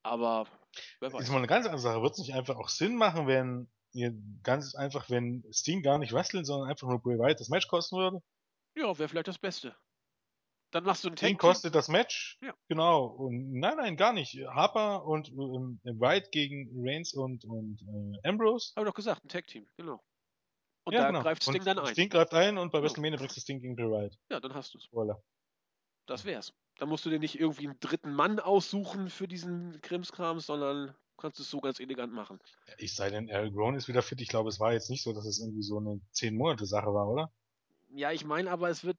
[0.04, 0.48] Aber
[1.00, 1.24] wer weiß.
[1.24, 2.02] Ist mal eine ganz andere Sache.
[2.02, 3.70] Wird es nicht einfach auch Sinn machen, wenn
[4.44, 7.98] ganz einfach, wenn Sting gar nicht wrestelt, sondern einfach nur Bray Wyatt das Match kosten
[7.98, 8.22] würde?
[8.76, 9.76] Ja, wäre vielleicht das Beste.
[10.72, 12.40] Dann machst du einen Sting kostet das Match.
[12.42, 12.56] Ja.
[12.68, 13.06] Genau.
[13.06, 14.36] Und nein, nein, gar nicht.
[14.48, 18.74] Harper und ähm, White gegen Reigns und, und äh, Ambrose.
[18.76, 20.04] Habe doch gesagt, ein Tag Team, genau.
[20.86, 21.22] Und ja, da genau.
[21.22, 21.94] greift Sting und dann ein.
[21.94, 22.90] Sting greift ein und bei genau.
[22.90, 24.18] WrestleMania bringst du Sting gegen Bray Wyatt.
[24.30, 24.90] Ja, dann hast du es.
[24.90, 25.22] Voilà.
[26.08, 26.54] Das wär's.
[26.78, 31.40] Da musst du dir nicht irgendwie einen dritten Mann aussuchen für diesen Krimskram, sondern kannst
[31.40, 32.38] es so ganz elegant machen.
[32.78, 34.20] Ich sei denn, Eric Rowan ist wieder fit.
[34.20, 36.94] Ich glaube, es war jetzt nicht so, dass es irgendwie so eine 10 Monate Sache
[36.94, 37.32] war, oder?
[37.96, 38.98] Ja, ich meine, aber es wird,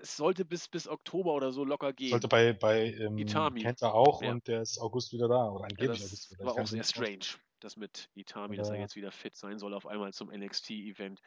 [0.00, 2.08] es sollte bis, bis Oktober oder so locker gehen.
[2.08, 3.60] Sollte bei, bei ähm, Itami.
[3.60, 4.30] Kenta auch ja.
[4.30, 5.50] und der ist August wieder da.
[5.50, 6.44] Oder angeblich ja, August wieder.
[6.44, 7.26] Das war auch sehr strange,
[7.60, 8.62] das mit Itami, ja.
[8.62, 11.20] dass er jetzt wieder fit sein soll auf einmal zum NXT-Event.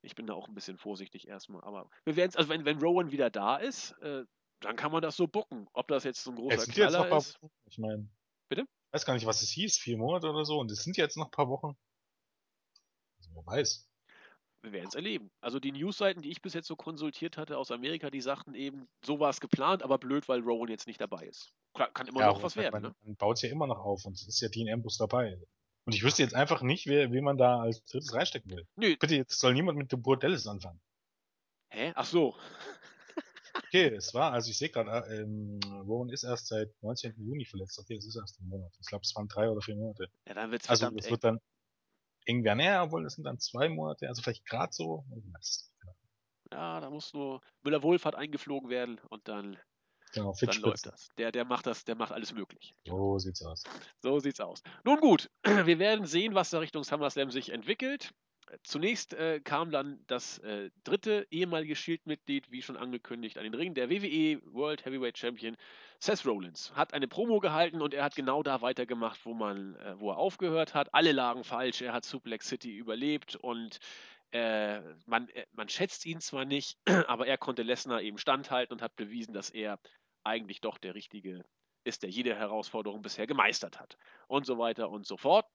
[0.00, 3.12] Ich bin da auch ein bisschen vorsichtig erstmal, aber wir werden also wenn, wenn Rowan
[3.12, 4.24] wieder da ist, äh,
[4.60, 5.68] dann kann man das so bucken.
[5.74, 7.42] Ob das jetzt so ein großer es Knaller ist.
[7.42, 8.08] Wochen, ich meine.
[8.48, 8.66] Bitte?
[8.88, 11.16] Ich weiß gar nicht, was es hieß, vier Monate oder so, und es sind jetzt
[11.16, 11.76] noch ein paar Wochen.
[13.18, 13.86] Also wer weiß.
[14.62, 15.30] Wir werden es erleben.
[15.40, 18.88] Also die Newsseiten, die ich bis jetzt so konsultiert hatte aus Amerika, die sagten eben,
[19.04, 21.52] so war es geplant, aber blöd, weil Rowan jetzt nicht dabei ist.
[21.74, 22.72] Klar, kann immer ja, noch was werden.
[22.72, 22.96] Man, ne?
[23.02, 25.38] man baut es ja immer noch auf und es ist ja Dean Ambrose dabei.
[25.84, 28.66] Und ich wüsste jetzt einfach nicht, wer, wen man da als drittes reinstecken will.
[28.76, 28.96] Nö.
[28.96, 30.80] Bitte, jetzt soll niemand mit dem Dallas anfangen.
[31.70, 31.92] Hä?
[31.94, 32.34] Ach so.
[33.68, 37.22] Okay, es war, also ich sehe gerade, äh, ähm, Rowan ist erst seit 19.
[37.22, 37.78] Juni verletzt.
[37.78, 38.72] Okay, es ist erst ein Monat.
[38.80, 40.08] Ich glaube, es waren drei oder vier Monate.
[40.26, 41.10] Ja, dann wird's Also es eng.
[41.10, 41.38] wird dann
[42.26, 45.04] irgendwer näher, obwohl es sind dann zwei Monate, also vielleicht gerade so.
[46.52, 49.58] Ja, da muss nur Müller-Wohlfahrt eingeflogen werden und dann,
[50.14, 51.08] Genau, dann läuft das.
[51.18, 52.74] Der, der macht das, der macht alles möglich.
[52.86, 53.62] So sieht's aus.
[54.02, 54.62] So sieht's aus.
[54.84, 58.12] Nun gut, wir werden sehen, was da Richtung SummerSlam sich entwickelt.
[58.62, 63.74] Zunächst äh, kam dann das äh, dritte ehemalige Shield-Mitglied, wie schon angekündigt, an den Ring.
[63.74, 65.56] Der WWE World Heavyweight Champion
[66.00, 69.98] Seth Rollins hat eine Promo gehalten und er hat genau da weitergemacht, wo man, äh,
[69.98, 70.94] wo er aufgehört hat.
[70.94, 71.82] Alle lagen falsch.
[71.82, 73.78] Er hat Suplex City überlebt und
[74.30, 76.78] äh, man, äh, man schätzt ihn zwar nicht,
[77.08, 79.78] aber er konnte Lesnar eben standhalten und hat bewiesen, dass er
[80.24, 81.44] eigentlich doch der richtige
[81.84, 83.96] ist, der jede Herausforderung bisher gemeistert hat.
[84.26, 85.46] Und so weiter und so fort.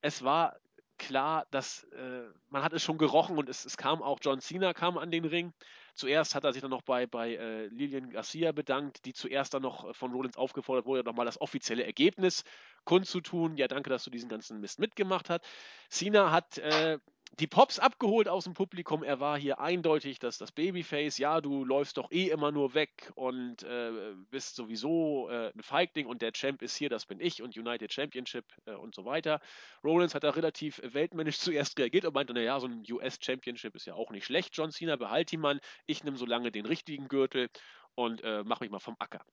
[0.00, 0.56] Es war
[0.98, 4.72] klar, dass äh, man hat es schon gerochen und es, es, kam auch John Cena
[4.72, 5.52] kam an den Ring.
[5.94, 9.62] Zuerst hat er sich dann noch bei, bei äh, Lilian Garcia bedankt, die zuerst dann
[9.62, 12.44] noch von Rollins aufgefordert wurde, nochmal das offizielle Ergebnis
[12.84, 13.56] kundzutun.
[13.56, 15.44] Ja, danke, dass du diesen ganzen Mist mitgemacht hast.
[15.88, 16.98] Cena hat äh,
[17.40, 19.02] die Pops abgeholt aus dem Publikum.
[19.02, 21.18] Er war hier eindeutig dass das Babyface.
[21.18, 26.06] Ja, du läufst doch eh immer nur weg und äh, bist sowieso äh, ein Feigling
[26.06, 29.40] und der Champ ist hier, das bin ich und United Championship äh, und so weiter.
[29.82, 33.86] Rollins hat da relativ weltmännisch zuerst reagiert und meinte, naja, so ein US Championship ist
[33.86, 34.56] ja auch nicht schlecht.
[34.56, 35.60] John Cena, behalt die Mann.
[35.86, 37.48] Ich nehme so lange den richtigen Gürtel
[37.94, 39.24] und äh, mach mich mal vom Acker.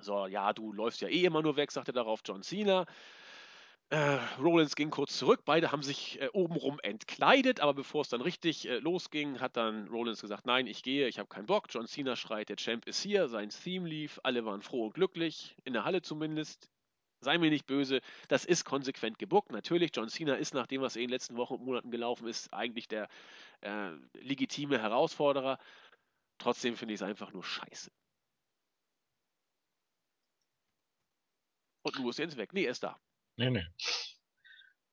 [0.00, 2.86] So, ja, du läufst ja eh immer nur weg, sagte darauf John Cena.
[3.94, 8.22] Äh, Rollins ging kurz zurück, beide haben sich äh, obenrum entkleidet, aber bevor es dann
[8.22, 11.68] richtig äh, losging, hat dann Rollins gesagt, nein, ich gehe, ich habe keinen Bock.
[11.70, 15.54] John Cena schreit, der Champ ist hier, sein Theme lief, alle waren froh und glücklich,
[15.62, 16.68] in der Halle zumindest.
[17.20, 19.52] Sei mir nicht böse, das ist konsequent gebuckt.
[19.52, 22.52] Natürlich, John Cena ist nach dem, was in den letzten Wochen und Monaten gelaufen ist,
[22.52, 23.08] eigentlich der
[23.60, 25.58] äh, legitime Herausforderer.
[26.38, 27.92] Trotzdem finde ich es einfach nur scheiße.
[31.82, 32.52] Und nun ist jetzt weg.
[32.52, 32.98] Nee, er ist da.
[33.36, 33.66] Nee, nee.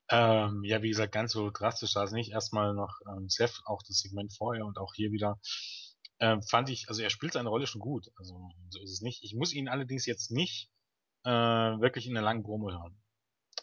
[0.10, 2.32] Ähm, ja, wie gesagt, ganz so drastisch war es nicht.
[2.32, 5.40] Erstmal noch ähm, Seth, auch das Segment vorher und auch hier wieder.
[6.20, 8.12] Ähm, fand ich, also er spielt seine Rolle schon gut.
[8.18, 9.24] Also so ist es nicht.
[9.24, 10.70] Ich muss ihn allerdings jetzt nicht
[11.24, 13.02] äh, wirklich in einer langen Promo hören.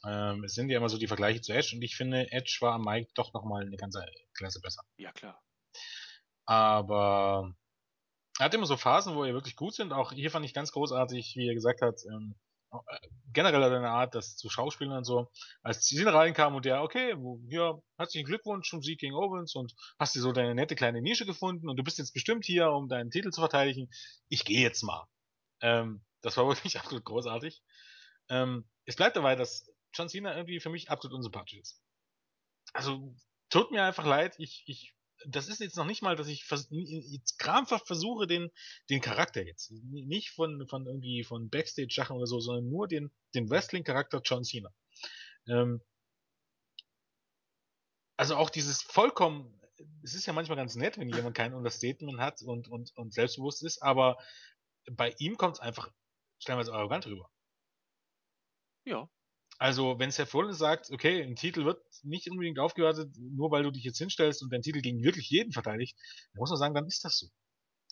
[0.04, 2.74] Ähm, es sind ja immer so die Vergleiche zu Edge und ich finde, Edge war
[2.74, 4.82] am Mike doch nochmal eine ganze Klasse besser.
[4.96, 5.42] Ja, klar.
[6.46, 7.54] Aber
[8.38, 9.92] er hat immer so Phasen, wo er wirklich gut sind.
[9.92, 12.36] Auch hier fand ich ganz großartig, wie er gesagt hat, ähm,
[13.32, 15.30] generell eine Art, das zu Schauspielen und so,
[15.62, 17.14] als Cena reinkam und der, okay,
[17.48, 21.26] ja, herzlichen Glückwunsch zum Sieg gegen Owens und hast dir so deine nette kleine Nische
[21.26, 23.88] gefunden und du bist jetzt bestimmt hier, um deinen Titel zu verteidigen.
[24.28, 25.06] Ich gehe jetzt mal.
[25.60, 27.62] Ähm, das war wirklich absolut großartig.
[28.28, 31.82] Ähm, es bleibt dabei, dass John Cena irgendwie für mich absolut unsympathisch ist.
[32.74, 33.14] Also,
[33.48, 34.94] tut mir einfach leid, ich, ich
[35.26, 38.50] das ist jetzt noch nicht mal, dass ich vers jetzt krampfhaft versuche, den,
[38.90, 43.50] den Charakter jetzt, nicht von, von irgendwie von Backstage-Sachen oder so, sondern nur den, den
[43.50, 44.72] Wrestling-Charakter John Cena.
[45.48, 45.82] Ähm,
[48.16, 49.60] also auch dieses vollkommen,
[50.02, 53.62] es ist ja manchmal ganz nett, wenn jemand kein Understatement hat und, und, und selbstbewusst
[53.62, 54.18] ist, aber
[54.90, 55.90] bei ihm kommt es einfach
[56.38, 57.30] stellenweise arrogant rüber.
[58.84, 59.08] Ja.
[59.58, 63.72] Also, wenn Seth Rollins sagt, okay, ein Titel wird nicht unbedingt aufgewertet, nur weil du
[63.72, 65.96] dich jetzt hinstellst und dein Titel gegen wirklich jeden verteidigt,
[66.32, 67.26] dann muss man sagen, dann ist das so.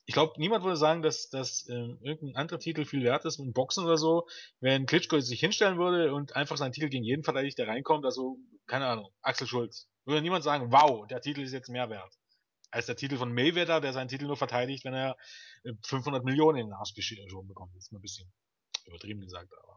[0.08, 3.52] Ich glaube, niemand würde sagen, dass, dass äh, irgendein anderer Titel viel wert ist, ein
[3.52, 4.28] Boxen oder so.
[4.60, 8.38] Wenn Klitschko sich hinstellen würde und einfach seinen Titel gegen jeden verteidigt, der reinkommt, also,
[8.66, 12.14] keine Ahnung, Axel Schulz, würde niemand sagen, wow, der Titel ist jetzt mehr wert.
[12.70, 15.16] Als der Titel von Mayweather, der seinen Titel nur verteidigt, wenn er
[15.82, 17.74] 500 Millionen in den Arsch geschoben bekommt.
[17.74, 18.32] Ist mal ein bisschen
[18.86, 19.75] übertrieben gesagt, aber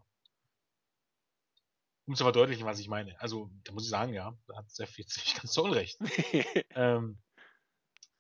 [2.09, 3.15] um zu verdeutlichen, was ich meine.
[3.21, 5.99] Also, da muss ich sagen, ja, da hat Seth jetzt nicht ganz so unrecht.
[6.71, 7.19] ähm,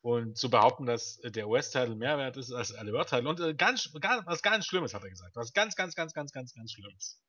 [0.01, 3.27] und zu behaupten, dass der US-Title mehr wert ist als der World-Title.
[3.27, 5.35] Und äh, ganz, ganz, was ganz Schlimmes hat er gesagt.
[5.35, 7.19] Was ganz, ganz, ganz, ganz, ganz, ganz Schlimmes.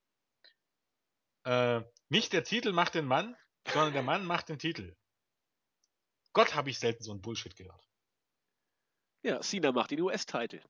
[1.44, 1.80] Äh,
[2.10, 3.34] nicht der Titel macht den Mann,
[3.72, 4.94] sondern der Mann macht den Titel.
[6.34, 7.88] Gott, habe ich selten so einen Bullshit gehört.
[9.22, 10.62] Ja, Cena macht den US-Title.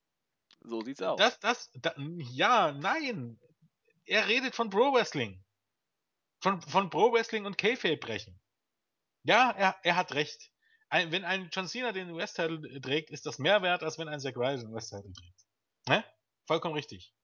[0.61, 1.19] So sieht's aus.
[1.19, 3.41] Das, das, da, ja, nein.
[4.05, 5.43] Er redet von Pro Wrestling
[6.41, 8.41] von, von Pro Wrestling und Kayfabe brechen.
[9.25, 10.51] Ja, er, er hat recht.
[10.89, 14.21] Ein, wenn ein John Cena den US-Title trägt, ist das mehr wert, als wenn ein
[14.21, 15.47] Zack Ryder den US-Title trägt.
[15.89, 16.05] Ne?
[16.47, 17.15] Vollkommen richtig.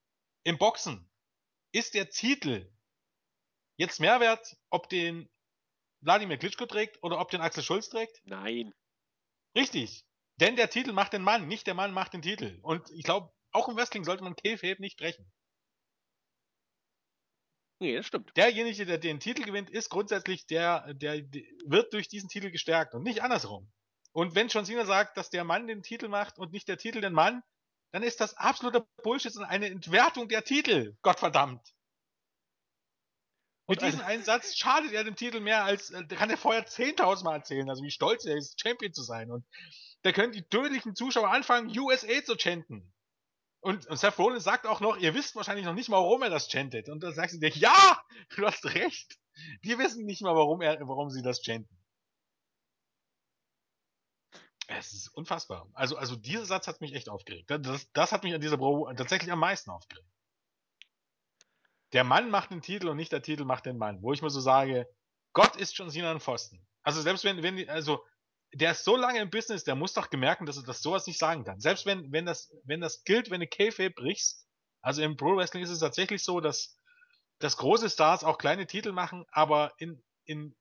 [0.44, 1.10] Im Boxen
[1.72, 2.70] ist der Titel
[3.76, 5.28] jetzt mehr wert, ob den
[6.00, 8.20] Wladimir Klitschko trägt oder ob den Axel Schulz trägt?
[8.24, 8.72] Nein.
[9.56, 10.06] Richtig.
[10.36, 12.58] Denn der Titel macht den Mann, nicht der Mann macht den Titel.
[12.62, 15.30] Und ich glaube, auch im Wrestling sollte man Kayfabe nicht brechen.
[17.78, 18.34] Nee, das stimmt.
[18.36, 22.94] Derjenige, der den Titel gewinnt, ist grundsätzlich der, der, der wird durch diesen Titel gestärkt
[22.94, 23.70] und nicht andersrum.
[24.12, 27.02] Und wenn John Cena sagt, dass der Mann den Titel macht und nicht der Titel
[27.02, 27.42] den Mann,
[27.92, 30.96] dann ist das absoluter Bullshit und eine Entwertung der Titel.
[31.02, 31.62] Gottverdammt.
[33.68, 37.24] Mit diesem einen Satz schadet er dem Titel mehr als, äh, kann er vorher 10.000
[37.24, 39.30] Mal erzählen, also wie stolz er ist, Champion zu sein.
[39.30, 39.44] Und
[40.02, 42.92] da können die tödlichen Zuschauer anfangen, USA zu chanten.
[43.60, 46.30] Und, und Seth Rollins sagt auch noch, ihr wisst wahrscheinlich noch nicht mal, warum er
[46.30, 46.88] das chantet.
[46.88, 48.00] Und dann sagst du dir, ja,
[48.36, 49.18] du hast recht.
[49.64, 51.76] Die wissen nicht mal, warum er, warum sie das chanten.
[54.68, 55.68] Es ist unfassbar.
[55.74, 57.50] Also, also dieser Satz hat mich echt aufgeregt.
[57.50, 60.08] Das, das hat mich an dieser Pro tatsächlich am meisten aufgeregt.
[61.92, 64.02] Der Mann macht den Titel und nicht der Titel macht den Mann.
[64.02, 64.88] Wo ich mir so sage,
[65.32, 66.66] Gott ist schon ein Pfosten.
[66.82, 68.04] Also selbst wenn, wenn, also,
[68.52, 71.18] der ist so lange im Business, der muss doch gemerken, dass er das sowas nicht
[71.18, 71.60] sagen kann.
[71.60, 74.46] Selbst wenn, wenn das, wenn das gilt, wenn du Kayfabe brichst,
[74.80, 76.78] also im Pro Wrestling ist es tatsächlich so, dass,
[77.38, 80.56] dass große Stars auch kleine Titel machen, aber in, in,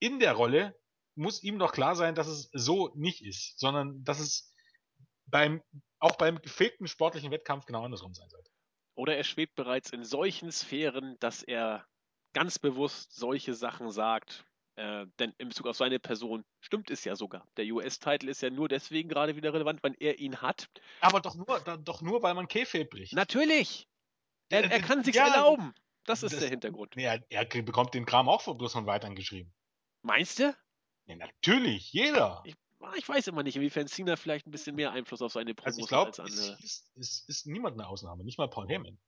[0.00, 0.76] in der Rolle
[1.14, 4.52] muss ihm doch klar sein, dass es so nicht ist, sondern dass es
[5.26, 5.62] beim,
[5.98, 8.50] auch beim gefegten sportlichen Wettkampf genau andersrum sein sollte.
[8.94, 11.86] Oder er schwebt bereits in solchen Sphären, dass er
[12.32, 14.44] ganz bewusst solche Sachen sagt.
[14.80, 17.46] Äh, denn in Bezug auf seine Person stimmt es ja sogar.
[17.58, 20.70] Der US-Titel ist ja nur deswegen gerade wieder relevant, weil er ihn hat.
[21.02, 23.12] Aber doch nur, doch nur weil man Käfe bricht.
[23.12, 23.86] Natürlich.
[24.48, 25.74] Er, er kann sich ja, erlauben.
[26.06, 26.96] Das ist das, der Hintergrund.
[26.96, 29.52] Nee, er, er, bekommt den Kram auch bloß von weiteren geschrieben.
[30.00, 30.56] Meinst du?
[31.04, 32.42] Ja, natürlich, jeder.
[32.46, 32.56] Ich,
[32.96, 35.80] ich, weiß immer nicht, inwiefern Cena vielleicht ein bisschen mehr Einfluss auf seine Promos also
[35.82, 36.54] ich glaub, als andere.
[36.54, 38.98] Es ist, ist, ist niemand eine Ausnahme, nicht mal Paul Heyman.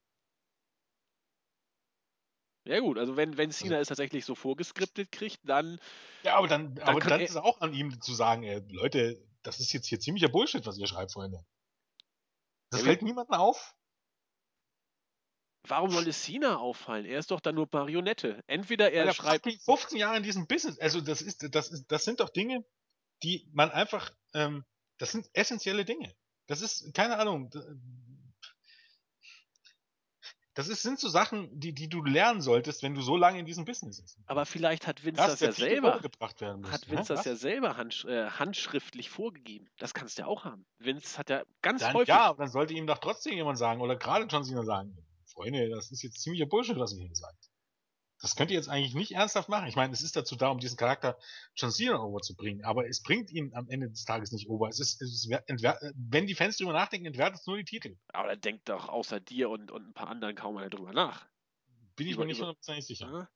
[2.65, 5.79] Ja gut, also wenn, wenn Cena also, es tatsächlich so vorgeskriptet kriegt, dann.
[6.23, 9.21] Ja, aber dann, dann aber dann ist es auch an ihm zu sagen, ey, Leute,
[9.41, 11.45] das ist jetzt hier ziemlicher Bullshit, was ihr schreibt, Freunde.
[12.69, 13.75] Das ja, fällt niemandem auf.
[15.67, 17.05] Warum soll es Cena auffallen?
[17.05, 18.43] Er ist doch dann nur Marionette.
[18.47, 19.47] Entweder er ja, schreibt.
[19.63, 20.77] 15 Jahre in diesem Business.
[20.79, 22.65] Also das ist, das ist, das sind doch Dinge,
[23.23, 24.65] die man einfach, ähm,
[24.97, 26.13] das sind essentielle Dinge.
[26.47, 27.49] Das ist, keine Ahnung,
[30.55, 33.45] das ist, sind so Sachen, die, die du lernen solltest, wenn du so lange in
[33.45, 34.19] diesem Business bist.
[34.27, 38.29] Aber vielleicht hat Vince das, das ja selber, hat Vince das ja selber handsch äh,
[38.29, 39.67] handschriftlich vorgegeben.
[39.77, 40.65] Das kannst du ja auch haben.
[40.77, 42.09] Vince hat ja ganz dann, häufig.
[42.09, 45.91] Ja, dann sollte ihm doch trotzdem jemand sagen, oder gerade John Cena sagen, Freunde, das
[45.91, 47.42] ist jetzt ziemlicher Bullshit, was ihr hier sagt.
[48.23, 49.67] Das könnt ihr jetzt eigentlich nicht ernsthaft machen.
[49.67, 51.17] Ich meine, es ist dazu da, um diesen Charakter
[51.57, 54.69] John Cena overzubringen, aber es bringt ihn am Ende des Tages nicht over.
[54.69, 57.97] Es ist, es ist wenn die Fans drüber nachdenken, entwertet es nur die Titel.
[58.13, 61.27] Aber da denkt doch außer dir und, und ein paar anderen kaum einer drüber nach.
[61.97, 63.11] Bin ich mir nicht hundertprozentig sicher.
[63.11, 63.29] Ja.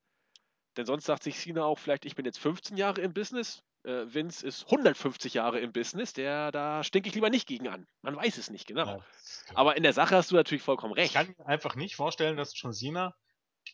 [0.77, 4.05] Denn sonst sagt sich Cena auch vielleicht, ich bin jetzt 15 Jahre im Business, äh,
[4.05, 7.87] Vince ist 150 Jahre im Business, der da stinke ich lieber nicht gegen an.
[8.03, 8.85] Man weiß es nicht genau.
[8.85, 9.05] Ja,
[9.53, 11.07] Aber in der Sache hast du natürlich vollkommen recht.
[11.07, 13.13] Ich kann mir einfach nicht vorstellen, dass John Cena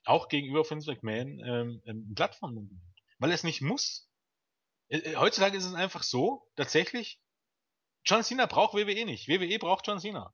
[0.05, 2.71] auch gegenüber Vince McMahon ähm, ähm, Plattform nimmt.
[3.19, 4.09] Weil er es nicht muss.
[4.89, 7.19] Äh, äh, heutzutage ist es einfach so, tatsächlich,
[8.05, 9.27] John Cena braucht WWE nicht.
[9.27, 10.33] WWE braucht John Cena.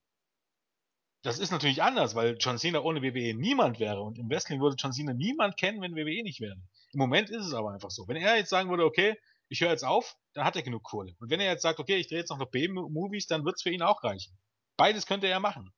[1.21, 4.77] Das ist natürlich anders, weil John Cena ohne WWE niemand wäre und im Wrestling würde
[4.79, 6.55] John Cena niemand kennen, wenn WWE nicht wäre.
[6.93, 8.07] Im Moment ist es aber einfach so.
[8.07, 9.17] Wenn er jetzt sagen würde, okay,
[9.49, 11.15] ich höre jetzt auf, dann hat er genug Kohle.
[11.19, 13.71] Und wenn er jetzt sagt, okay, ich drehe jetzt noch B-Movies, dann wird es für
[13.71, 14.37] ihn auch reichen.
[14.77, 15.73] Beides könnte er machen.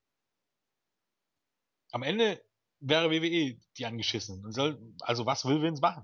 [1.92, 2.42] Am Ende
[2.82, 4.44] wäre WWE die angeschissen.
[5.02, 6.04] also was will Vince machen?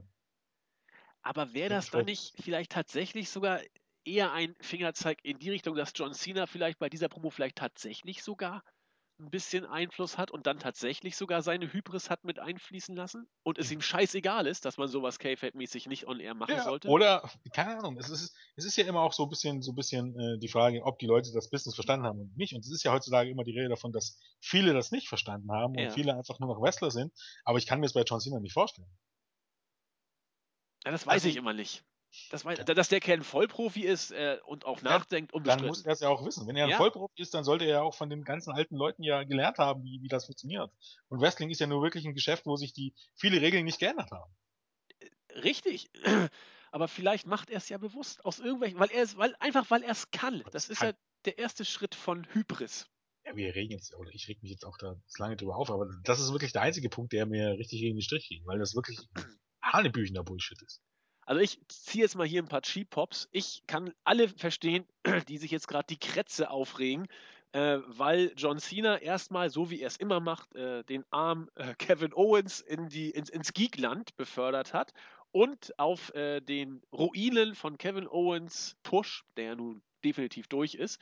[1.22, 3.60] Aber wäre das dann nicht vielleicht tatsächlich sogar
[4.06, 8.24] eher ein Fingerzeig in die Richtung, dass John Cena vielleicht bei dieser Promo vielleicht tatsächlich
[8.24, 8.64] sogar
[9.20, 13.58] ein bisschen Einfluss hat und dann tatsächlich sogar seine Hybris hat mit einfließen lassen und
[13.58, 16.88] es ihm scheißegal ist, dass man sowas K-Fab-mäßig nicht on air machen ja, sollte?
[16.88, 19.76] Oder, keine Ahnung, es ist, es ist ja immer auch so ein bisschen, so ein
[19.76, 22.54] bisschen äh, die Frage, ob die Leute das Business verstanden haben und nicht.
[22.54, 25.74] Und es ist ja heutzutage immer die Rede davon, dass viele das nicht verstanden haben
[25.76, 25.88] ja.
[25.88, 27.12] und viele einfach nur noch Wrestler sind.
[27.44, 28.88] Aber ich kann mir es bei John Cena nicht vorstellen.
[30.86, 31.84] Ja, das weiß also, ich immer nicht.
[32.32, 35.64] Das weiß, dass der Kerl ein Vollprofi ist äh, und auch nachdenkt, unbestritten.
[35.64, 36.48] Dann muss er es ja auch wissen.
[36.48, 36.78] Wenn er ein ja.
[36.78, 39.84] Vollprofi ist, dann sollte er ja auch von den ganzen alten Leuten ja gelernt haben,
[39.84, 40.72] wie, wie das funktioniert.
[41.10, 44.12] Und Wrestling ist ja nur wirklich ein Geschäft, wo sich die viele Regeln nicht geändert
[44.12, 44.34] haben.
[45.44, 45.90] Richtig.
[46.72, 49.84] Aber vielleicht macht er es ja bewusst aus irgendwelchen, weil er es, weil einfach weil
[49.84, 50.44] er es kann.
[50.52, 50.94] Das, ist ja
[51.26, 52.88] der erste Schritt von Hybris.
[53.26, 55.90] Ja, wir regen jetzt, oder ich reg mich jetzt auch da lange drüber auf, aber
[56.04, 58.76] das ist wirklich der einzige Punkt, der mir richtig gegen den Strich ging, weil das
[58.76, 59.00] wirklich
[59.62, 60.82] hanebüchender Bullshit ist.
[61.28, 63.28] Also ich ziehe jetzt mal hier ein paar Cheap-Pops.
[63.34, 64.86] Ich kann alle verstehen,
[65.28, 67.08] die sich jetzt gerade die Krätze aufregen,
[67.52, 71.76] äh, weil John Cena erstmal, so wie er es immer macht, äh, den Arm äh,
[71.80, 74.94] Kevin Owens in die, ins, ins Geekland befördert hat
[75.32, 81.02] und auf äh, den Ruinen von Kevin Owens Push, der ja nun definitiv durch ist,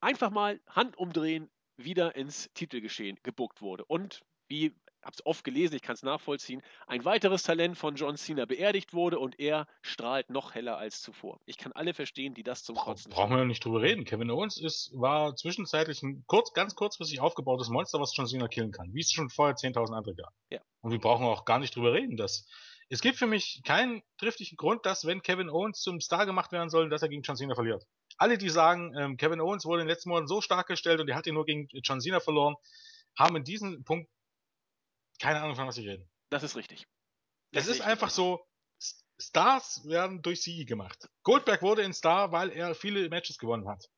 [0.00, 3.84] einfach mal Hand umdrehen, wieder ins Titelgeschehen gebuckt wurde.
[3.84, 8.16] Und wie habe es oft gelesen, ich kann es nachvollziehen, ein weiteres Talent von John
[8.16, 11.40] Cena beerdigt wurde und er strahlt noch heller als zuvor.
[11.46, 14.04] Ich kann alle verstehen, die das zum Bra Kotzen Brauchen wir ja nicht drüber reden.
[14.04, 18.72] Kevin Owens ist, war zwischenzeitlich ein kurz, ganz kurzfristig aufgebautes Monster, was John Cena killen
[18.72, 18.94] kann.
[18.94, 20.32] Wie es schon vorher 10.000 andere gab.
[20.50, 20.60] Ja.
[20.80, 22.46] Und wir brauchen auch gar nicht drüber reden, dass
[22.88, 26.68] es gibt für mich keinen triftigen Grund, dass wenn Kevin Owens zum Star gemacht werden
[26.68, 27.86] soll, dass er gegen John Cena verliert.
[28.18, 31.08] Alle, die sagen, ähm, Kevin Owens wurde in den letzten Monaten so stark gestellt und
[31.08, 32.54] er hat ihn nur gegen John Cena verloren,
[33.16, 34.10] haben in diesem Punkt
[35.22, 36.10] keine Ahnung, von was sie reden.
[36.30, 36.88] Das ist richtig.
[37.52, 38.44] Das es ist einfach so,
[39.20, 41.08] Stars werden durch sie gemacht.
[41.22, 43.88] Goldberg wurde ein Star, weil er viele Matches gewonnen hat.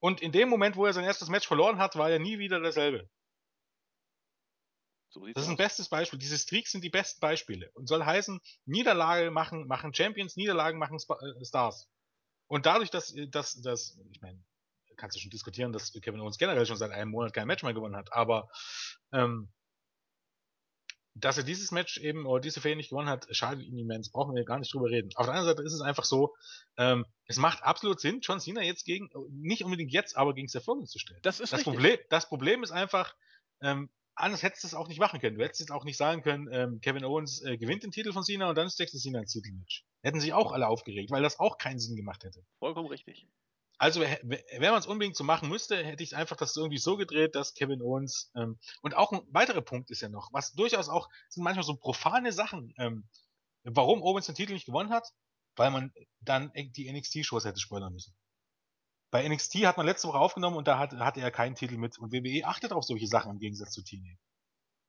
[0.00, 2.60] Und in dem Moment, wo er sein erstes Match verloren hat, war er nie wieder
[2.60, 3.10] derselbe.
[5.10, 5.58] So das ist ein aus.
[5.58, 6.18] bestes Beispiel.
[6.18, 7.70] Diese Streaks sind die besten Beispiele.
[7.72, 11.90] Und soll heißen, Niederlage machen, machen Champions, Niederlagen machen Sp äh, Stars.
[12.46, 14.42] Und dadurch, dass, dass, dass, ich meine,
[14.96, 17.74] kannst du schon diskutieren, dass Kevin Owens generell schon seit einem Monat kein Match mehr
[17.74, 18.48] gewonnen hat, aber
[19.12, 19.52] ähm,
[21.20, 24.10] dass er dieses Match eben oder diese Fehde nicht gewonnen hat, schadet ihm immens.
[24.10, 25.10] Brauchen wir gar nicht drüber reden.
[25.14, 26.34] Auf der anderen Seite ist es einfach so,
[26.76, 30.64] ähm, es macht absolut Sinn, John Cena jetzt gegen, nicht unbedingt jetzt, aber gegen Seth
[30.64, 31.20] zu stellen.
[31.22, 31.74] Das ist das richtig.
[31.74, 31.98] Problem.
[32.10, 33.14] Das Problem ist einfach,
[33.62, 35.36] ähm, anders hättest du es auch nicht machen können.
[35.36, 38.24] Du hättest jetzt auch nicht sagen können, ähm, Kevin Owens äh, gewinnt den Titel von
[38.24, 39.84] Cena und dann steckt Cena ins Titelmatch.
[40.02, 42.44] Hätten sich auch alle aufgeregt, weil das auch keinen Sinn gemacht hätte.
[42.58, 43.26] Vollkommen richtig.
[43.78, 47.36] Also, wenn man es unbedingt so machen müsste, hätte ich einfach das irgendwie so gedreht,
[47.36, 51.08] dass Kevin Owens ähm, und auch ein weiterer Punkt ist ja noch, was durchaus auch
[51.28, 53.08] sind manchmal so profane Sachen, ähm,
[53.62, 55.12] warum Owens den Titel nicht gewonnen hat,
[55.54, 58.16] weil man dann die NXT-Shows hätte spoilern müssen.
[59.10, 61.98] Bei NXT hat man letzte Woche aufgenommen und da hat, hatte er keinen Titel mit
[61.98, 64.16] und WWE achtet auf solche Sachen im Gegensatz zu TNA.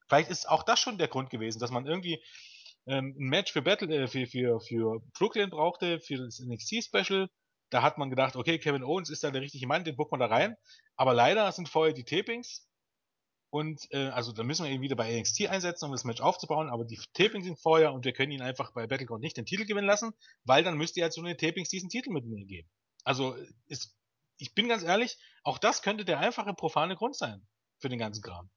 [0.08, 2.22] Vielleicht ist auch das schon der Grund gewesen, dass man irgendwie
[2.86, 7.30] ähm, ein Match für Battle, äh, für, für, für Brooklyn brauchte, für das NXT-Special
[7.70, 10.20] da hat man gedacht, okay, Kevin Owens ist da der richtige Mann, den buckt man
[10.20, 10.56] da rein.
[10.96, 12.68] Aber leider sind vorher die Tapings
[13.50, 16.68] und äh, also da müssen wir ihn wieder bei NXT einsetzen, um das Match aufzubauen,
[16.68, 19.64] aber die Tapings sind vorher und wir können ihn einfach bei Battleground nicht den Titel
[19.64, 20.12] gewinnen lassen,
[20.44, 22.68] weil dann müsste er zu den Tapings diesen Titel mit mir geben.
[23.02, 23.36] Also
[23.66, 23.96] ist,
[24.38, 27.46] ich bin ganz ehrlich, auch das könnte der einfache profane Grund sein
[27.78, 28.50] für den ganzen Kram.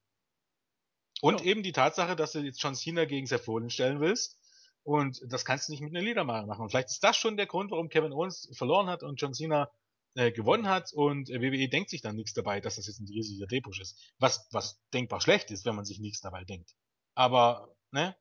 [1.21, 1.47] Und ja.
[1.47, 4.37] eben die Tatsache, dass du jetzt John Cena gegen Seth Rollins stellen willst,
[4.83, 6.61] und das kannst du nicht mit einer Liedermarke machen.
[6.61, 9.71] Und vielleicht ist das schon der Grund, warum Kevin Owens verloren hat und John Cena
[10.15, 10.91] äh, gewonnen hat.
[10.93, 14.13] Und äh, WWE denkt sich dann nichts dabei, dass das jetzt ein riesiger Drehbuch ist.
[14.19, 16.75] Was, was denkbar schlecht ist, wenn man sich nichts dabei denkt.
[17.15, 18.15] Aber, ne,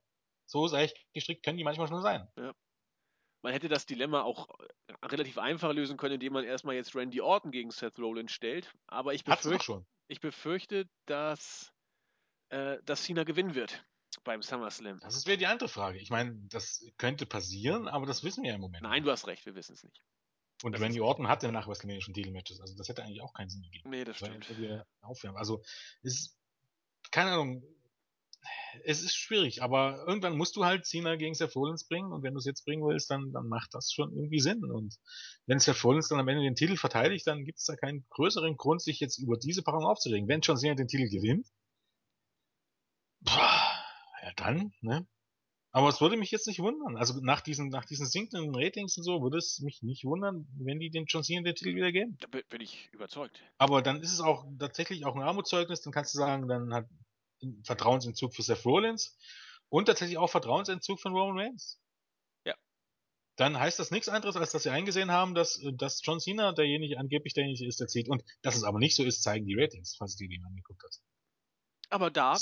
[0.45, 2.27] so ist echt gestrickt, können die manchmal schon sein.
[2.37, 2.53] Ja.
[3.41, 7.19] Man hätte das Dilemma auch äh, relativ einfach lösen können, indem man erstmal jetzt Randy
[7.19, 8.73] Orton gegen Seth Rollins stellt.
[8.87, 11.73] Aber ich befürchte, ich befürchte dass,
[12.49, 13.83] äh, dass Cena gewinnen wird
[14.23, 14.99] beim SummerSlam?
[15.01, 15.99] Das wäre die andere Frage.
[15.99, 18.83] Ich meine, das könnte passieren, aber das wissen wir ja im Moment.
[18.83, 19.05] Nein, nicht.
[19.05, 20.01] du hast recht, wir wissen es nicht.
[20.63, 23.49] Und das Randy Orton hatte nach WrestleMania schon Titelmatches, also das hätte eigentlich auch keinen
[23.49, 23.89] Sinn gegeben.
[23.89, 24.47] Nee, das stimmt.
[25.01, 25.37] Aufwärmen.
[25.37, 25.61] Also,
[26.03, 26.37] es ist,
[27.11, 27.63] keine Ahnung,
[28.83, 32.33] es ist schwierig, aber irgendwann musst du halt Cena gegen Seth Rollins bringen und wenn
[32.33, 34.63] du es jetzt bringen willst, dann, dann macht das schon irgendwie Sinn.
[34.63, 34.95] Und
[35.45, 38.57] wenn Seth Rollins dann am Ende den Titel verteidigt, dann gibt es da keinen größeren
[38.57, 40.27] Grund, sich jetzt über diese Paarung aufzuregen.
[40.27, 41.47] Wenn John Cena den Titel gewinnt,
[44.35, 45.07] dann, ne?
[45.75, 46.97] Aber es würde mich jetzt nicht wundern.
[46.97, 50.79] Also nach diesen, nach diesen sinkenden Ratings und so würde es mich nicht wundern, wenn
[50.79, 52.15] die den John Cena den Titel wieder geben.
[52.19, 53.41] Da bin ich überzeugt.
[53.57, 56.87] Aber dann ist es auch tatsächlich auch ein Armutszeugnis, dann kannst du sagen, dann hat
[57.63, 59.17] Vertrauensentzug für Seth Rollins
[59.69, 61.81] und tatsächlich auch Vertrauensentzug von Roman Reigns.
[62.45, 62.53] Ja.
[63.37, 66.99] Dann heißt das nichts anderes, als dass sie eingesehen haben, dass, dass John Cena derjenige
[66.99, 68.09] angeblich derjenige ist, der zieht.
[68.09, 71.01] Und dass es aber nicht so ist, zeigen die Ratings, falls du die angeguckt hast.
[71.89, 72.37] Aber da,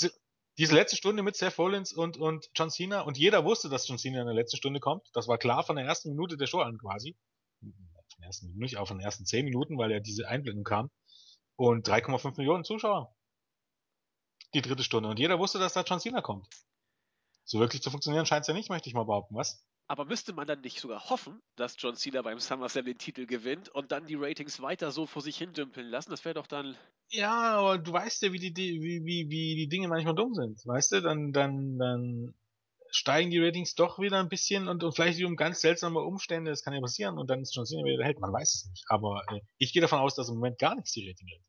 [0.58, 3.98] diese letzte Stunde mit Seth Rollins und, und John Cena und jeder wusste, dass John
[3.98, 5.08] Cena in der letzten Stunde kommt.
[5.14, 7.16] Das war klar von der ersten Minute der Show an quasi.
[7.60, 7.72] Von
[8.18, 10.90] der ersten, nicht, auch von den ersten zehn Minuten, weil ja diese Einblendung kam.
[11.56, 13.14] Und 3,5 Millionen Zuschauer.
[14.54, 15.08] Die dritte Stunde.
[15.08, 16.46] Und jeder wusste, dass da John Cena kommt.
[17.44, 19.64] So wirklich zu funktionieren scheint es ja nicht, möchte ich mal behaupten, was?
[19.88, 23.68] Aber müsste man dann nicht sogar hoffen, dass John Cena beim SummerSlam den Titel gewinnt
[23.68, 26.10] und dann die Ratings weiter so vor sich hin dümpeln lassen?
[26.10, 26.76] Das wäre doch dann.
[27.10, 30.60] Ja, aber du weißt ja, wie die, wie, wie, wie die Dinge manchmal dumm sind.
[30.64, 32.34] Weißt du, dann, dann, dann
[32.90, 36.62] steigen die Ratings doch wieder ein bisschen und, und vielleicht um ganz seltsame Umstände, das
[36.62, 38.20] kann ja passieren und dann ist John Cena wieder der Held.
[38.20, 38.84] Man weiß es nicht.
[38.88, 41.42] Aber äh, ich gehe davon aus, dass im Moment gar nichts die Rating hält.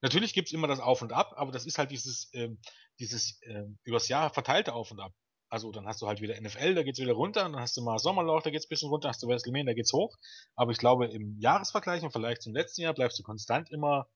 [0.00, 2.58] Natürlich gibt's immer das Auf und Ab, aber das ist halt dieses, ähm,
[2.98, 5.12] dieses ähm, übers Jahr verteilte Auf und Ab.
[5.48, 7.82] Also dann hast du halt wieder NFL, da geht's wieder runter, und dann hast du
[7.82, 10.16] mal Sommerloch, da geht's ein bisschen runter, hast du WrestleMania, da geht's hoch.
[10.54, 14.08] Aber ich glaube, im Jahresvergleich und vielleicht zum letzten Jahr bleibst du konstant immer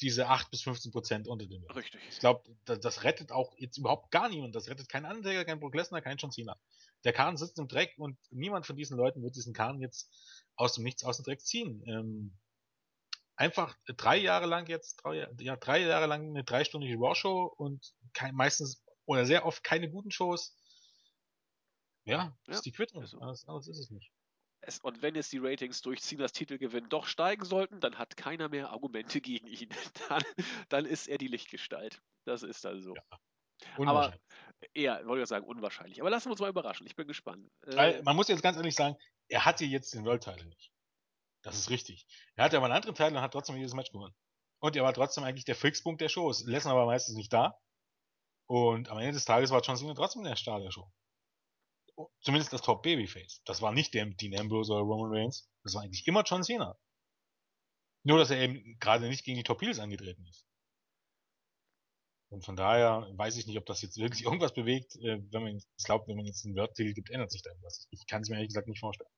[0.00, 1.76] diese 8 bis 15 Prozent unter dem Wert.
[1.76, 2.00] Richtig.
[2.10, 4.54] Ich glaube, das, das, rettet auch jetzt überhaupt gar niemand.
[4.54, 6.58] Das rettet kein Undertaker, kein Brock Lesnar, kein John Cena.
[7.04, 10.10] Der Kahn sitzt im Dreck und niemand von diesen Leuten wird diesen Kahn jetzt
[10.56, 11.82] aus dem Nichts aus dem Dreck ziehen.
[11.86, 12.36] Ähm,
[13.36, 18.34] einfach drei Jahre lang jetzt, drei, ja, drei Jahre lang eine dreistündige Raw-Show und kein,
[18.34, 20.56] meistens oder sehr oft keine guten Shows.
[22.04, 23.02] Ja, ja ist die Quittung.
[23.02, 23.18] Also.
[23.20, 24.10] Alles, alles ist es nicht.
[24.60, 28.48] Es, und wenn jetzt die Ratings durch Cenas Titelgewinn doch steigen sollten, dann hat keiner
[28.48, 29.68] mehr Argumente gegen ihn.
[30.08, 30.22] Dann,
[30.68, 32.00] dann ist er die Lichtgestalt.
[32.24, 32.94] Das ist dann so.
[32.94, 33.86] Ja.
[33.86, 34.14] Aber
[34.72, 36.00] eher, wollte ich sagen, unwahrscheinlich.
[36.00, 36.86] Aber lassen wir uns mal überraschen.
[36.86, 37.50] Ich bin gespannt.
[37.66, 38.96] Äh, man muss jetzt ganz ehrlich sagen,
[39.28, 40.72] er hatte jetzt den World-Title nicht.
[41.42, 42.06] Das ist richtig.
[42.36, 44.14] Er hatte aber einen anderen Teil und hat trotzdem jedes Match gewonnen.
[44.60, 46.44] Und er war trotzdem eigentlich der Fixpunkt der Shows.
[46.46, 47.58] Lesnar war meistens nicht da.
[48.46, 50.90] Und am Ende des Tages war John Cena trotzdem der Star der Show.
[52.20, 53.42] Zumindest das Top Babyface.
[53.44, 55.48] Das war nicht der Dean Ambrose oder Roman Reigns.
[55.62, 56.76] Das war eigentlich immer John Cena.
[58.02, 60.46] Nur, dass er eben gerade nicht gegen die Top Heels angetreten ist.
[62.30, 64.96] Und von daher weiß ich nicht, ob das jetzt wirklich irgendwas bewegt.
[64.96, 67.86] Äh, wenn man jetzt glaubt, wenn man jetzt einen Wörtel gibt, ändert sich da irgendwas.
[67.90, 69.10] Ich kann es mir ehrlich gesagt nicht vorstellen.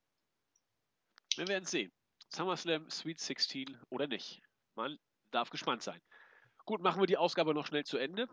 [1.36, 1.93] Wir werden sehen.
[2.35, 4.43] SummerSlam Sweet 16 oder nicht.
[4.74, 4.98] Man
[5.31, 6.01] darf gespannt sein.
[6.65, 8.28] Gut, machen wir die Ausgabe noch schnell zu Ende.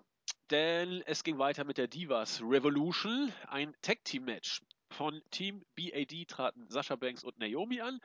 [0.51, 4.61] Denn es ging weiter mit der Divas Revolution, ein Tag-Team-Match.
[4.89, 7.99] Von Team BAD traten Sascha Banks und Naomi an.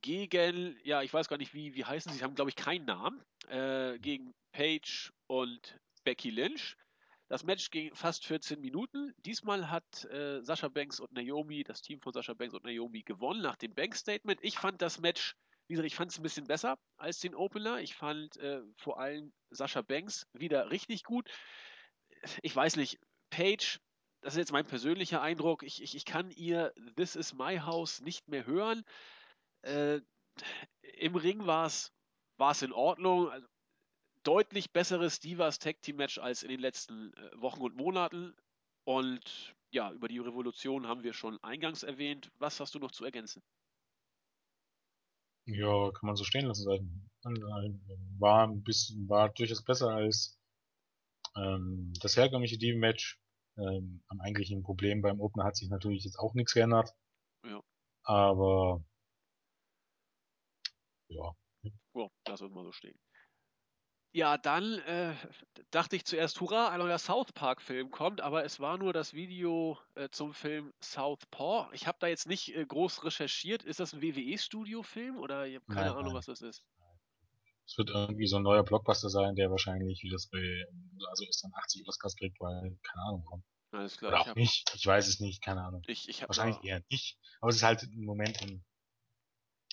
[0.00, 2.84] Gegen, ja, ich weiß gar nicht, wie, wie heißen sie, sie haben, glaube ich, keinen
[2.86, 3.22] Namen.
[3.48, 6.76] Äh, gegen Paige und Becky Lynch.
[7.28, 9.14] Das Match ging fast 14 Minuten.
[9.18, 13.40] Diesmal hat äh, Sascha Banks und Naomi, das Team von Sascha Banks und Naomi, gewonnen
[13.40, 14.40] nach dem Bank-Statement.
[14.42, 15.34] Ich fand das Match,
[15.66, 17.80] wie gesagt, ich fand es ein bisschen besser als den Opener.
[17.80, 21.30] Ich fand äh, vor allem Sascha Banks wieder richtig gut.
[22.42, 22.98] Ich weiß nicht,
[23.30, 23.80] Paige,
[24.20, 28.00] das ist jetzt mein persönlicher Eindruck, ich, ich, ich kann ihr This is my house
[28.00, 28.84] nicht mehr hören.
[29.62, 30.00] Äh,
[30.98, 31.92] Im Ring war es
[32.62, 33.28] in Ordnung.
[33.28, 33.46] Also,
[34.22, 38.34] deutlich besseres Divas Tag Team Match als in den letzten äh, Wochen und Monaten.
[38.84, 42.30] Und ja, über die Revolution haben wir schon eingangs erwähnt.
[42.38, 43.42] Was hast du noch zu ergänzen?
[45.46, 46.66] Ja, kann man so stehen lassen.
[48.18, 50.38] War ein bisschen, war durchaus besser als
[51.36, 53.20] ähm, das herkömmliche Team Match.
[53.56, 56.90] Ähm, am eigentlichen Problem beim Opener hat sich natürlich jetzt auch nichts geändert.
[57.44, 57.60] Ja.
[58.02, 58.82] Aber
[61.08, 61.34] ja.
[61.94, 62.98] Ja, lass uns mal so stehen.
[64.12, 65.12] Ja, dann äh,
[65.72, 69.76] dachte ich zuerst, hurra, ein neuer South Park-Film kommt, aber es war nur das Video
[69.96, 71.68] äh, zum Film Southpaw.
[71.72, 73.64] Ich habe da jetzt nicht äh, groß recherchiert.
[73.64, 76.14] Ist das ein WWE-Studio-Film oder ich habe keine nein, Ahnung, nein.
[76.14, 76.64] was das ist?
[77.66, 80.66] Es wird irgendwie so ein neuer Blockbuster sein, der wahrscheinlich, wie das bei,
[81.08, 83.44] also ist dann 80 Oscars kriegt, weil, keine Ahnung, warum.
[83.72, 84.12] Alles klar.
[84.12, 85.82] Oder auch hab, nicht, ich weiß es nicht, keine Ahnung.
[85.86, 87.18] Ich, ich wahrscheinlich eher nicht.
[87.40, 88.64] Aber es ist halt im Moment ein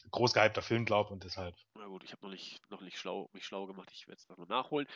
[0.09, 1.55] groß gehypter Film, glaube und deshalb.
[1.75, 4.29] Na gut, ich habe noch nicht, noch nicht schlau, mich schlau gemacht, ich werde es
[4.29, 4.87] noch nachholen.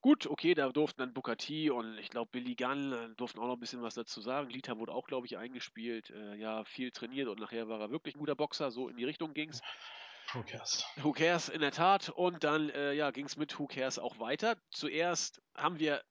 [0.00, 3.46] Gut, okay, da durften dann Booker T und ich glaube Billy Gunn äh, durften auch
[3.46, 4.48] noch ein bisschen was dazu sagen.
[4.48, 6.10] Lita wurde auch, glaube ich, eingespielt.
[6.10, 9.04] Äh, ja, viel trainiert und nachher war er wirklich ein guter Boxer, so in die
[9.04, 9.60] Richtung ging es.
[10.32, 10.84] Who cares?
[11.02, 12.08] Who cares, in der Tat.
[12.08, 14.56] Und dann äh, ja, ging es mit Who cares auch weiter.
[14.70, 16.02] Zuerst haben wir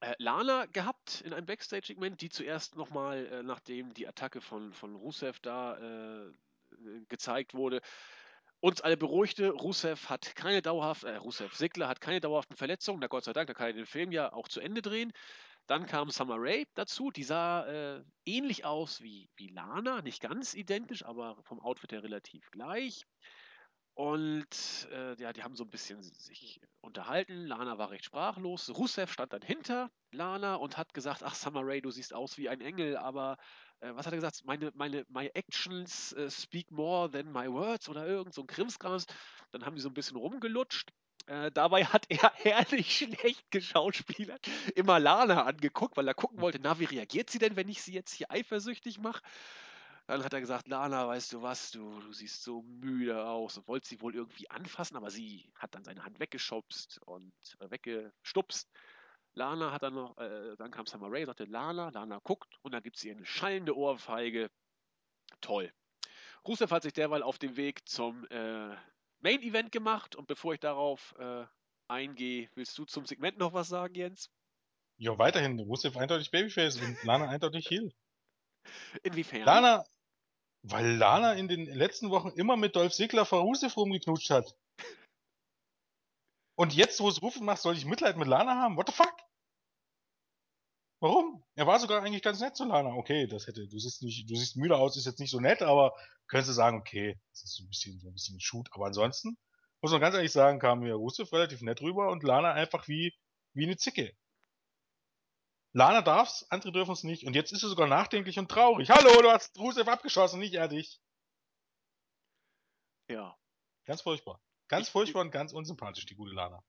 [0.00, 4.94] äh, Lana gehabt in einem Backstage-Segment, die zuerst nochmal, äh, nachdem die Attacke von, von
[4.96, 6.32] Rusev da äh,
[7.08, 7.80] gezeigt wurde,
[8.60, 9.50] uns alle beruhigte.
[9.50, 13.00] Rusev hat keine dauerhaften, äh, Rusev Sigler hat keine dauerhaften Verletzungen.
[13.00, 15.12] Na Gott sei Dank, da kann er den Film ja auch zu Ende drehen.
[15.66, 20.54] Dann kam Summer Rae dazu, die sah äh, ähnlich aus wie, wie Lana, nicht ganz
[20.54, 23.06] identisch, aber vom Outfit her relativ gleich.
[23.94, 27.46] Und äh, ja, die haben so ein bisschen sich unterhalten.
[27.46, 28.68] Lana war recht sprachlos.
[28.76, 32.48] Rusev stand dann hinter Lana und hat gesagt: Ach, Summer Rae, du siehst aus wie
[32.48, 33.36] ein Engel, aber
[33.80, 34.42] äh, was hat er gesagt?
[34.44, 39.06] Meine, meine, my actions uh, speak more than my words oder irgend so ein Krimskrams.
[39.52, 40.90] Dann haben die so ein bisschen rumgelutscht.
[41.26, 46.78] Äh, dabei hat er herrlich schlecht geschauspielert, immer Lana angeguckt, weil er gucken wollte, na,
[46.78, 49.22] wie reagiert sie denn, wenn ich sie jetzt hier eifersüchtig mache?
[50.06, 53.66] Dann hat er gesagt, Lana, weißt du was, du, du siehst so müde aus und
[53.68, 58.70] wollte sie wohl irgendwie anfassen, aber sie hat dann seine Hand weggeschubst und äh, weggestupst.
[59.32, 62.82] Lana hat dann noch, äh, dann kam Summer Rae, sagte Lana, Lana guckt und dann
[62.82, 64.50] gibt sie eine schallende Ohrfeige.
[65.40, 65.72] Toll.
[66.46, 68.76] Rusev hat sich derweil auf den Weg zum äh,
[69.24, 71.46] Main Event gemacht und bevor ich darauf äh,
[71.88, 74.30] eingehe, willst du zum Segment noch was sagen, Jens?
[74.98, 75.58] Ja, weiterhin.
[75.58, 77.90] Rusev eindeutig Babyface und Lana eindeutig Heel.
[79.02, 79.44] Inwiefern?
[79.44, 79.86] Lana,
[80.62, 84.54] weil Lana in den letzten Wochen immer mit Dolph Ziggler vor Rusev rumgeknutscht hat.
[86.56, 88.76] Und jetzt, wo es Rufen macht, soll ich Mitleid mit Lana haben?
[88.76, 89.16] What the fuck?
[91.04, 91.44] Warum?
[91.54, 92.94] Er war sogar eigentlich ganz nett zu Lana.
[92.94, 95.60] Okay, das hätte, du siehst nicht, du siehst müde aus, ist jetzt nicht so nett,
[95.60, 95.94] aber
[96.28, 98.70] könntest du sagen, okay, das ist so ein bisschen, so ein bisschen Shoot.
[98.72, 99.36] Aber ansonsten,
[99.82, 103.12] muss man ganz ehrlich sagen, kam mir Rusev relativ nett rüber und Lana einfach wie,
[103.52, 104.16] wie eine Zicke.
[105.74, 107.26] Lana darf's, andere dürfen es nicht.
[107.26, 108.88] Und jetzt ist sie sogar nachdenklich und traurig.
[108.88, 111.02] Hallo, du hast Rusev abgeschossen, nicht er dich.
[113.10, 113.36] Ja.
[113.84, 114.40] Ganz furchtbar.
[114.68, 116.64] Ganz furchtbar und ganz unsympathisch, die gute Lana.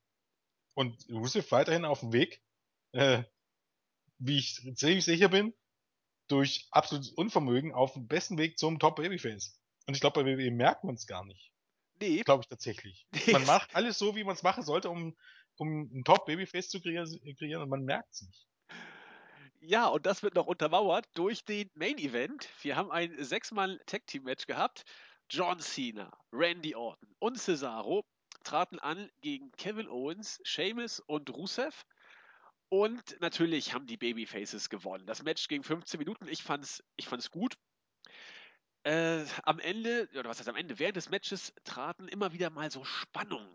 [0.73, 2.43] Und Rusev weiterhin auf dem Weg,
[2.91, 3.23] äh,
[4.17, 5.53] wie ich ziemlich sicher bin,
[6.27, 9.59] durch absolutes Unvermögen auf dem besten Weg zum Top Babyface.
[9.87, 11.51] Und ich glaube, bei WWE merkt man es gar nicht.
[11.99, 12.21] Nee.
[12.21, 13.07] Glaube ich tatsächlich.
[13.27, 13.33] Nee.
[13.33, 15.15] Man macht alles so, wie man es machen sollte, um,
[15.57, 18.47] um ein Top Babyface zu kreieren, und man merkt es nicht.
[19.61, 22.47] Ja, und das wird noch untermauert durch den Main Event.
[22.61, 24.83] Wir haben ein sechsmal Tag Team Match gehabt.
[25.29, 28.05] John Cena, Randy Orton und Cesaro
[28.43, 31.83] traten an gegen Kevin Owens, Sheamus und Rusev.
[32.69, 35.05] Und natürlich haben die Babyfaces gewonnen.
[35.05, 36.27] Das Match ging 15 Minuten.
[36.27, 37.55] Ich fand's, ich fand's gut.
[38.83, 42.69] Äh, am Ende, oder was heißt am Ende, während des Matches traten immer wieder mal
[42.69, 43.49] so Spannungen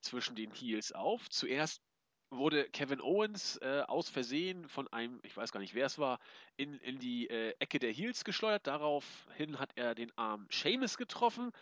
[0.00, 1.28] zwischen den Heels auf.
[1.30, 1.82] Zuerst
[2.30, 6.18] wurde Kevin Owens äh, aus Versehen von einem, ich weiß gar nicht wer es war,
[6.56, 8.66] in, in die äh, Ecke der Heels geschleudert.
[8.66, 11.52] Daraufhin hat er den Arm Seamus getroffen.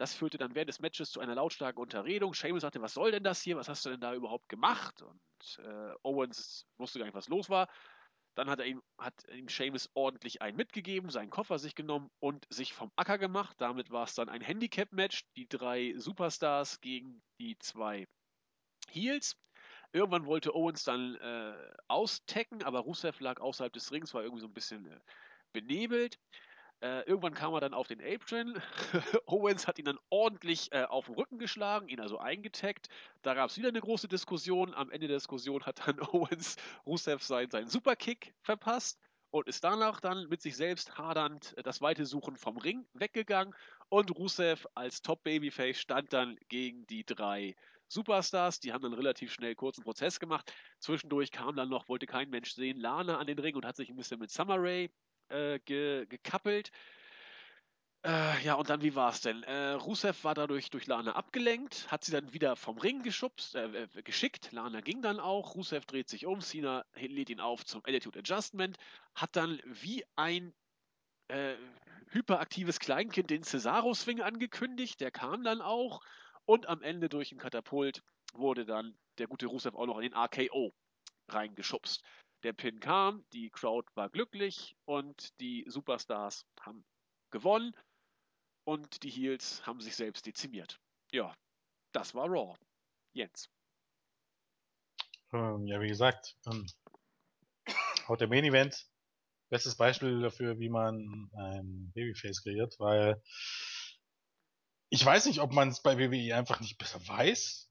[0.00, 2.32] Das führte dann während des Matches zu einer lautstarken Unterredung.
[2.32, 3.58] Seamus sagte, was soll denn das hier?
[3.58, 5.02] Was hast du denn da überhaupt gemacht?
[5.02, 7.68] Und äh, Owens wusste gar nicht, was los war.
[8.34, 12.46] Dann hat er ihm, hat ihm Seamus ordentlich einen mitgegeben, seinen Koffer sich genommen und
[12.48, 13.60] sich vom Acker gemacht.
[13.60, 15.26] Damit war es dann ein Handicap-Match.
[15.36, 18.08] Die drei Superstars gegen die zwei
[18.88, 19.36] Heels.
[19.92, 24.46] Irgendwann wollte Owens dann äh, austecken, aber Rusev lag außerhalb des Rings, war irgendwie so
[24.48, 24.98] ein bisschen äh,
[25.52, 26.18] benebelt.
[26.82, 28.60] Äh, irgendwann kam er dann auf den Apron.
[29.26, 32.88] Owens hat ihn dann ordentlich äh, auf den Rücken geschlagen, ihn also eingetaggt.
[33.20, 34.72] Da gab es wieder eine große Diskussion.
[34.74, 38.98] Am Ende der Diskussion hat dann Owens Rusev seinen, seinen Superkick verpasst
[39.30, 43.54] und ist danach dann mit sich selbst hadernd äh, das weite Suchen vom Ring weggegangen.
[43.90, 47.56] Und Rusev als Top-Babyface stand dann gegen die drei
[47.88, 48.60] Superstars.
[48.60, 50.50] Die haben dann relativ schnell kurzen Prozess gemacht.
[50.78, 53.90] Zwischendurch kam dann noch, wollte kein Mensch sehen, Lana an den Ring und hat sich
[53.90, 54.88] ein bisschen mit Summer Rae
[55.30, 56.70] äh, ge gekappelt.
[58.02, 59.42] Äh, ja, und dann, wie war es denn?
[59.42, 63.88] Äh, Rusev war dadurch durch Lana abgelenkt, hat sie dann wieder vom Ring geschubst, äh,
[64.04, 64.52] geschickt.
[64.52, 65.54] Lana ging dann auch.
[65.54, 68.78] Rusev dreht sich um, Cena lädt ihn auf zum Attitude Adjustment,
[69.14, 70.54] hat dann wie ein
[71.28, 71.56] äh,
[72.08, 75.00] hyperaktives Kleinkind den Cesaro-Swing angekündigt.
[75.00, 76.00] Der kam dann auch.
[76.46, 78.02] Und am Ende durch ein Katapult
[78.32, 80.72] wurde dann der gute Rusev auch noch in den RKO
[81.28, 82.02] reingeschubst.
[82.42, 86.84] Der Pin kam, die Crowd war glücklich und die Superstars haben
[87.30, 87.76] gewonnen
[88.64, 90.80] und die Heels haben sich selbst dezimiert.
[91.12, 91.36] Ja,
[91.92, 92.56] das war Raw.
[93.12, 93.50] Jens.
[95.32, 96.66] Ähm, ja, wie gesagt, ähm,
[98.06, 98.88] auch der Main Event,
[99.50, 103.22] bestes Beispiel dafür, wie man ein Babyface kreiert, weil
[104.88, 107.69] ich weiß nicht, ob man es bei WWE einfach nicht besser weiß,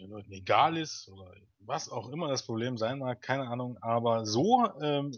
[0.00, 4.26] den Leuten egal ist oder was auch immer das Problem sein mag, keine Ahnung, aber
[4.26, 5.12] so, ähm,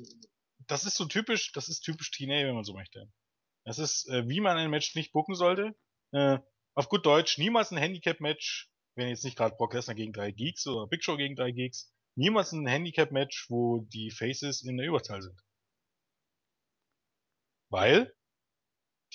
[0.67, 3.11] das ist so typisch, das ist typisch TNA, wenn man so möchte.
[3.65, 5.77] Das ist, äh, wie man ein Match nicht booken sollte.
[6.13, 6.39] Äh,
[6.75, 10.67] auf gut Deutsch, niemals ein Handicap-Match, wenn jetzt nicht gerade Brock Lesnar gegen drei Geeks
[10.67, 15.23] oder Big Show gegen drei Geeks, niemals ein Handicap-Match, wo die Faces in der Überzahl
[15.23, 15.41] sind.
[17.71, 18.15] Weil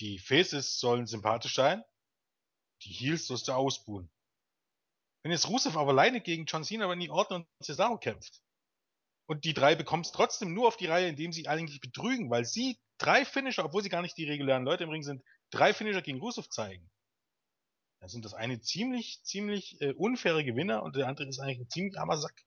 [0.00, 1.82] die Faces sollen sympathisch sein,
[2.84, 4.10] die Heels sollst du ausbuhen.
[5.22, 8.40] Wenn jetzt Rusev aber alleine gegen John Cena, nie Orton und Cesaro kämpft
[9.28, 12.78] und die drei bekommst trotzdem nur auf die Reihe, indem sie eigentlich betrügen, weil sie
[12.98, 16.20] drei Finisher, obwohl sie gar nicht die regulären Leute im Ring sind, drei Finisher gegen
[16.20, 16.90] Rusev zeigen.
[18.00, 21.68] Dann sind das eine ziemlich, ziemlich äh, unfaire Gewinner und der andere ist eigentlich ein
[21.68, 22.44] ziemlich armer Sack.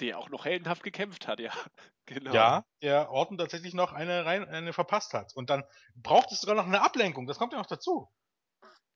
[0.00, 1.52] Der auch noch heldenhaft gekämpft hat, ja.
[2.06, 2.34] Genau.
[2.34, 5.36] Ja, der Orton tatsächlich noch eine rein, eine verpasst hat.
[5.36, 5.62] Und dann
[5.94, 7.28] braucht es sogar noch eine Ablenkung.
[7.28, 8.10] Das kommt ja noch dazu.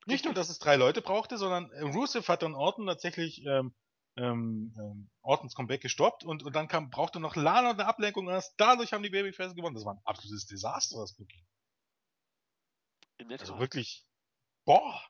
[0.06, 3.74] Nicht nur, dass es drei Leute brauchte, sondern äh, Rusev hat dann Orton tatsächlich ähm,
[4.16, 8.32] ähm, ähm, Ortons Comeback gestoppt und, und dann kam, brauchte noch Lana eine Ablenkung und
[8.32, 9.74] erst dadurch haben die Babyface gewonnen.
[9.74, 11.44] Das war ein absolutes Desaster, das Booking.
[13.30, 14.06] Also wirklich,
[14.64, 15.02] boah.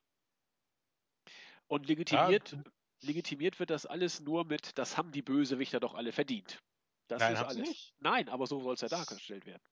[1.66, 2.62] Und legitimiert, ja.
[3.02, 6.62] legitimiert wird das alles nur mit, das haben die Bösewichter doch alle verdient.
[7.08, 7.68] Das Nein, ist alles.
[7.68, 7.94] Nicht.
[7.98, 9.62] Nein, aber so soll es ja dargestellt werden.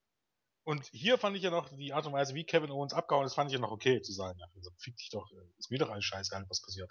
[0.64, 3.34] Und hier fand ich ja noch die Art und Weise, wie Kevin Owens abgehauen ist,
[3.34, 4.40] fand ich ja noch okay zu sagen.
[4.56, 6.90] Also, fick dich doch, äh, ist mir doch alles scheißegal, was passiert.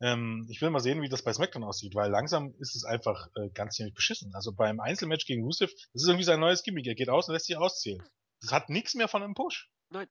[0.00, 3.28] Ähm, ich will mal sehen, wie das bei SmackDown aussieht, weil langsam ist es einfach
[3.36, 4.34] äh, ganz ziemlich beschissen.
[4.34, 6.86] Also beim Einzelmatch gegen Rusev, das ist irgendwie sein neues Gimmick.
[6.86, 8.02] Er geht aus und lässt sich auszählen.
[8.40, 9.70] Das hat nichts mehr von einem Push.
[9.90, 10.08] Nein.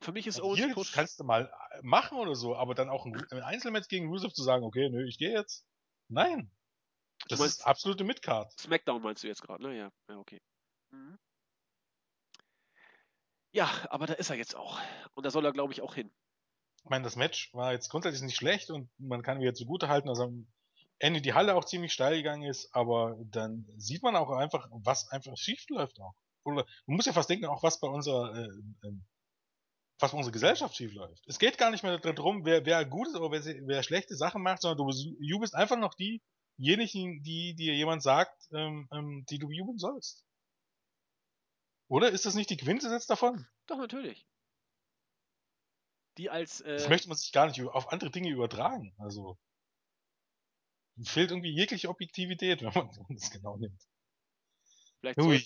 [0.00, 0.92] Für mich ist also Owens Push.
[0.92, 4.32] kannst du mal äh, machen oder so, aber dann auch ein, ein Einzelmatch gegen Rusev
[4.32, 5.64] zu sagen, okay, nö, ich gehe jetzt.
[6.08, 6.50] Nein.
[7.28, 8.52] Das ist absolute Midcard.
[8.58, 9.76] Smackdown meinst du jetzt gerade, ne?
[9.76, 10.40] Ja, ja okay.
[10.90, 11.18] Mhm.
[13.52, 14.78] Ja, aber da ist er jetzt auch.
[15.14, 16.12] Und da soll er, glaube ich, auch hin.
[16.84, 19.88] Ich meine, das Match war jetzt grundsätzlich nicht schlecht und man kann mir jetzt zugute
[19.88, 20.46] halten, dass am
[20.98, 25.08] Ende die Halle auch ziemlich steil gegangen ist, aber dann sieht man auch einfach, was
[25.08, 26.14] einfach schief läuft auch.
[26.44, 28.92] Oder man muss ja fast denken, auch was bei unserer, äh, äh,
[29.98, 31.24] was bei unserer Gesellschaft schief läuft.
[31.26, 34.42] Es geht gar nicht mehr darum, wer, wer gut ist oder wer, wer schlechte Sachen
[34.42, 36.22] macht, sondern du jubelst einfach noch die,
[36.58, 40.24] diejenigen, die dir jemand sagt, ähm, ähm, die du jubeln sollst.
[41.88, 43.46] Oder ist das nicht die Quintessenz davon?
[43.66, 44.26] Doch, natürlich.
[46.18, 46.60] Die als.
[46.60, 48.94] Äh, das möchte man sich gar nicht auf andere Dinge übertragen.
[48.98, 49.38] Also.
[51.02, 53.80] Fehlt irgendwie jegliche Objektivität, wenn man das genau nimmt.
[55.14, 55.40] Vielleicht, soll,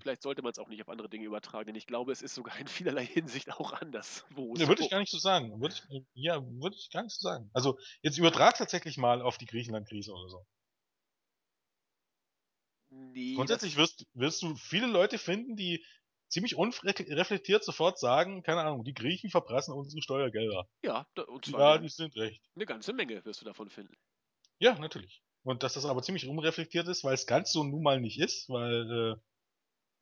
[0.00, 2.34] vielleicht sollte man es auch nicht auf andere Dinge übertragen, denn ich glaube, es ist
[2.34, 4.24] sogar in vielerlei Hinsicht auch anders.
[4.30, 5.60] Wo ja, würde ich gar nicht so sagen.
[5.60, 7.50] Würde ich, ja, würde ich gar nicht so sagen.
[7.52, 10.46] Also jetzt übertrag tatsächlich mal auf die Griechenland-Krise oder so.
[12.90, 15.84] Nee, Grundsätzlich wirst, wirst du viele Leute finden, die
[16.28, 20.66] ziemlich unreflektiert sofort sagen, keine Ahnung, die Griechen verprassen unsere Steuergelder.
[20.82, 22.42] Ja, und zwar ja, die sind recht.
[22.54, 23.96] Eine ganze Menge wirst du davon finden.
[24.58, 25.22] Ja, natürlich.
[25.44, 28.48] Und dass das aber ziemlich unreflektiert ist, weil es ganz so nun mal nicht ist,
[28.48, 29.16] weil,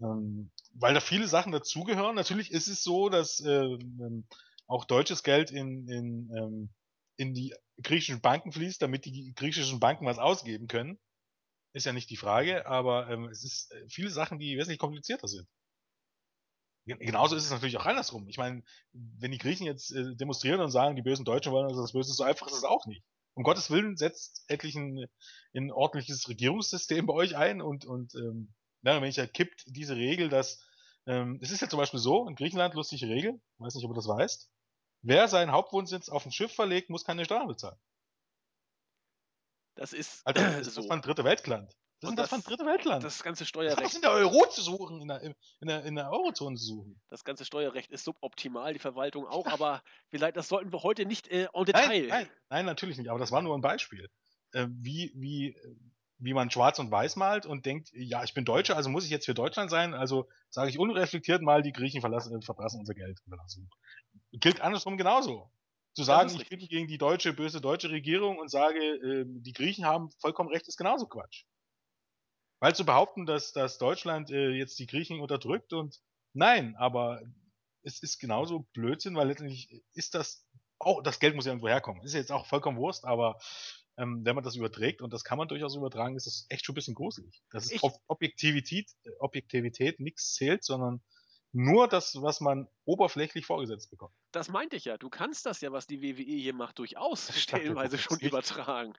[0.00, 2.14] äh, ähm, weil da viele Sachen dazugehören.
[2.14, 4.26] Natürlich ist es so, dass äh, ähm,
[4.66, 6.70] auch deutsches Geld in, in, ähm,
[7.16, 10.98] in die griechischen Banken fließt, damit die griechischen Banken was ausgeben können.
[11.72, 15.28] Ist ja nicht die Frage, aber ähm, es ist äh, viele Sachen, die wesentlich komplizierter
[15.28, 15.48] sind.
[16.86, 18.28] Genauso ist es natürlich auch andersrum.
[18.28, 18.62] Ich meine,
[18.92, 22.12] wenn die Griechen jetzt äh, demonstrieren und sagen, die bösen Deutschen wollen also das Böse,
[22.12, 23.04] so einfach ist es auch nicht.
[23.40, 25.06] Um Gottes Willen setzt endlich ein,
[25.56, 28.52] ein ordentliches Regierungssystem bei euch ein und, und ähm,
[28.82, 30.62] mehr oder weniger kippt diese Regel, dass
[31.06, 33.94] ähm, es ist ja zum Beispiel so, in Griechenland lustige Regel, weiß nicht, ob du
[33.94, 34.50] das weißt,
[35.00, 37.78] wer seinen Hauptwohnsitz auf ein Schiff verlegt, muss keine Steuern bezahlen.
[39.74, 40.90] Das ist also, das ist so.
[40.90, 41.74] Ein dritte Weltland.
[42.00, 43.04] Das ist das, das dritte Weltland.
[43.04, 43.82] Das ganze Steuerrecht.
[43.82, 47.00] Was in der Euro zu suchen, in der, in der, in der Eurozone zu suchen.
[47.08, 51.28] Das ganze Steuerrecht ist suboptimal, die Verwaltung auch, aber vielleicht, das sollten wir heute nicht
[51.28, 51.88] äh, en Detail.
[51.88, 54.08] Nein, nein, nein, natürlich nicht, aber das war nur ein Beispiel.
[54.52, 55.54] Äh, wie, wie,
[56.18, 59.10] wie man schwarz und weiß malt und denkt, ja, ich bin Deutscher, also muss ich
[59.10, 63.18] jetzt für Deutschland sein, also sage ich unreflektiert mal, die Griechen verlassen, äh, unser Geld.
[64.32, 65.50] Gilt andersrum genauso.
[65.92, 69.84] Zu sagen, ich bin gegen die deutsche, böse deutsche Regierung und sage, äh, die Griechen
[69.84, 71.44] haben vollkommen recht, ist genauso Quatsch.
[72.60, 76.00] Weil zu behaupten, dass, dass Deutschland äh, jetzt die Griechen unterdrückt und
[76.34, 77.22] nein, aber
[77.82, 80.46] es ist genauso Blödsinn, weil letztendlich ist das
[80.78, 82.02] auch, das Geld muss ja irgendwo herkommen.
[82.02, 83.38] Ist jetzt auch vollkommen Wurst, aber
[83.96, 86.72] ähm, wenn man das überträgt, und das kann man durchaus übertragen, ist das echt schon
[86.72, 87.42] ein bisschen gruselig.
[87.50, 91.02] Das ist Ob Objektivität, Objektivität nichts zählt, sondern
[91.52, 94.14] nur das, was man oberflächlich vorgesetzt bekommt.
[94.32, 94.96] Das meinte ich ja.
[94.98, 98.94] Du kannst das ja, was die WWE hier macht, durchaus stellenweise schon übertragen.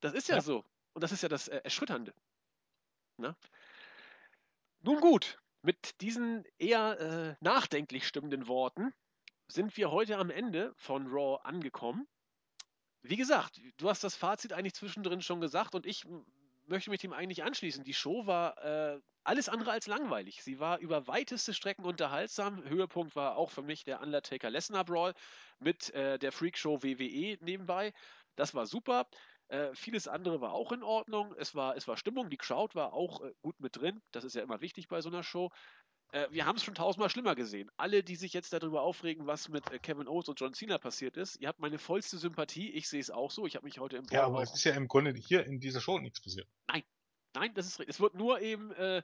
[0.00, 0.64] Das ist ja, ja, so.
[0.94, 2.14] Und das ist ja das äh, Erschütternde.
[3.16, 3.36] Ne?
[4.80, 8.92] Nun gut, mit diesen eher äh, nachdenklich stimmenden Worten
[9.46, 12.08] sind wir heute am Ende von Raw angekommen.
[13.02, 16.04] Wie gesagt, du hast das Fazit eigentlich zwischendrin schon gesagt und ich
[16.66, 17.84] möchte mich dem eigentlich anschließen.
[17.84, 20.42] Die Show war äh, alles andere als langweilig.
[20.42, 22.62] Sie war über weiteste Strecken unterhaltsam.
[22.64, 25.14] Höhepunkt war auch für mich der Undertaker Lesnar Brawl
[25.58, 27.92] mit äh, der Freakshow WWE nebenbei.
[28.36, 29.08] Das war super.
[29.52, 31.34] Äh, vieles andere war auch in Ordnung.
[31.36, 34.00] Es war, es war Stimmung, die Crowd war auch äh, gut mit drin.
[34.10, 35.50] Das ist ja immer wichtig bei so einer Show.
[36.12, 37.70] Äh, wir haben es schon tausendmal schlimmer gesehen.
[37.76, 41.18] Alle, die sich jetzt darüber aufregen, was mit äh, Kevin Owens und John Cena passiert
[41.18, 42.70] ist, ihr habt meine vollste Sympathie.
[42.70, 43.46] Ich sehe es auch so.
[43.46, 45.82] Ich habe mich heute im Ja, aber es ist ja im Grunde hier in dieser
[45.82, 46.48] Show nichts passiert.
[46.68, 46.82] Nein,
[47.34, 47.94] nein, das ist richtig.
[47.94, 49.02] Es wird nur eben äh,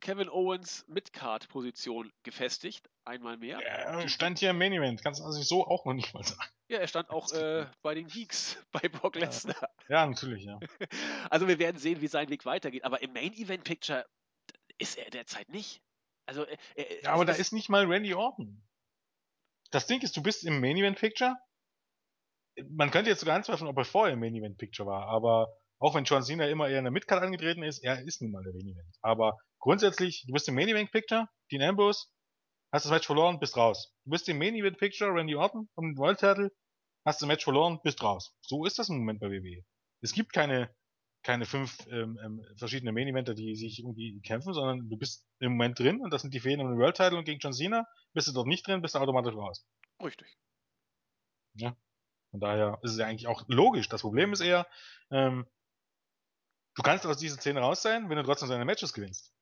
[0.00, 3.60] Kevin Owens Mid-Card-Position gefestigt, einmal mehr.
[3.60, 6.22] Ja, er stand hier im Main Event, kannst du also so auch noch nicht mal
[6.22, 6.50] sagen.
[6.68, 9.70] Ja, er stand auch äh, bei den Geeks, bei Brock Lesnar.
[9.88, 10.58] Ja, natürlich, ja.
[11.30, 14.04] Also wir werden sehen, wie sein Weg weitergeht, aber im Main Event Picture
[14.78, 15.80] ist er derzeit nicht.
[16.26, 16.44] Also,
[16.74, 18.62] er, ja, aber da ist nicht mal Randy Orton.
[19.70, 21.34] Das Ding ist, du bist im Main Event Picture.
[22.70, 25.48] Man könnte jetzt sogar anzweifeln, ob er vorher im Main Event Picture war, aber
[25.80, 28.42] auch wenn John Cena immer eher in der Midcard angetreten ist, er ist nun mal
[28.42, 28.96] der Main Event.
[29.00, 32.06] Aber grundsätzlich, du bist im Main Event Picture, Dean Ambrose,
[32.72, 33.94] hast das Match verloren, bist raus.
[34.04, 36.52] Du bist im Main Event Picture, Randy Orton um den World Title,
[37.04, 38.36] hast das Match verloren, bist raus.
[38.40, 39.64] So ist das im Moment bei WWE.
[40.00, 40.74] Es gibt keine,
[41.22, 45.52] keine fünf ähm, ähm, verschiedene Main Eventer, die sich irgendwie kämpfen, sondern du bist im
[45.52, 47.86] Moment drin und das sind die Fäden um den World Title und gegen John Cena.
[48.12, 49.66] Bist du dort nicht drin, bist du automatisch raus.
[50.02, 50.36] Richtig.
[51.54, 51.76] Ja.
[52.30, 53.88] Von daher ist es ja eigentlich auch logisch.
[53.88, 54.66] Das Problem ist eher,
[55.10, 55.46] ähm,
[56.78, 59.34] Du kannst aus dieser Szene raus sein, wenn du trotzdem seine Matches gewinnst.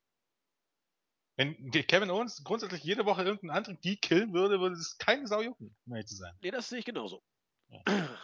[1.37, 5.43] Wenn Kevin Owens grundsätzlich jede Woche irgendeinen anderen Geek killen würde, würde es keine Sau
[5.43, 6.35] jucken, um ehrlich zu sein.
[6.41, 7.23] Nee, das sehe ich genauso.
[7.69, 7.83] Ja.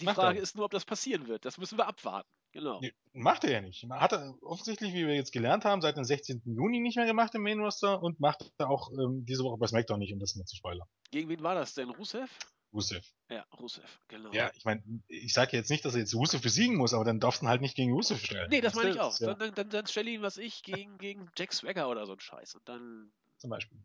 [0.00, 1.44] Die macht Frage ist nur, ob das passieren wird.
[1.44, 2.28] Das müssen wir abwarten.
[2.52, 2.80] Genau.
[2.80, 3.84] Nee, macht er ja nicht.
[3.90, 6.42] Hat er offensichtlich, wie wir jetzt gelernt haben, seit dem 16.
[6.44, 9.66] Juni nicht mehr gemacht im Main Roster und macht er auch ähm, diese Woche bei
[9.66, 10.86] SmackDown nicht, um das nicht zu spoilern.
[11.10, 11.88] Gegen wen war das denn?
[11.88, 12.30] Rusev?
[12.72, 13.06] Rusev.
[13.28, 14.32] Ja, Rusev, genau.
[14.32, 17.20] Ja, ich meine, ich sage jetzt nicht, dass er jetzt Rusev besiegen muss, aber dann
[17.20, 18.48] darfst du ihn halt nicht gegen Rusev stellen.
[18.50, 19.18] Nee, das meine ich auch.
[19.20, 19.34] Ja.
[19.34, 22.54] Dann, dann, dann stelle ihn, was ich, gegen, gegen Jack Swagger oder so ein Scheiß.
[22.54, 23.12] Und dann.
[23.38, 23.78] Zum Beispiel.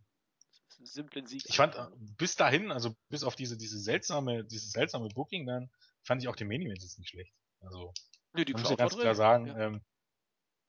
[0.83, 1.43] Simplen Sieg.
[1.47, 1.75] Ich fand,
[2.17, 5.71] bis dahin, also bis auf diese, diese seltsame, dieses seltsame Booking dann,
[6.03, 7.33] fand ich auch den Main Event jetzt nicht schlecht.
[7.61, 7.93] Also.
[8.33, 9.57] Nee, die muss ja ganz klar sagen, Ja.
[9.57, 9.81] ähm,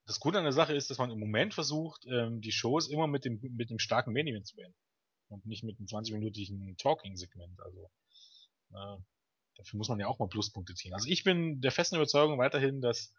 [0.07, 3.07] das Gute an der Sache ist, dass man im Moment versucht, ähm, die Shows immer
[3.07, 4.74] mit dem, mit dem starken Main Event zu beenden.
[5.28, 7.61] Und nicht mit einem 20-minütigen Talking-Segment.
[7.61, 7.90] Also,
[8.73, 8.97] äh,
[9.57, 10.95] dafür muss man ja auch mal Pluspunkte ziehen.
[10.95, 13.15] Also ich bin der festen Überzeugung weiterhin, dass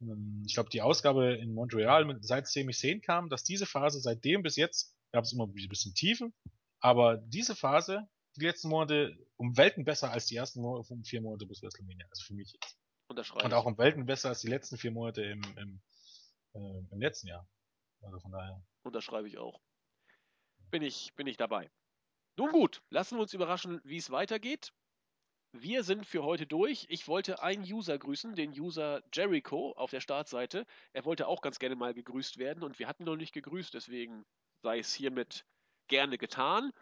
[0.00, 4.42] ähm, ich glaube, die Ausgabe in Montreal, seitdem ich sehen kam, dass diese Phase seitdem
[4.42, 6.34] bis jetzt gab es immer ein bisschen Tiefen,
[6.80, 10.62] aber diese Phase, die letzten Monate, um Welten besser als die ersten
[11.04, 12.06] vier Monate bis WrestleMania.
[12.10, 12.78] Also für mich jetzt.
[13.08, 13.32] Und ich.
[13.32, 15.80] auch um Welten besser als die letzten vier Monate im, im,
[16.54, 17.48] äh, im letzten Jahr.
[18.02, 18.62] Also von daher.
[18.82, 19.60] Unterschreibe ich auch.
[20.70, 21.70] Bin ich, bin ich dabei.
[22.36, 24.72] Nun gut, lassen wir uns überraschen, wie es weitergeht.
[25.62, 26.86] Wir sind für heute durch.
[26.88, 30.66] Ich wollte einen User grüßen, den User Jericho auf der Startseite.
[30.92, 34.26] Er wollte auch ganz gerne mal gegrüßt werden und wir hatten noch nicht gegrüßt, deswegen
[34.62, 35.46] sei es hiermit
[35.88, 36.72] gerne getan.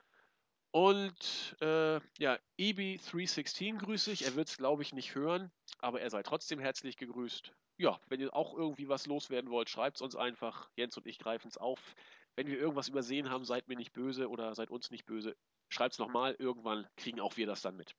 [0.73, 4.25] Und äh, ja, EB316 grüße ich.
[4.25, 7.53] Er wird es, glaube ich, nicht hören, aber er sei trotzdem herzlich gegrüßt.
[7.77, 10.71] Ja, wenn ihr auch irgendwie was loswerden wollt, schreibt es uns einfach.
[10.75, 11.95] Jens und ich greifen es auf.
[12.35, 15.37] Wenn wir irgendwas übersehen haben, seid mir nicht böse oder seid uns nicht böse.
[15.69, 16.35] Schreibt es nochmal.
[16.39, 17.95] Irgendwann kriegen auch wir das dann mit.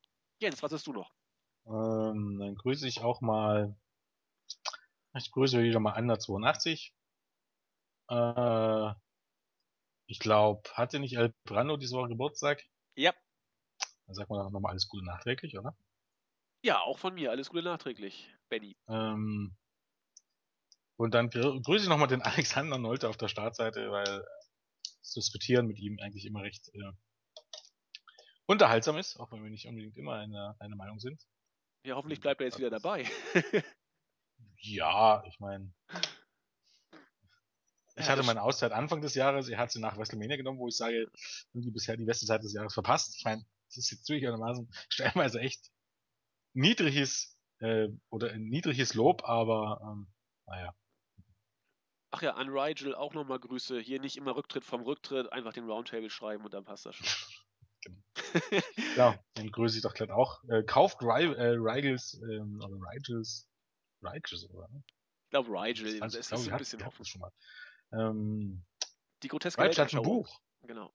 [0.46, 1.12] Jens, was hast du noch?
[1.66, 3.76] Ähm, dann grüße ich auch mal.
[5.16, 6.94] Ich grüße wieder mal Ander 82.
[8.12, 8.94] Äh,
[10.06, 12.64] ich glaube, hatte nicht El Brando diese Woche Geburtstag?
[12.96, 13.12] Ja.
[14.06, 15.76] Dann sagt man doch nochmal alles Gute nachträglich, oder?
[16.64, 17.32] Ja, auch von mir.
[17.32, 18.78] Alles Gute nachträglich, Benny.
[18.88, 19.58] Ähm,
[20.96, 24.24] und dann grü grüße ich nochmal den Alexander Nolte auf der Startseite, weil
[25.00, 26.92] das Diskutieren mit ihm eigentlich immer recht äh,
[28.46, 31.22] unterhaltsam ist, auch wenn wir nicht unbedingt immer eine, eine Meinung sind.
[31.84, 33.06] Ja, hoffentlich bleibt er jetzt wieder dabei.
[34.66, 35.72] Ja, ich meine.
[37.98, 40.76] Ich hatte meine Auszeit Anfang des Jahres, er hat sie nach WrestleMania genommen, wo ich
[40.76, 41.10] sage,
[41.54, 43.16] irgendwie bisher die beste Zeit des Jahres verpasst.
[43.16, 45.72] Ich meine, das ist jetzt zugegebenermaßen stellenweise echt
[46.54, 50.08] niedriges äh, oder ein niedriges Lob, aber ähm,
[50.46, 50.76] naja.
[52.12, 53.80] Ach ja, an Rigel auch nochmal Grüße.
[53.80, 57.08] Hier nicht immer Rücktritt vom Rücktritt, einfach den Roundtable schreiben und dann passt das schon.
[58.96, 60.44] Ja, den grüße ich doch glatt auch.
[60.50, 63.48] Äh, kauft Ry äh, Rigels, ähm, oder Rigels,
[64.02, 64.70] Rigels, oder?
[65.26, 67.06] Ich glaube, Rigel, Das ist glaub ich, ein bisschen offen.
[67.06, 67.32] schon mal.
[67.92, 68.64] Ähm,
[69.24, 70.02] Die groteske Rigel hat ein.
[70.04, 70.40] Buch.
[70.64, 70.94] Genau.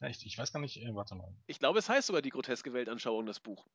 [0.00, 1.32] Ja, ich, ich weiß gar nicht, äh, warte mal.
[1.46, 3.66] Ich glaube, es heißt sogar die groteske Weltanschauung, das Buch.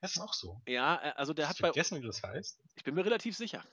[0.00, 0.60] Das ist auch so.
[0.66, 1.68] Ja, äh, also der Ich hat hab bei.
[1.68, 2.60] vergessen, wie das heißt.
[2.74, 3.64] Ich bin mir relativ sicher.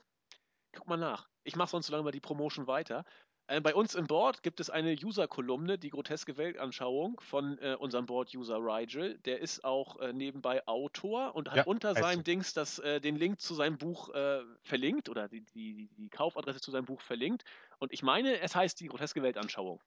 [0.72, 1.28] Guck mal nach.
[1.44, 3.04] Ich mache sonst so lange mal die Promotion weiter.
[3.46, 8.06] Äh, bei uns im Board gibt es eine User-Kolumne, die groteske Weltanschauung von äh, unserem
[8.06, 9.18] Board-User Rigel.
[9.18, 12.22] Der ist auch äh, nebenbei Autor und hat Ja, unter seinem so.
[12.22, 16.60] Dings das, äh, den Link zu seinem Buch äh, verlinkt oder die, die, die Kaufadresse
[16.60, 17.44] zu seinem Buch verlinkt.
[17.78, 19.82] Und ich meine, es heißt die groteske Weltanschauung.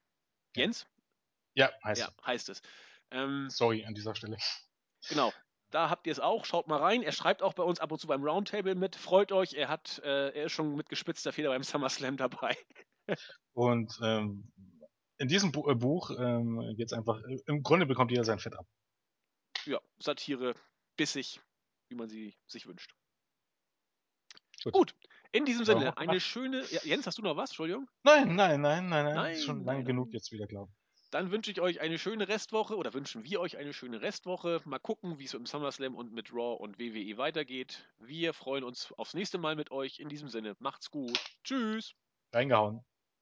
[0.55, 0.63] Ja.
[0.63, 0.85] Jens?
[1.55, 2.61] Ja, heißt Ja, heißt es.
[3.09, 3.65] Ähm, so.
[3.65, 4.37] Sorry an dieser Stelle.
[5.09, 5.33] Genau.
[5.71, 6.45] Da habt ihr es auch.
[6.45, 7.01] Schaut mal rein.
[7.01, 8.95] Er schreibt auch bei uns ab und zu beim Roundtable mit.
[8.95, 9.53] Freut euch.
[9.53, 12.55] Er hat, äh, er ist schon mit gespitzter Feder beim SummerSlam dabei.
[13.57, 14.51] Und ähm,
[15.17, 18.53] in diesem Bu äh, Buch ähm, geht's einfach, äh, im Grunde bekommt jeder sein Fett
[18.53, 18.67] ab.
[19.65, 20.53] Ja, Satire,
[20.95, 21.41] bissig,
[21.89, 22.93] wie man sie sich wünscht.
[24.63, 24.73] Gut.
[24.73, 24.95] Gut.
[25.31, 26.63] In diesem Sinne, noch eine schöne.
[26.69, 27.49] Ja, Jens, hast du noch was?
[27.49, 27.89] Entschuldigung.
[28.03, 29.15] Nein, nein, nein, nein, nein.
[29.15, 31.09] Nein, ist schon lange genug jetzt wieder, glaube ich.
[31.09, 34.61] Dann wünsche ich euch eine schöne Restwoche oder wünschen wir euch eine schöne Restwoche.
[34.65, 37.89] Mal gucken, wie es im SummerSlam und mit Raw und WWE weitergeht.
[37.97, 39.97] Wir freuen uns aufs nächste Mal mit euch.
[39.99, 41.19] In diesem Sinne, macht's gut.
[41.43, 41.95] Tschüss.
[42.31, 42.85] Reingehauen.